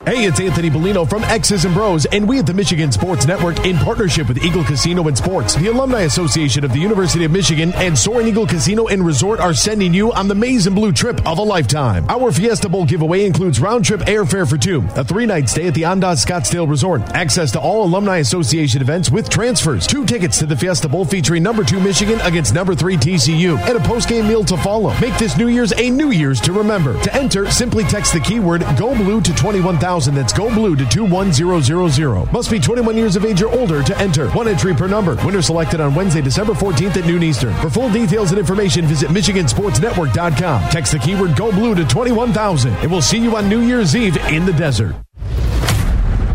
Hey, 0.03 0.25
it's 0.25 0.39
Anthony 0.39 0.71
Bellino 0.71 1.07
from 1.07 1.23
X's 1.25 1.63
and 1.63 1.75
Bros, 1.75 2.05
and 2.05 2.27
we 2.27 2.39
at 2.39 2.47
the 2.47 2.55
Michigan 2.55 2.91
Sports 2.91 3.27
Network, 3.27 3.63
in 3.67 3.77
partnership 3.77 4.27
with 4.27 4.43
Eagle 4.43 4.63
Casino 4.63 5.07
and 5.07 5.15
Sports, 5.15 5.53
the 5.53 5.67
Alumni 5.67 6.01
Association 6.01 6.65
of 6.65 6.73
the 6.73 6.79
University 6.79 7.23
of 7.23 7.29
Michigan, 7.29 7.71
and 7.75 7.95
Soaring 7.95 8.27
Eagle 8.27 8.47
Casino 8.47 8.87
and 8.87 9.05
Resort 9.05 9.39
are 9.39 9.53
sending 9.53 9.93
you 9.93 10.11
on 10.11 10.27
the 10.27 10.33
Maize 10.33 10.65
and 10.65 10.75
Blue 10.75 10.91
trip 10.91 11.23
of 11.27 11.37
a 11.37 11.43
lifetime. 11.43 12.03
Our 12.09 12.31
Fiesta 12.31 12.67
Bowl 12.67 12.83
giveaway 12.83 13.25
includes 13.25 13.59
round 13.59 13.85
trip 13.85 14.01
airfare 14.01 14.49
for 14.49 14.57
two, 14.57 14.83
a 14.95 15.03
three 15.03 15.27
night 15.27 15.47
stay 15.49 15.67
at 15.67 15.75
the 15.75 15.83
Andaz 15.83 16.25
Scottsdale 16.25 16.67
Resort, 16.67 17.03
access 17.11 17.51
to 17.51 17.59
all 17.59 17.85
Alumni 17.85 18.17
Association 18.17 18.81
events 18.81 19.11
with 19.11 19.29
transfers, 19.29 19.85
two 19.85 20.03
tickets 20.03 20.39
to 20.39 20.47
the 20.47 20.57
Fiesta 20.57 20.89
Bowl 20.89 21.05
featuring 21.05 21.43
number 21.43 21.63
two 21.63 21.79
Michigan 21.79 22.19
against 22.21 22.55
number 22.55 22.73
three 22.73 22.97
TCU, 22.97 23.55
and 23.69 23.77
a 23.77 23.87
post 23.87 24.09
game 24.09 24.27
meal 24.27 24.43
to 24.45 24.57
follow. 24.57 24.99
Make 24.99 25.15
this 25.19 25.37
New 25.37 25.49
Year's 25.49 25.73
a 25.73 25.91
New 25.91 26.09
Year's 26.09 26.41
to 26.41 26.53
remember. 26.53 26.99
To 27.03 27.15
enter, 27.15 27.51
simply 27.51 27.83
text 27.83 28.13
the 28.13 28.19
keyword 28.19 28.61
Go 28.79 28.95
Blue 28.95 29.21
to 29.21 29.31
21000. 29.35 29.90
That's 29.91 30.31
Go 30.31 30.53
Blue 30.53 30.75
to 30.77 30.85
21000. 30.85 32.31
Must 32.31 32.49
be 32.49 32.59
21 32.59 32.95
years 32.95 33.17
of 33.17 33.25
age 33.25 33.41
or 33.41 33.51
older 33.51 33.83
to 33.83 33.97
enter. 33.99 34.29
One 34.29 34.47
entry 34.47 34.73
per 34.73 34.87
number. 34.87 35.15
Winner 35.25 35.41
selected 35.41 35.81
on 35.81 35.93
Wednesday, 35.93 36.21
December 36.21 36.53
14th 36.53 36.95
at 36.95 37.05
noon 37.05 37.23
Eastern. 37.23 37.53
For 37.55 37.69
full 37.69 37.91
details 37.91 38.31
and 38.31 38.39
information, 38.39 38.85
visit 38.85 39.09
MichiganSportsNetwork.com. 39.09 40.69
Text 40.69 40.93
the 40.93 40.99
keyword 40.99 41.35
Go 41.35 41.51
Blue 41.51 41.75
to 41.75 41.85
21000. 41.85 42.73
And 42.75 42.89
we'll 42.89 43.01
see 43.01 43.17
you 43.17 43.35
on 43.35 43.49
New 43.49 43.61
Year's 43.61 43.93
Eve 43.95 44.15
in 44.27 44.45
the 44.45 44.53
desert. 44.53 44.95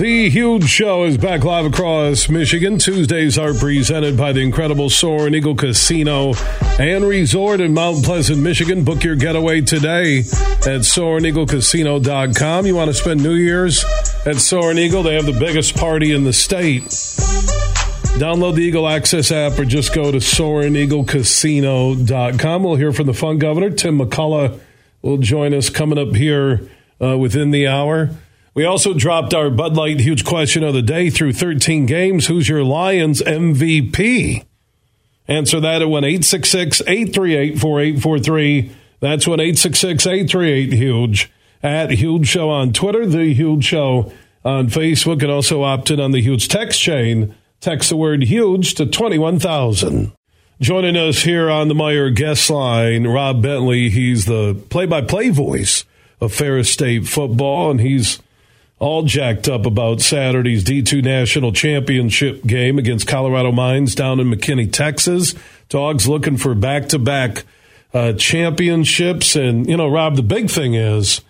The 0.00 0.30
Huge 0.30 0.64
Show 0.64 1.04
is 1.04 1.18
back 1.18 1.44
live 1.44 1.66
across 1.66 2.30
Michigan. 2.30 2.78
Tuesdays 2.78 3.36
are 3.36 3.52
presented 3.52 4.16
by 4.16 4.32
the 4.32 4.40
incredible 4.40 4.88
Soaring 4.88 5.34
Eagle 5.34 5.54
Casino 5.54 6.32
and 6.78 7.04
Resort 7.04 7.60
in 7.60 7.74
Mount 7.74 8.02
Pleasant, 8.02 8.38
Michigan. 8.38 8.82
Book 8.82 9.04
your 9.04 9.14
getaway 9.14 9.60
today 9.60 10.20
at 10.20 10.86
SoaringEagleCasino.com. 10.88 12.64
You 12.64 12.74
want 12.74 12.88
to 12.88 12.94
spend 12.94 13.22
New 13.22 13.34
Year's 13.34 13.84
at 14.24 14.36
Soaring 14.36 14.78
Eagle? 14.78 15.02
They 15.02 15.16
have 15.16 15.26
the 15.26 15.38
biggest 15.38 15.76
party 15.76 16.12
in 16.12 16.24
the 16.24 16.32
state. 16.32 16.84
Download 18.18 18.54
the 18.54 18.62
Eagle 18.62 18.88
Access 18.88 19.30
app 19.30 19.58
or 19.58 19.66
just 19.66 19.94
go 19.94 20.10
to 20.10 20.16
SoaringEagleCasino.com. 20.16 22.62
We'll 22.62 22.76
hear 22.76 22.94
from 22.94 23.04
the 23.04 23.12
fun 23.12 23.38
governor. 23.38 23.68
Tim 23.68 23.98
McCullough 23.98 24.58
will 25.02 25.18
join 25.18 25.52
us 25.52 25.68
coming 25.68 25.98
up 25.98 26.14
here 26.14 26.70
uh, 27.02 27.18
within 27.18 27.50
the 27.50 27.68
hour. 27.68 28.08
We 28.52 28.64
also 28.64 28.94
dropped 28.94 29.32
our 29.32 29.48
Bud 29.48 29.76
Light 29.76 30.00
huge 30.00 30.24
question 30.24 30.64
of 30.64 30.74
the 30.74 30.82
day 30.82 31.08
through 31.08 31.34
13 31.34 31.86
games. 31.86 32.26
Who's 32.26 32.48
your 32.48 32.64
Lions 32.64 33.22
MVP? 33.22 34.44
Answer 35.28 35.60
that 35.60 35.82
at 35.82 35.88
1 35.88 36.04
866 36.04 36.80
838 36.80 37.60
4843. 37.60 38.72
That's 38.98 39.26
1 39.26 39.38
866 39.38 40.06
838 40.06 40.72
Huge. 40.72 41.30
At 41.62 41.90
Huge 41.90 42.26
Show 42.26 42.48
on 42.50 42.72
Twitter, 42.72 43.06
The 43.06 43.34
Huge 43.34 43.64
Show 43.64 44.12
on 44.44 44.68
Facebook, 44.68 45.22
and 45.22 45.30
also 45.30 45.62
opt 45.62 45.90
in 45.90 46.00
on 46.00 46.10
the 46.10 46.22
Huge 46.22 46.48
text 46.48 46.80
chain. 46.80 47.34
Text 47.60 47.90
the 47.90 47.96
word 47.96 48.22
huge 48.24 48.74
to 48.76 48.86
21,000. 48.86 50.12
Joining 50.62 50.96
us 50.96 51.22
here 51.22 51.50
on 51.50 51.68
the 51.68 51.74
Meijer 51.74 52.14
guest 52.14 52.48
line, 52.48 53.06
Rob 53.06 53.42
Bentley. 53.42 53.90
He's 53.90 54.24
the 54.24 54.54
play 54.70 54.86
by 54.86 55.02
play 55.02 55.28
voice 55.28 55.84
of 56.20 56.32
Ferris 56.32 56.72
State 56.72 57.06
football, 57.06 57.70
and 57.70 57.80
he's 57.80 58.18
all 58.80 59.04
jacked 59.04 59.48
up 59.48 59.66
about 59.66 60.00
Saturday's 60.00 60.64
D2 60.64 61.04
National 61.04 61.52
Championship 61.52 62.44
game 62.44 62.78
against 62.78 63.06
Colorado 63.06 63.52
Mines 63.52 63.94
down 63.94 64.18
in 64.18 64.28
McKinney, 64.28 64.72
Texas. 64.72 65.34
Dogs 65.68 66.08
looking 66.08 66.36
for 66.36 66.54
back 66.56 66.88
to 66.88 66.98
back 66.98 67.44
championships. 67.92 69.36
And, 69.36 69.68
you 69.68 69.76
know, 69.76 69.88
Rob, 69.88 70.16
the 70.16 70.22
big 70.22 70.50
thing 70.50 70.74
is 70.74 71.20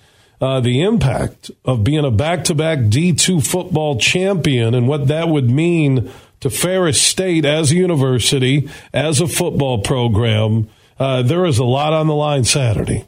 uh, 0.40 0.61
the 0.61 0.82
impact 0.82 1.51
of 1.64 1.84
being 1.84 2.05
a 2.05 2.11
back 2.11 2.44
to 2.44 2.55
back 2.55 2.78
D2 2.78 3.46
football 3.46 3.98
champion 3.98 4.74
and 4.74 4.88
what 4.88 5.09
that 5.09 5.28
would 5.28 5.51
mean 5.51 6.11
to 6.40 6.51
Ferris 6.51 7.01
State 7.01 7.44
as 7.44 7.70
a 7.70 7.74
university, 7.74 8.68
as 8.92 9.20
a 9.20 9.26
football 9.26 9.82
program. 9.82 10.68
Uh, 10.98 11.22
there 11.22 11.44
is 11.46 11.59
a 11.59 11.64
lot 11.64 11.92
on 11.92 12.07
the 12.07 12.14
line 12.14 12.44
Saturday. 12.44 13.07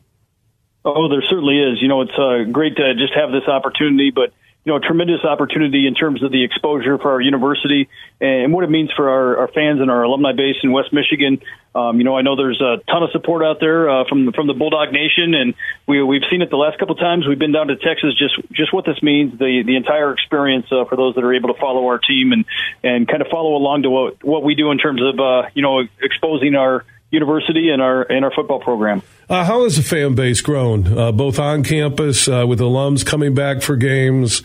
Oh, 0.85 1.09
there 1.09 1.23
certainly 1.23 1.59
is. 1.59 1.81
You 1.81 1.89
know, 1.89 2.03
it's 2.03 2.19
uh, 2.19 2.51
great 2.51 2.77
to 2.77 2.95
just 2.95 3.15
have 3.15 3.31
this 3.31 3.47
opportunity, 3.47 4.11
but 4.11 4.33
you 4.65 4.73
know, 4.73 4.77
a 4.77 4.81
tremendous 4.81 5.25
opportunity 5.25 5.89
in 5.89 5.95
terms 5.95 6.23
of 6.23 6.31
the 6.31 6.45
exposure 6.45 6.97
for 6.97 7.11
our 7.13 7.21
university 7.21 7.89
and 8.21 8.53
what 8.53 8.63
it 8.63 8.71
means 8.71 8.93
for 8.95 9.11
our, 9.11 9.39
our 9.39 9.49
fans 9.49 9.81
and 9.81 9.91
our 9.91 10.05
alumni 10.05 10.33
base 10.33 10.55
in 10.63 10.71
West 10.71 10.93
Michigan. 10.93 11.41
Um, 11.75 11.99
you 11.99 12.05
know, 12.05 12.17
I 12.17 12.23
know 12.23 12.37
there's 12.37 12.61
a 12.61 12.77
ton 12.89 13.03
of 13.03 13.11
support 13.11 13.45
out 13.45 13.59
there 13.59 13.91
uh, 13.91 14.05
from 14.09 14.31
from 14.33 14.47
the 14.47 14.55
Bulldog 14.55 14.93
Nation, 14.93 15.35
and 15.35 15.55
we 15.89 16.01
we've 16.03 16.23
seen 16.31 16.43
it 16.43 16.51
the 16.51 16.57
last 16.57 16.79
couple 16.79 16.95
times 16.95 17.27
we've 17.27 17.39
been 17.39 17.53
down 17.53 17.69
to 17.69 17.77
Texas. 17.77 18.15
Just 18.17 18.35
just 18.53 18.73
what 18.73 18.85
this 18.85 19.03
means, 19.03 19.37
the 19.37 19.65
the 19.67 19.75
entire 19.75 20.13
experience 20.13 20.67
uh, 20.71 20.85
for 20.85 20.95
those 20.95 21.17
that 21.17 21.25
are 21.25 21.35
able 21.35 21.53
to 21.53 21.59
follow 21.61 21.87
our 21.87 21.99
team 21.99 22.31
and 22.33 22.45
and 22.85 23.09
kind 23.09 23.23
of 23.23 23.29
follow 23.29 23.57
along 23.57 23.83
to 23.83 23.91
what 23.91 24.23
what 24.23 24.45
we 24.45 24.55
do 24.55 24.71
in 24.71 24.79
terms 24.79 25.03
of 25.03 25.19
uh, 25.19 25.49
you 25.55 25.63
know 25.63 25.83
exposing 26.01 26.55
our 26.55 26.85
university 27.13 27.71
and 27.71 27.81
our 27.81 28.03
and 28.03 28.25
our 28.25 28.33
football 28.35 28.59
program. 28.59 29.03
Uh, 29.29 29.45
how 29.45 29.63
has 29.63 29.77
the 29.77 29.83
fan 29.83 30.15
base 30.15 30.41
grown, 30.41 30.99
uh, 30.99 31.13
both 31.13 31.39
on 31.39 31.63
campus 31.63 32.27
uh, 32.27 32.45
with 32.49 32.59
alums 32.59 33.07
coming 33.07 33.35
back 33.35 33.63
for 33.63 33.77
games? 33.77 34.43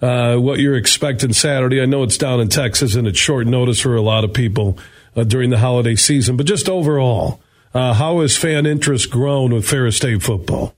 Uh, 0.00 0.36
what 0.36 0.60
you're 0.60 0.76
expecting 0.76 1.32
Saturday? 1.32 1.80
I 1.82 1.86
know 1.86 2.02
it's 2.02 2.16
down 2.16 2.40
in 2.40 2.48
Texas 2.48 2.94
and 2.94 3.06
it's 3.06 3.18
short 3.18 3.46
notice 3.46 3.80
for 3.80 3.96
a 3.96 4.00
lot 4.00 4.24
of 4.24 4.32
people 4.32 4.78
uh, 5.16 5.24
during 5.24 5.50
the 5.50 5.58
holiday 5.58 5.96
season, 5.96 6.36
but 6.36 6.46
just 6.46 6.68
overall, 6.68 7.42
uh, 7.74 7.92
how 7.94 8.20
has 8.20 8.36
fan 8.36 8.64
interest 8.64 9.10
grown 9.10 9.52
with 9.52 9.68
Ferris 9.68 9.96
State 9.96 10.22
football? 10.22 10.74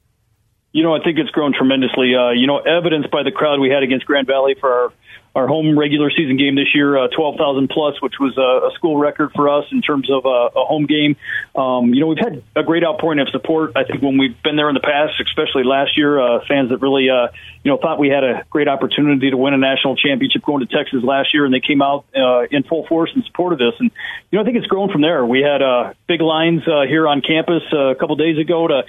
You 0.73 0.83
know, 0.83 0.95
I 0.95 1.05
think 1.05 1.19
it's 1.19 1.31
grown 1.31 1.53
tremendously. 1.53 2.09
you 2.35 2.47
know, 2.47 2.59
evidenced 2.59 3.11
by 3.11 3.23
the 3.23 3.31
crowd 3.31 3.61
we 3.61 3.69
had 3.69 3.83
against 3.83 4.07
Grand 4.07 4.27
Valley 4.27 4.57
for 4.59 4.73
our 4.73 4.93
our 5.35 5.49
home 5.49 5.79
regular 5.79 6.11
season 6.11 6.37
game 6.37 6.57
this 6.57 6.75
year, 6.75 6.97
uh, 6.97 7.09
12,000 7.09 7.69
plus, 7.69 8.01
which 8.03 8.15
was 8.21 8.37
a, 8.37 8.69
a 8.69 8.71
school 8.75 8.99
record 8.99 9.33
for 9.35 9.49
us 9.49 9.65
in 9.73 9.81
terms 9.81 10.11
of 10.11 10.27
uh, 10.27 10.51
a 10.55 10.65
home 10.65 10.87
game. 10.87 11.17
Um, 11.55 11.95
you 11.95 12.01
know, 12.01 12.07
we've 12.09 12.19
had 12.19 12.43
a 12.55 12.63
great 12.63 12.85
outpouring 12.85 13.19
of 13.19 13.29
support. 13.31 13.73
I 13.77 13.85
think 13.85 14.03
when 14.03 14.19
we've 14.19 14.41
been 14.43 14.57
there 14.57 14.69
in 14.69 14.75
the 14.75 14.81
past, 14.81 15.15
especially 15.21 15.65
last 15.65 15.97
year, 15.97 16.21
uh, 16.21 16.41
fans 16.47 16.71
that 16.71 16.79
really, 16.79 17.09
uh, 17.09 17.29
you 17.65 17.71
know, 17.71 17.79
thought 17.79 17.99
we 17.99 18.09
had 18.09 18.25
a 18.25 18.45
great 18.51 18.67
opportunity 18.67 19.31
to 19.31 19.37
win 19.37 19.55
a 19.55 19.59
national 19.59 19.97
championship 19.97 20.43
going 20.43 20.67
to 20.67 20.75
Texas 20.75 21.05
last 21.05 21.33
year, 21.33 21.45
and 21.45 21.55
they 21.55 21.61
came 21.61 21.81
out 21.81 22.05
uh, 22.17 22.43
in 22.51 22.65
full 22.65 22.87
force 22.87 23.11
and 23.15 23.25
supported 23.25 23.63
us. 23.63 23.75
And 23.79 23.91
you 24.31 24.37
know, 24.39 24.43
I 24.43 24.45
think 24.45 24.57
it's 24.57 24.67
grown 24.67 24.91
from 24.91 25.03
there. 25.03 25.25
We 25.25 25.43
had 25.43 25.63
uh, 25.63 25.95
big 26.09 26.21
lines 26.21 26.63
uh, 26.67 26.83
here 26.89 27.07
on 27.07 27.21
campus 27.21 27.63
uh, 27.73 27.91
a 27.91 27.95
couple 27.95 28.17
days 28.17 28.39
ago 28.39 28.67
to 28.67 28.83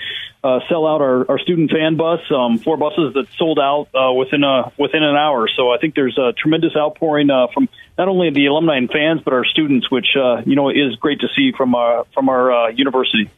uh, 0.43 0.59
sell 0.69 0.87
out 0.87 1.01
our, 1.01 1.29
our 1.29 1.39
student 1.39 1.71
fan 1.71 1.97
bus. 1.97 2.19
Um, 2.31 2.57
four 2.57 2.77
buses 2.77 3.13
that 3.13 3.27
sold 3.37 3.59
out 3.59 3.89
uh, 3.93 4.11
within 4.13 4.43
a 4.43 4.71
within 4.77 5.03
an 5.03 5.15
hour. 5.15 5.47
So 5.47 5.71
I 5.71 5.77
think 5.77 5.93
there's 5.93 6.17
a 6.17 6.33
tremendous 6.33 6.75
outpouring 6.75 7.29
uh, 7.29 7.47
from 7.53 7.69
not 7.97 8.07
only 8.07 8.31
the 8.31 8.47
alumni 8.47 8.77
and 8.77 8.89
fans, 8.89 9.21
but 9.23 9.33
our 9.33 9.45
students, 9.45 9.91
which 9.91 10.17
uh, 10.17 10.41
you 10.45 10.55
know 10.55 10.69
is 10.69 10.95
great 10.99 11.19
to 11.19 11.27
see 11.35 11.51
from 11.55 11.75
our 11.75 12.05
from 12.13 12.27
our 12.27 12.51
uh, 12.51 12.67
university. 12.69 13.29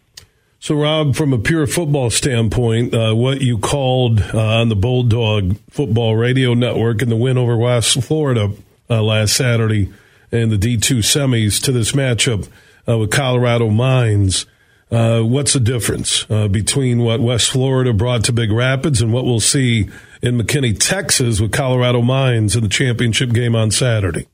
So, 0.66 0.74
Rob, 0.74 1.16
from 1.16 1.32
a 1.32 1.38
pure 1.38 1.68
football 1.68 2.10
standpoint, 2.10 2.92
uh, 2.92 3.14
what 3.14 3.40
you 3.40 3.60
called 3.60 4.20
uh, 4.20 4.62
on 4.62 4.70
the 4.70 4.76
Bulldog 4.76 5.58
Football 5.70 6.16
Radio 6.16 6.56
Network 6.56 7.04
in 7.04 7.10
the 7.10 7.16
win 7.16 7.38
over 7.38 7.56
West 7.56 8.02
Florida 8.02 8.52
uh, 8.90 9.04
last 9.04 9.36
Saturday 9.36 9.94
in 10.32 10.50
the 10.50 10.58
D2 10.58 11.04
semis 11.04 11.62
to 11.66 11.72
this 11.72 11.92
matchup 11.92 12.50
uh, 12.90 12.98
with 12.98 13.12
Colorado 13.12 13.70
Mines. 13.70 14.48
Uh, 14.90 15.22
what's 15.22 15.54
the 15.54 15.60
difference 15.60 16.26
uh, 16.32 16.48
between 16.48 16.98
what 16.98 17.20
West 17.20 17.52
Florida 17.52 17.94
brought 17.94 18.24
to 18.24 18.34
Big 18.34 18.52
Rapids 18.52 19.04
and 19.04 19.14
what 19.14 19.24
we'll 19.24 19.40
see 19.40 19.88
in 20.24 20.40
McKinney, 20.40 20.76
Texas 20.80 21.40
with 21.40 21.52
Colorado 21.52 22.02
Mines 22.02 22.56
in 22.56 22.64
the 22.64 22.70
championship 22.70 23.30
game 23.34 23.56
on 23.56 23.70
Saturday? 23.70 24.28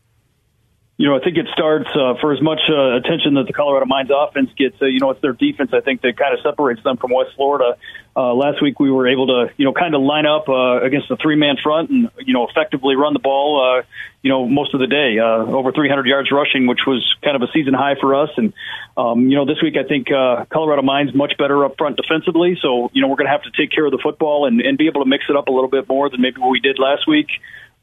You 1.01 1.07
know, 1.07 1.15
I 1.15 1.19
think 1.19 1.35
it 1.35 1.47
starts 1.51 1.89
uh, 1.95 2.13
for 2.21 2.31
as 2.31 2.39
much 2.43 2.61
uh, 2.69 2.97
attention 2.97 3.33
that 3.33 3.47
the 3.47 3.53
Colorado 3.53 3.87
Mines 3.87 4.11
offense 4.15 4.51
gets. 4.55 4.79
Uh, 4.79 4.85
you 4.85 4.99
know, 4.99 5.09
it's 5.09 5.19
their 5.19 5.33
defense. 5.33 5.71
I 5.73 5.81
think 5.81 6.01
that 6.01 6.15
kind 6.15 6.31
of 6.31 6.41
separates 6.43 6.83
them 6.83 6.97
from 6.97 7.09
West 7.09 7.31
Florida. 7.35 7.75
Uh, 8.15 8.35
last 8.35 8.61
week 8.61 8.79
we 8.79 8.91
were 8.91 9.07
able 9.07 9.25
to, 9.25 9.49
you 9.57 9.65
know, 9.65 9.73
kind 9.73 9.95
of 9.95 10.01
line 10.01 10.27
up 10.27 10.47
uh, 10.47 10.79
against 10.79 11.09
a 11.09 11.17
three-man 11.17 11.55
front 11.63 11.89
and 11.89 12.11
you 12.19 12.35
know 12.35 12.45
effectively 12.47 12.95
run 12.95 13.13
the 13.13 13.19
ball. 13.19 13.79
Uh, 13.79 13.83
you 14.21 14.29
know, 14.29 14.45
most 14.45 14.75
of 14.75 14.79
the 14.79 14.85
day, 14.85 15.17
uh, 15.17 15.57
over 15.57 15.71
300 15.71 16.05
yards 16.05 16.29
rushing, 16.31 16.67
which 16.67 16.81
was 16.85 17.01
kind 17.23 17.35
of 17.35 17.41
a 17.41 17.51
season 17.51 17.73
high 17.73 17.95
for 17.99 18.13
us. 18.13 18.29
And 18.37 18.53
um, 18.95 19.27
you 19.27 19.37
know, 19.37 19.45
this 19.45 19.57
week 19.63 19.77
I 19.83 19.87
think 19.87 20.11
uh, 20.11 20.45
Colorado 20.53 20.83
Mines 20.83 21.15
much 21.15 21.33
better 21.35 21.65
up 21.65 21.79
front 21.79 21.97
defensively. 21.97 22.59
So 22.61 22.91
you 22.93 23.01
know, 23.01 23.07
we're 23.07 23.17
going 23.17 23.25
to 23.25 23.33
have 23.33 23.43
to 23.49 23.51
take 23.57 23.71
care 23.71 23.85
of 23.85 23.91
the 23.91 23.99
football 24.03 24.45
and, 24.45 24.61
and 24.61 24.77
be 24.77 24.85
able 24.85 25.01
to 25.01 25.09
mix 25.09 25.25
it 25.29 25.35
up 25.35 25.47
a 25.47 25.51
little 25.51 25.69
bit 25.69 25.89
more 25.89 26.11
than 26.11 26.21
maybe 26.21 26.39
what 26.39 26.51
we 26.51 26.59
did 26.59 26.77
last 26.77 27.07
week. 27.07 27.27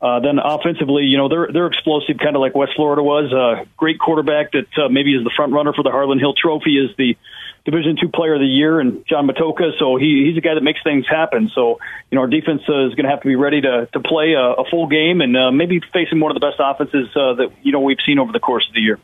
Uh, 0.01 0.21
then 0.21 0.39
offensively, 0.39 1.05
you 1.05 1.19
know 1.19 1.29
they're 1.29 1.49
they're 1.53 1.67
explosive, 1.67 2.19
kind 2.23 2.37
of 2.37 2.41
like 2.41 2.55
West 2.55 2.73
Florida 2.77 3.03
was. 3.03 3.33
Uh, 3.35 3.65
great 3.77 3.99
quarterback 3.99 4.53
that 4.53 4.71
uh, 4.79 4.89
maybe 4.89 5.15
is 5.15 5.25
the 5.25 5.33
front 5.35 5.53
runner 5.53 5.73
for 5.73 5.83
the 5.83 5.91
Harlan 5.91 6.21
Hill 6.21 6.35
Trophy 6.41 6.79
is 6.79 6.95
the 6.97 7.17
Division 7.65 7.97
two 8.01 8.09
Player 8.09 8.35
of 8.35 8.41
the 8.41 8.47
Year, 8.47 8.79
and 8.79 9.05
John 9.09 9.27
Matocha. 9.27 9.77
So 9.77 9.97
he 9.97 10.25
he's 10.29 10.39
a 10.39 10.41
guy 10.41 10.55
that 10.55 10.63
makes 10.63 10.81
things 10.85 11.05
happen. 11.09 11.51
So 11.53 11.81
you 12.11 12.17
know 12.17 12.21
our 12.23 12.29
defense 12.29 12.63
uh, 12.69 12.87
is 12.87 12.95
going 12.95 13.05
to 13.05 13.11
have 13.11 13.23
to 13.23 13.29
be 13.29 13.35
ready 13.35 13.61
to 13.61 13.89
to 13.93 14.01
play 14.01 14.35
a, 14.35 14.63
a 14.63 14.65
full 14.71 14.87
game 14.87 15.21
and 15.21 15.37
uh, 15.37 15.51
maybe 15.51 15.81
facing 15.93 16.21
one 16.21 16.31
of 16.31 16.41
the 16.41 16.47
best 16.47 16.61
offenses 16.61 17.09
uh, 17.17 17.35
that 17.35 17.53
you 17.63 17.73
know 17.73 17.81
we've 17.81 17.99
seen 18.07 18.21
over 18.21 18.31
the 18.31 18.41
course 18.41 18.67
of 18.69 18.75
the 18.75 18.81
year. 18.81 19.01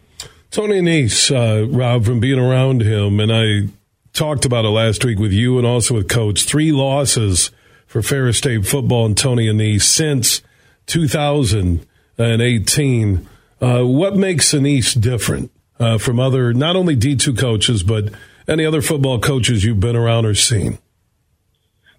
Tony 0.52 0.80
Annese, 0.80 1.34
uh, 1.34 1.66
Rob, 1.68 2.04
from 2.04 2.20
being 2.20 2.38
around 2.38 2.82
him, 2.82 3.18
and 3.18 3.32
I 3.32 3.68
talked 4.12 4.44
about 4.44 4.64
it 4.64 4.68
last 4.68 5.04
week 5.04 5.18
with 5.18 5.32
you 5.32 5.58
and 5.58 5.66
also 5.66 5.94
with 5.94 6.08
Coach. 6.08 6.44
Three 6.44 6.70
losses 6.70 7.50
for 7.88 8.00
Ferris 8.00 8.38
State 8.38 8.64
football 8.64 9.06
and 9.06 9.18
Tony 9.18 9.48
Annese 9.48 9.82
since 9.82 10.40
2018. 10.86 13.28
Uh, 13.60 13.82
what 13.82 14.16
makes 14.16 14.52
Annese 14.52 15.00
different 15.00 15.50
uh, 15.78 15.98
from 15.98 16.18
other, 16.20 16.52
not 16.52 16.76
only 16.76 16.96
D2 16.96 17.38
coaches, 17.38 17.82
but 17.82 18.10
any 18.46 18.64
other 18.64 18.82
football 18.82 19.18
coaches 19.18 19.64
you've 19.64 19.80
been 19.80 19.96
around 19.96 20.26
or 20.26 20.34
seen? 20.34 20.78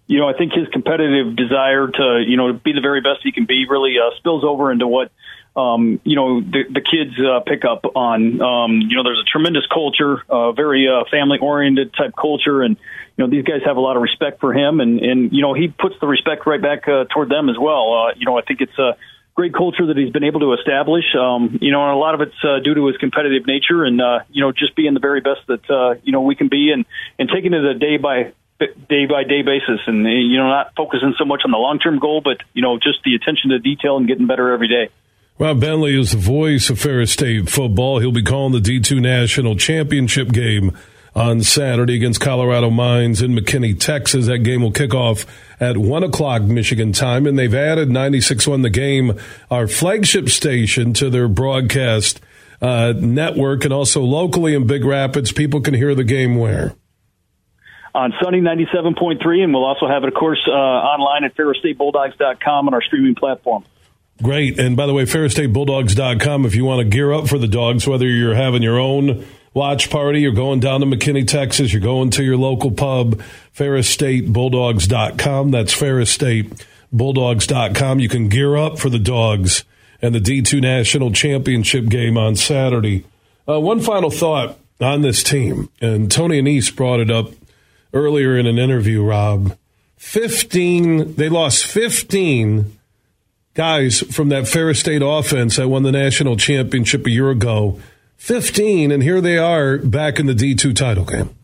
You 0.07 0.19
know, 0.19 0.29
I 0.29 0.33
think 0.33 0.53
his 0.53 0.67
competitive 0.67 1.35
desire 1.35 1.87
to, 1.87 2.23
you 2.27 2.37
know, 2.37 2.53
be 2.53 2.73
the 2.73 2.81
very 2.81 3.01
best 3.01 3.21
he 3.23 3.31
can 3.31 3.45
be 3.45 3.65
really 3.67 3.95
uh, 3.97 4.15
spills 4.17 4.43
over 4.43 4.71
into 4.71 4.85
what 4.85 5.11
um, 5.55 6.01
you 6.03 6.15
know, 6.15 6.41
the, 6.41 6.63
the 6.69 6.81
kids 6.81 7.13
uh, 7.19 7.39
pick 7.39 7.63
up 7.63 7.85
on. 7.95 8.41
Um, 8.41 8.81
you 8.81 8.97
know, 8.97 9.03
there's 9.03 9.19
a 9.19 9.29
tremendous 9.29 9.65
culture, 9.67 10.21
uh, 10.29 10.51
very 10.51 10.87
uh, 10.87 11.05
family 11.09 11.39
oriented 11.39 11.93
type 11.93 12.13
culture, 12.19 12.61
and 12.61 12.77
you 13.17 13.23
know 13.23 13.29
these 13.29 13.43
guys 13.43 13.61
have 13.65 13.77
a 13.77 13.81
lot 13.81 13.95
of 13.95 14.01
respect 14.01 14.39
for 14.39 14.53
him, 14.53 14.79
and 14.79 14.99
and 14.99 15.31
you 15.31 15.41
know 15.41 15.53
he 15.53 15.67
puts 15.67 15.95
the 16.01 16.07
respect 16.07 16.45
right 16.45 16.61
back 16.61 16.87
uh, 16.87 17.05
toward 17.13 17.29
them 17.29 17.49
as 17.49 17.55
well. 17.59 17.93
Uh, 17.93 18.13
you 18.17 18.25
know, 18.25 18.37
I 18.37 18.41
think 18.41 18.61
it's 18.61 18.77
a 18.77 18.97
great 19.35 19.53
culture 19.53 19.87
that 19.87 19.97
he's 19.97 20.11
been 20.11 20.23
able 20.23 20.41
to 20.41 20.53
establish. 20.53 21.05
Um, 21.17 21.59
you 21.61 21.71
know, 21.71 21.83
and 21.83 21.91
a 21.91 21.99
lot 21.99 22.15
of 22.15 22.21
it's 22.21 22.35
uh, 22.43 22.59
due 22.63 22.73
to 22.73 22.87
his 22.87 22.97
competitive 22.97 23.47
nature, 23.47 23.83
and 23.85 24.01
uh, 24.01 24.19
you 24.29 24.41
know, 24.41 24.51
just 24.51 24.75
being 24.75 24.93
the 24.93 24.99
very 24.99 25.21
best 25.21 25.41
that 25.47 25.69
uh, 25.69 25.95
you 26.03 26.11
know 26.11 26.21
we 26.21 26.35
can 26.35 26.49
be, 26.49 26.71
and 26.73 26.85
and 27.17 27.29
taking 27.33 27.53
it 27.53 27.63
a 27.63 27.73
day 27.73 27.97
by 27.97 28.33
day 28.59 29.05
by 29.05 29.23
day 29.23 29.41
basis 29.41 29.81
and 29.85 30.05
you 30.05 30.37
know 30.37 30.47
not 30.47 30.71
focusing 30.77 31.13
so 31.17 31.25
much 31.25 31.41
on 31.43 31.51
the 31.51 31.57
long 31.57 31.77
term 31.77 31.99
goal 31.99 32.21
but 32.23 32.37
you 32.53 32.61
know 32.61 32.77
just 32.77 32.99
the 33.03 33.13
attention 33.13 33.49
to 33.49 33.59
detail 33.59 33.97
and 33.97 34.07
getting 34.07 34.27
better 34.27 34.53
every 34.53 34.69
day 34.69 34.89
Rob 35.37 35.59
Bentley 35.59 35.99
is 35.99 36.13
the 36.13 36.17
voice 36.17 36.69
of 36.69 36.79
Ferris 36.79 37.11
State 37.11 37.49
football. 37.49 37.99
He'll 37.99 38.13
be 38.13 38.23
calling 38.23 38.53
the 38.53 38.61
D2 38.61 39.01
National 39.01 39.57
Championship 39.57 40.31
game 40.31 40.77
on 41.15 41.41
Saturday 41.41 41.95
against 41.95 42.19
Colorado 42.19 42.69
Mines 42.69 43.21
in 43.21 43.31
McKinney, 43.33 43.79
Texas. 43.79 44.25
That 44.25 44.39
game 44.39 44.61
will 44.61 44.71
kick 44.71 44.93
off 44.93 45.25
at 45.59 45.77
1 45.77 46.03
o'clock 46.03 46.41
Michigan 46.41 46.91
time, 46.91 47.25
and 47.25 47.39
they've 47.39 47.53
added 47.53 47.89
96.1 47.89 48.63
The 48.63 48.69
Game, 48.69 49.19
our 49.49 49.67
flagship 49.67 50.29
station, 50.29 50.93
to 50.93 51.09
their 51.09 51.27
broadcast 51.27 52.19
uh, 52.61 52.93
network, 52.97 53.63
and 53.63 53.73
also 53.73 54.01
locally 54.01 54.53
in 54.53 54.67
Big 54.67 54.83
Rapids, 54.83 55.31
people 55.31 55.61
can 55.61 55.73
hear 55.73 55.95
the 55.95 56.03
game 56.03 56.35
where? 56.35 56.75
on 57.93 58.13
Sunny 58.21 58.41
97.3, 58.41 59.43
and 59.43 59.53
we'll 59.53 59.63
also 59.63 59.87
have 59.87 60.03
it, 60.03 60.09
of 60.09 60.13
course, 60.13 60.41
uh, 60.47 60.51
online 60.51 61.23
at 61.23 61.33
ferrisstatebulldogs.com 61.35 62.67
on 62.67 62.73
our 62.73 62.81
streaming 62.81 63.15
platform. 63.15 63.63
Great. 64.21 64.59
And 64.59 64.77
by 64.77 64.85
the 64.85 64.93
way, 64.93 65.03
FerrisStateBulldogs.com 65.03 66.45
if 66.45 66.55
you 66.55 66.65
want 66.65 66.79
to 66.79 66.85
gear 66.85 67.11
up 67.13 67.27
for 67.27 67.37
the 67.37 67.47
dogs, 67.47 67.87
whether 67.87 68.07
you're 68.07 68.35
having 68.35 68.61
your 68.61 68.79
own 68.79 69.25
watch 69.55 69.89
party, 69.89 70.21
you're 70.21 70.33
going 70.33 70.59
down 70.59 70.81
to 70.81 70.85
McKinney, 70.85 71.27
Texas, 71.27 71.73
you're 71.73 71.81
going 71.81 72.11
to 72.11 72.23
your 72.23 72.37
local 72.37 72.69
pub, 72.69 73.19
FerrisStateBulldogs.com. 73.55 75.49
That's 75.49 75.73
FerrisStateBulldogs.com. 75.73 77.99
You 77.99 78.09
can 78.09 78.29
gear 78.29 78.55
up 78.55 78.77
for 78.77 78.91
the 78.91 78.99
dogs 78.99 79.63
and 80.01 80.13
the 80.13 80.19
D2 80.19 80.61
National 80.61 81.11
Championship 81.11 81.87
game 81.87 82.15
on 82.17 82.35
Saturday. 82.35 83.05
Uh, 83.47 83.59
one 83.59 83.79
final 83.79 84.11
thought 84.11 84.59
on 84.79 85.01
this 85.01 85.23
team, 85.23 85.69
and 85.81 86.11
Tony 86.11 86.39
Annese 86.41 86.75
brought 86.75 86.99
it 86.99 87.09
up 87.09 87.31
earlier 87.93 88.37
in 88.37 88.45
an 88.45 88.59
interview, 88.59 89.03
Rob. 89.03 89.57
15, 89.95 91.15
they 91.15 91.29
lost 91.29 91.65
15 91.65 92.77
guys 93.53 94.01
from 94.01 94.27
that 94.29 94.47
Ferris 94.47 94.79
State 94.81 95.01
offense 95.01 95.55
that 95.55 95.69
won 95.69 95.83
the 95.83 95.93
national 95.93 96.35
championship 96.35 97.07
a 97.07 97.09
year 97.09 97.29
ago. 97.29 97.79
15, 98.17 98.91
and 98.91 99.03
here 99.03 99.21
they 99.21 99.37
are 99.37 99.77
back 99.77 100.19
in 100.19 100.25
the 100.25 100.33
D2 100.33 100.75
title 100.75 101.05
game. 101.05 101.35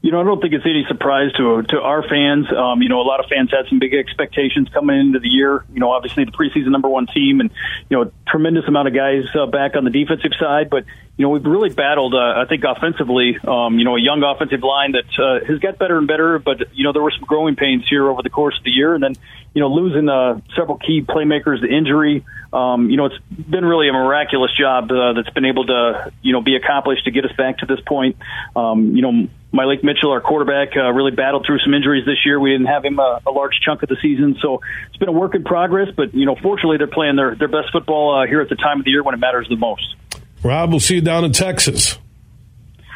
You 0.00 0.12
know, 0.12 0.20
I 0.20 0.24
don't 0.24 0.40
think 0.40 0.54
it's 0.54 0.64
any 0.64 0.84
surprise 0.86 1.32
to 1.38 1.62
to 1.70 1.80
our 1.80 2.06
fans. 2.08 2.46
Um, 2.52 2.82
you 2.82 2.88
know, 2.88 3.00
a 3.00 3.08
lot 3.08 3.18
of 3.18 3.26
fans 3.26 3.50
had 3.50 3.68
some 3.68 3.80
big 3.80 3.94
expectations 3.94 4.68
coming 4.72 4.98
into 4.98 5.18
the 5.18 5.28
year. 5.28 5.64
You 5.72 5.80
know, 5.80 5.90
obviously 5.90 6.24
the 6.24 6.30
preseason 6.30 6.70
number 6.70 6.88
one 6.88 7.08
team, 7.08 7.40
and 7.40 7.50
you 7.90 7.96
know, 7.96 8.12
tremendous 8.28 8.64
amount 8.68 8.86
of 8.86 8.94
guys 8.94 9.24
uh, 9.34 9.46
back 9.46 9.74
on 9.74 9.82
the 9.82 9.90
defensive 9.90 10.30
side. 10.38 10.70
But 10.70 10.84
you 11.16 11.24
know, 11.24 11.30
we've 11.30 11.44
really 11.44 11.70
battled. 11.70 12.14
Uh, 12.14 12.34
I 12.36 12.44
think 12.48 12.62
offensively, 12.62 13.38
um, 13.42 13.80
you 13.80 13.84
know, 13.84 13.96
a 13.96 14.00
young 14.00 14.22
offensive 14.22 14.62
line 14.62 14.92
that 14.92 15.18
uh, 15.18 15.44
has 15.44 15.58
got 15.58 15.78
better 15.78 15.98
and 15.98 16.06
better. 16.06 16.38
But 16.38 16.76
you 16.76 16.84
know, 16.84 16.92
there 16.92 17.02
were 17.02 17.10
some 17.10 17.24
growing 17.26 17.56
pains 17.56 17.84
here 17.90 18.08
over 18.08 18.22
the 18.22 18.30
course 18.30 18.56
of 18.56 18.62
the 18.62 18.70
year, 18.70 18.94
and 18.94 19.02
then 19.02 19.14
you 19.52 19.60
know, 19.60 19.68
losing 19.68 20.08
uh, 20.08 20.40
several 20.54 20.78
key 20.78 21.02
playmakers 21.02 21.60
to 21.60 21.66
injury. 21.66 22.24
Um, 22.52 22.90
you 22.90 22.96
know, 22.96 23.06
it's 23.06 23.18
been 23.28 23.64
really 23.64 23.88
a 23.88 23.92
miraculous 23.92 24.52
job 24.56 24.92
uh, 24.92 25.14
that's 25.14 25.30
been 25.30 25.44
able 25.44 25.66
to, 25.66 26.12
you 26.22 26.32
know, 26.32 26.40
be 26.40 26.54
accomplished 26.54 27.04
to 27.06 27.10
get 27.10 27.24
us 27.24 27.32
back 27.36 27.58
to 27.58 27.66
this 27.66 27.80
point. 27.80 28.16
Um, 28.54 28.94
you 28.94 29.02
know, 29.02 29.28
Mylik 29.52 29.82
Mitchell, 29.82 30.10
our 30.10 30.20
quarterback, 30.20 30.76
uh, 30.76 30.92
really 30.92 31.10
battled 31.10 31.46
through 31.46 31.58
some 31.60 31.72
injuries 31.72 32.04
this 32.04 32.18
year. 32.24 32.38
We 32.38 32.50
didn't 32.50 32.66
have 32.66 32.84
him 32.84 32.98
a, 32.98 33.20
a 33.26 33.30
large 33.30 33.58
chunk 33.64 33.82
of 33.82 33.88
the 33.88 33.96
season, 34.02 34.36
so 34.42 34.60
it's 34.88 34.98
been 34.98 35.08
a 35.08 35.12
work 35.12 35.34
in 35.34 35.44
progress. 35.44 35.88
But 35.96 36.14
you 36.14 36.26
know, 36.26 36.36
fortunately, 36.42 36.76
they're 36.76 36.86
playing 36.86 37.16
their 37.16 37.34
their 37.34 37.48
best 37.48 37.72
football 37.72 38.14
uh, 38.14 38.26
here 38.26 38.40
at 38.40 38.48
the 38.48 38.56
time 38.56 38.80
of 38.80 38.84
the 38.84 38.90
year 38.90 39.02
when 39.02 39.14
it 39.14 39.18
matters 39.18 39.48
the 39.48 39.56
most. 39.56 39.96
Rob, 40.42 40.70
we'll 40.70 40.80
see 40.80 40.96
you 40.96 41.00
down 41.00 41.24
in 41.24 41.32
Texas. 41.32 41.98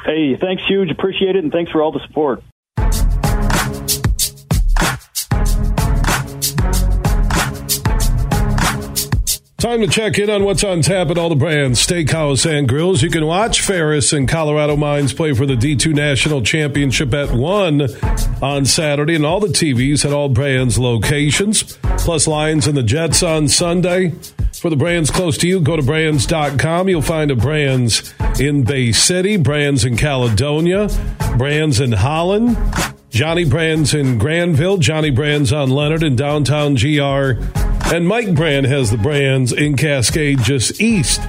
Hey, 0.04 0.36
thanks, 0.36 0.62
huge. 0.66 0.90
Appreciate 0.90 1.36
it, 1.36 1.42
and 1.42 1.52
thanks 1.52 1.70
for 1.70 1.82
all 1.82 1.92
the 1.92 2.00
support. 2.06 2.42
Time 9.62 9.80
to 9.80 9.86
check 9.86 10.18
in 10.18 10.28
on 10.28 10.42
what's 10.42 10.64
on 10.64 10.82
tap 10.82 11.08
at 11.10 11.16
all 11.16 11.28
the 11.28 11.36
Brann's, 11.36 11.86
steakhouse 11.86 12.50
and 12.50 12.68
grills. 12.68 13.00
You 13.00 13.10
can 13.10 13.24
watch 13.24 13.60
Ferris 13.60 14.12
and 14.12 14.28
Colorado 14.28 14.76
Mines 14.76 15.12
play 15.12 15.34
for 15.34 15.46
the 15.46 15.54
D2 15.54 15.94
National 15.94 16.42
Championship 16.42 17.14
at 17.14 17.30
1 17.30 17.82
on 18.42 18.64
Saturday 18.64 19.14
and 19.14 19.24
all 19.24 19.38
the 19.38 19.46
TVs 19.46 20.04
at 20.04 20.12
all 20.12 20.28
Brann's 20.28 20.80
locations, 20.80 21.78
plus 21.98 22.26
Lions 22.26 22.66
and 22.66 22.76
the 22.76 22.82
Jets 22.82 23.22
on 23.22 23.46
Sunday. 23.46 24.12
For 24.52 24.68
the 24.68 24.74
Brann's 24.74 25.12
close 25.12 25.38
to 25.38 25.46
you, 25.46 25.60
go 25.60 25.76
to 25.76 25.82
branns.com. 25.82 26.88
You'll 26.88 27.00
find 27.00 27.30
a 27.30 27.36
Brann's 27.36 28.12
in 28.40 28.64
Bay 28.64 28.90
City, 28.90 29.36
Brann's 29.36 29.84
in 29.84 29.96
Caledonia, 29.96 30.88
Brann's 31.38 31.78
in 31.78 31.92
Holland, 31.92 32.56
Johnny 33.10 33.44
Brann's 33.44 33.94
in 33.94 34.18
Granville, 34.18 34.78
Johnny 34.78 35.10
Brann's 35.10 35.52
on 35.52 35.70
Leonard 35.70 36.02
in 36.02 36.16
downtown 36.16 36.74
GR, 36.74 37.34
and 37.92 38.08
Mike 38.08 38.34
Brann 38.34 38.64
has 38.64 38.90
the 38.90 38.96
Brann's 38.96 39.52
in 39.52 39.76
Cascade 39.76 40.38
just 40.38 40.80
east 40.80 41.20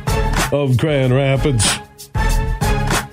of 0.53 0.77
Grand 0.77 1.13
Rapids. 1.13 1.65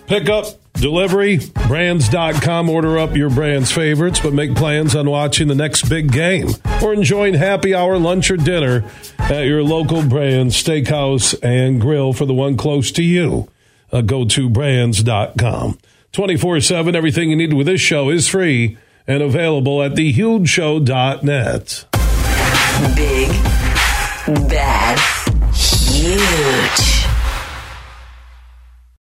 Pickup, 0.07 0.47
delivery, 0.75 1.41
branns.com. 1.67 2.69
Order 2.69 2.99
up 2.99 3.17
your 3.17 3.29
Brann's 3.29 3.73
favorites, 3.73 4.21
but 4.21 4.33
make 4.33 4.55
plans 4.55 4.95
on 4.95 5.11
watching 5.11 5.49
the 5.49 5.57
next 5.57 5.89
big 5.89 6.13
game 6.13 6.51
or 6.81 6.93
enjoying 6.93 7.35
happy 7.35 7.75
hour, 7.75 7.99
lunch, 7.99 8.31
or 8.31 8.37
dinner 8.37 8.85
at 9.19 9.47
your 9.47 9.65
local 9.65 10.05
brand 10.07 10.51
steakhouse 10.51 11.37
and 11.43 11.81
grill 11.81 12.13
for 12.13 12.27
the 12.27 12.35
one 12.35 12.57
close 12.57 12.93
to 12.93 13.03
you. 13.03 13.49
Uh, 13.91 14.01
go 14.01 14.25
to 14.25 14.49
branns.com. 14.49 15.77
24 16.13 16.61
7, 16.61 16.95
everything 16.95 17.31
you 17.31 17.37
need 17.37 17.53
with 17.53 17.67
this 17.67 17.81
show 17.81 18.11
is 18.11 18.29
free 18.29 18.79
and 19.09 19.25
available 19.25 19.83
at 19.83 19.95
thehugeshow.net. 19.95 21.90
Big, 22.81 23.29
bad, 24.49 24.99
huge. 25.53 26.90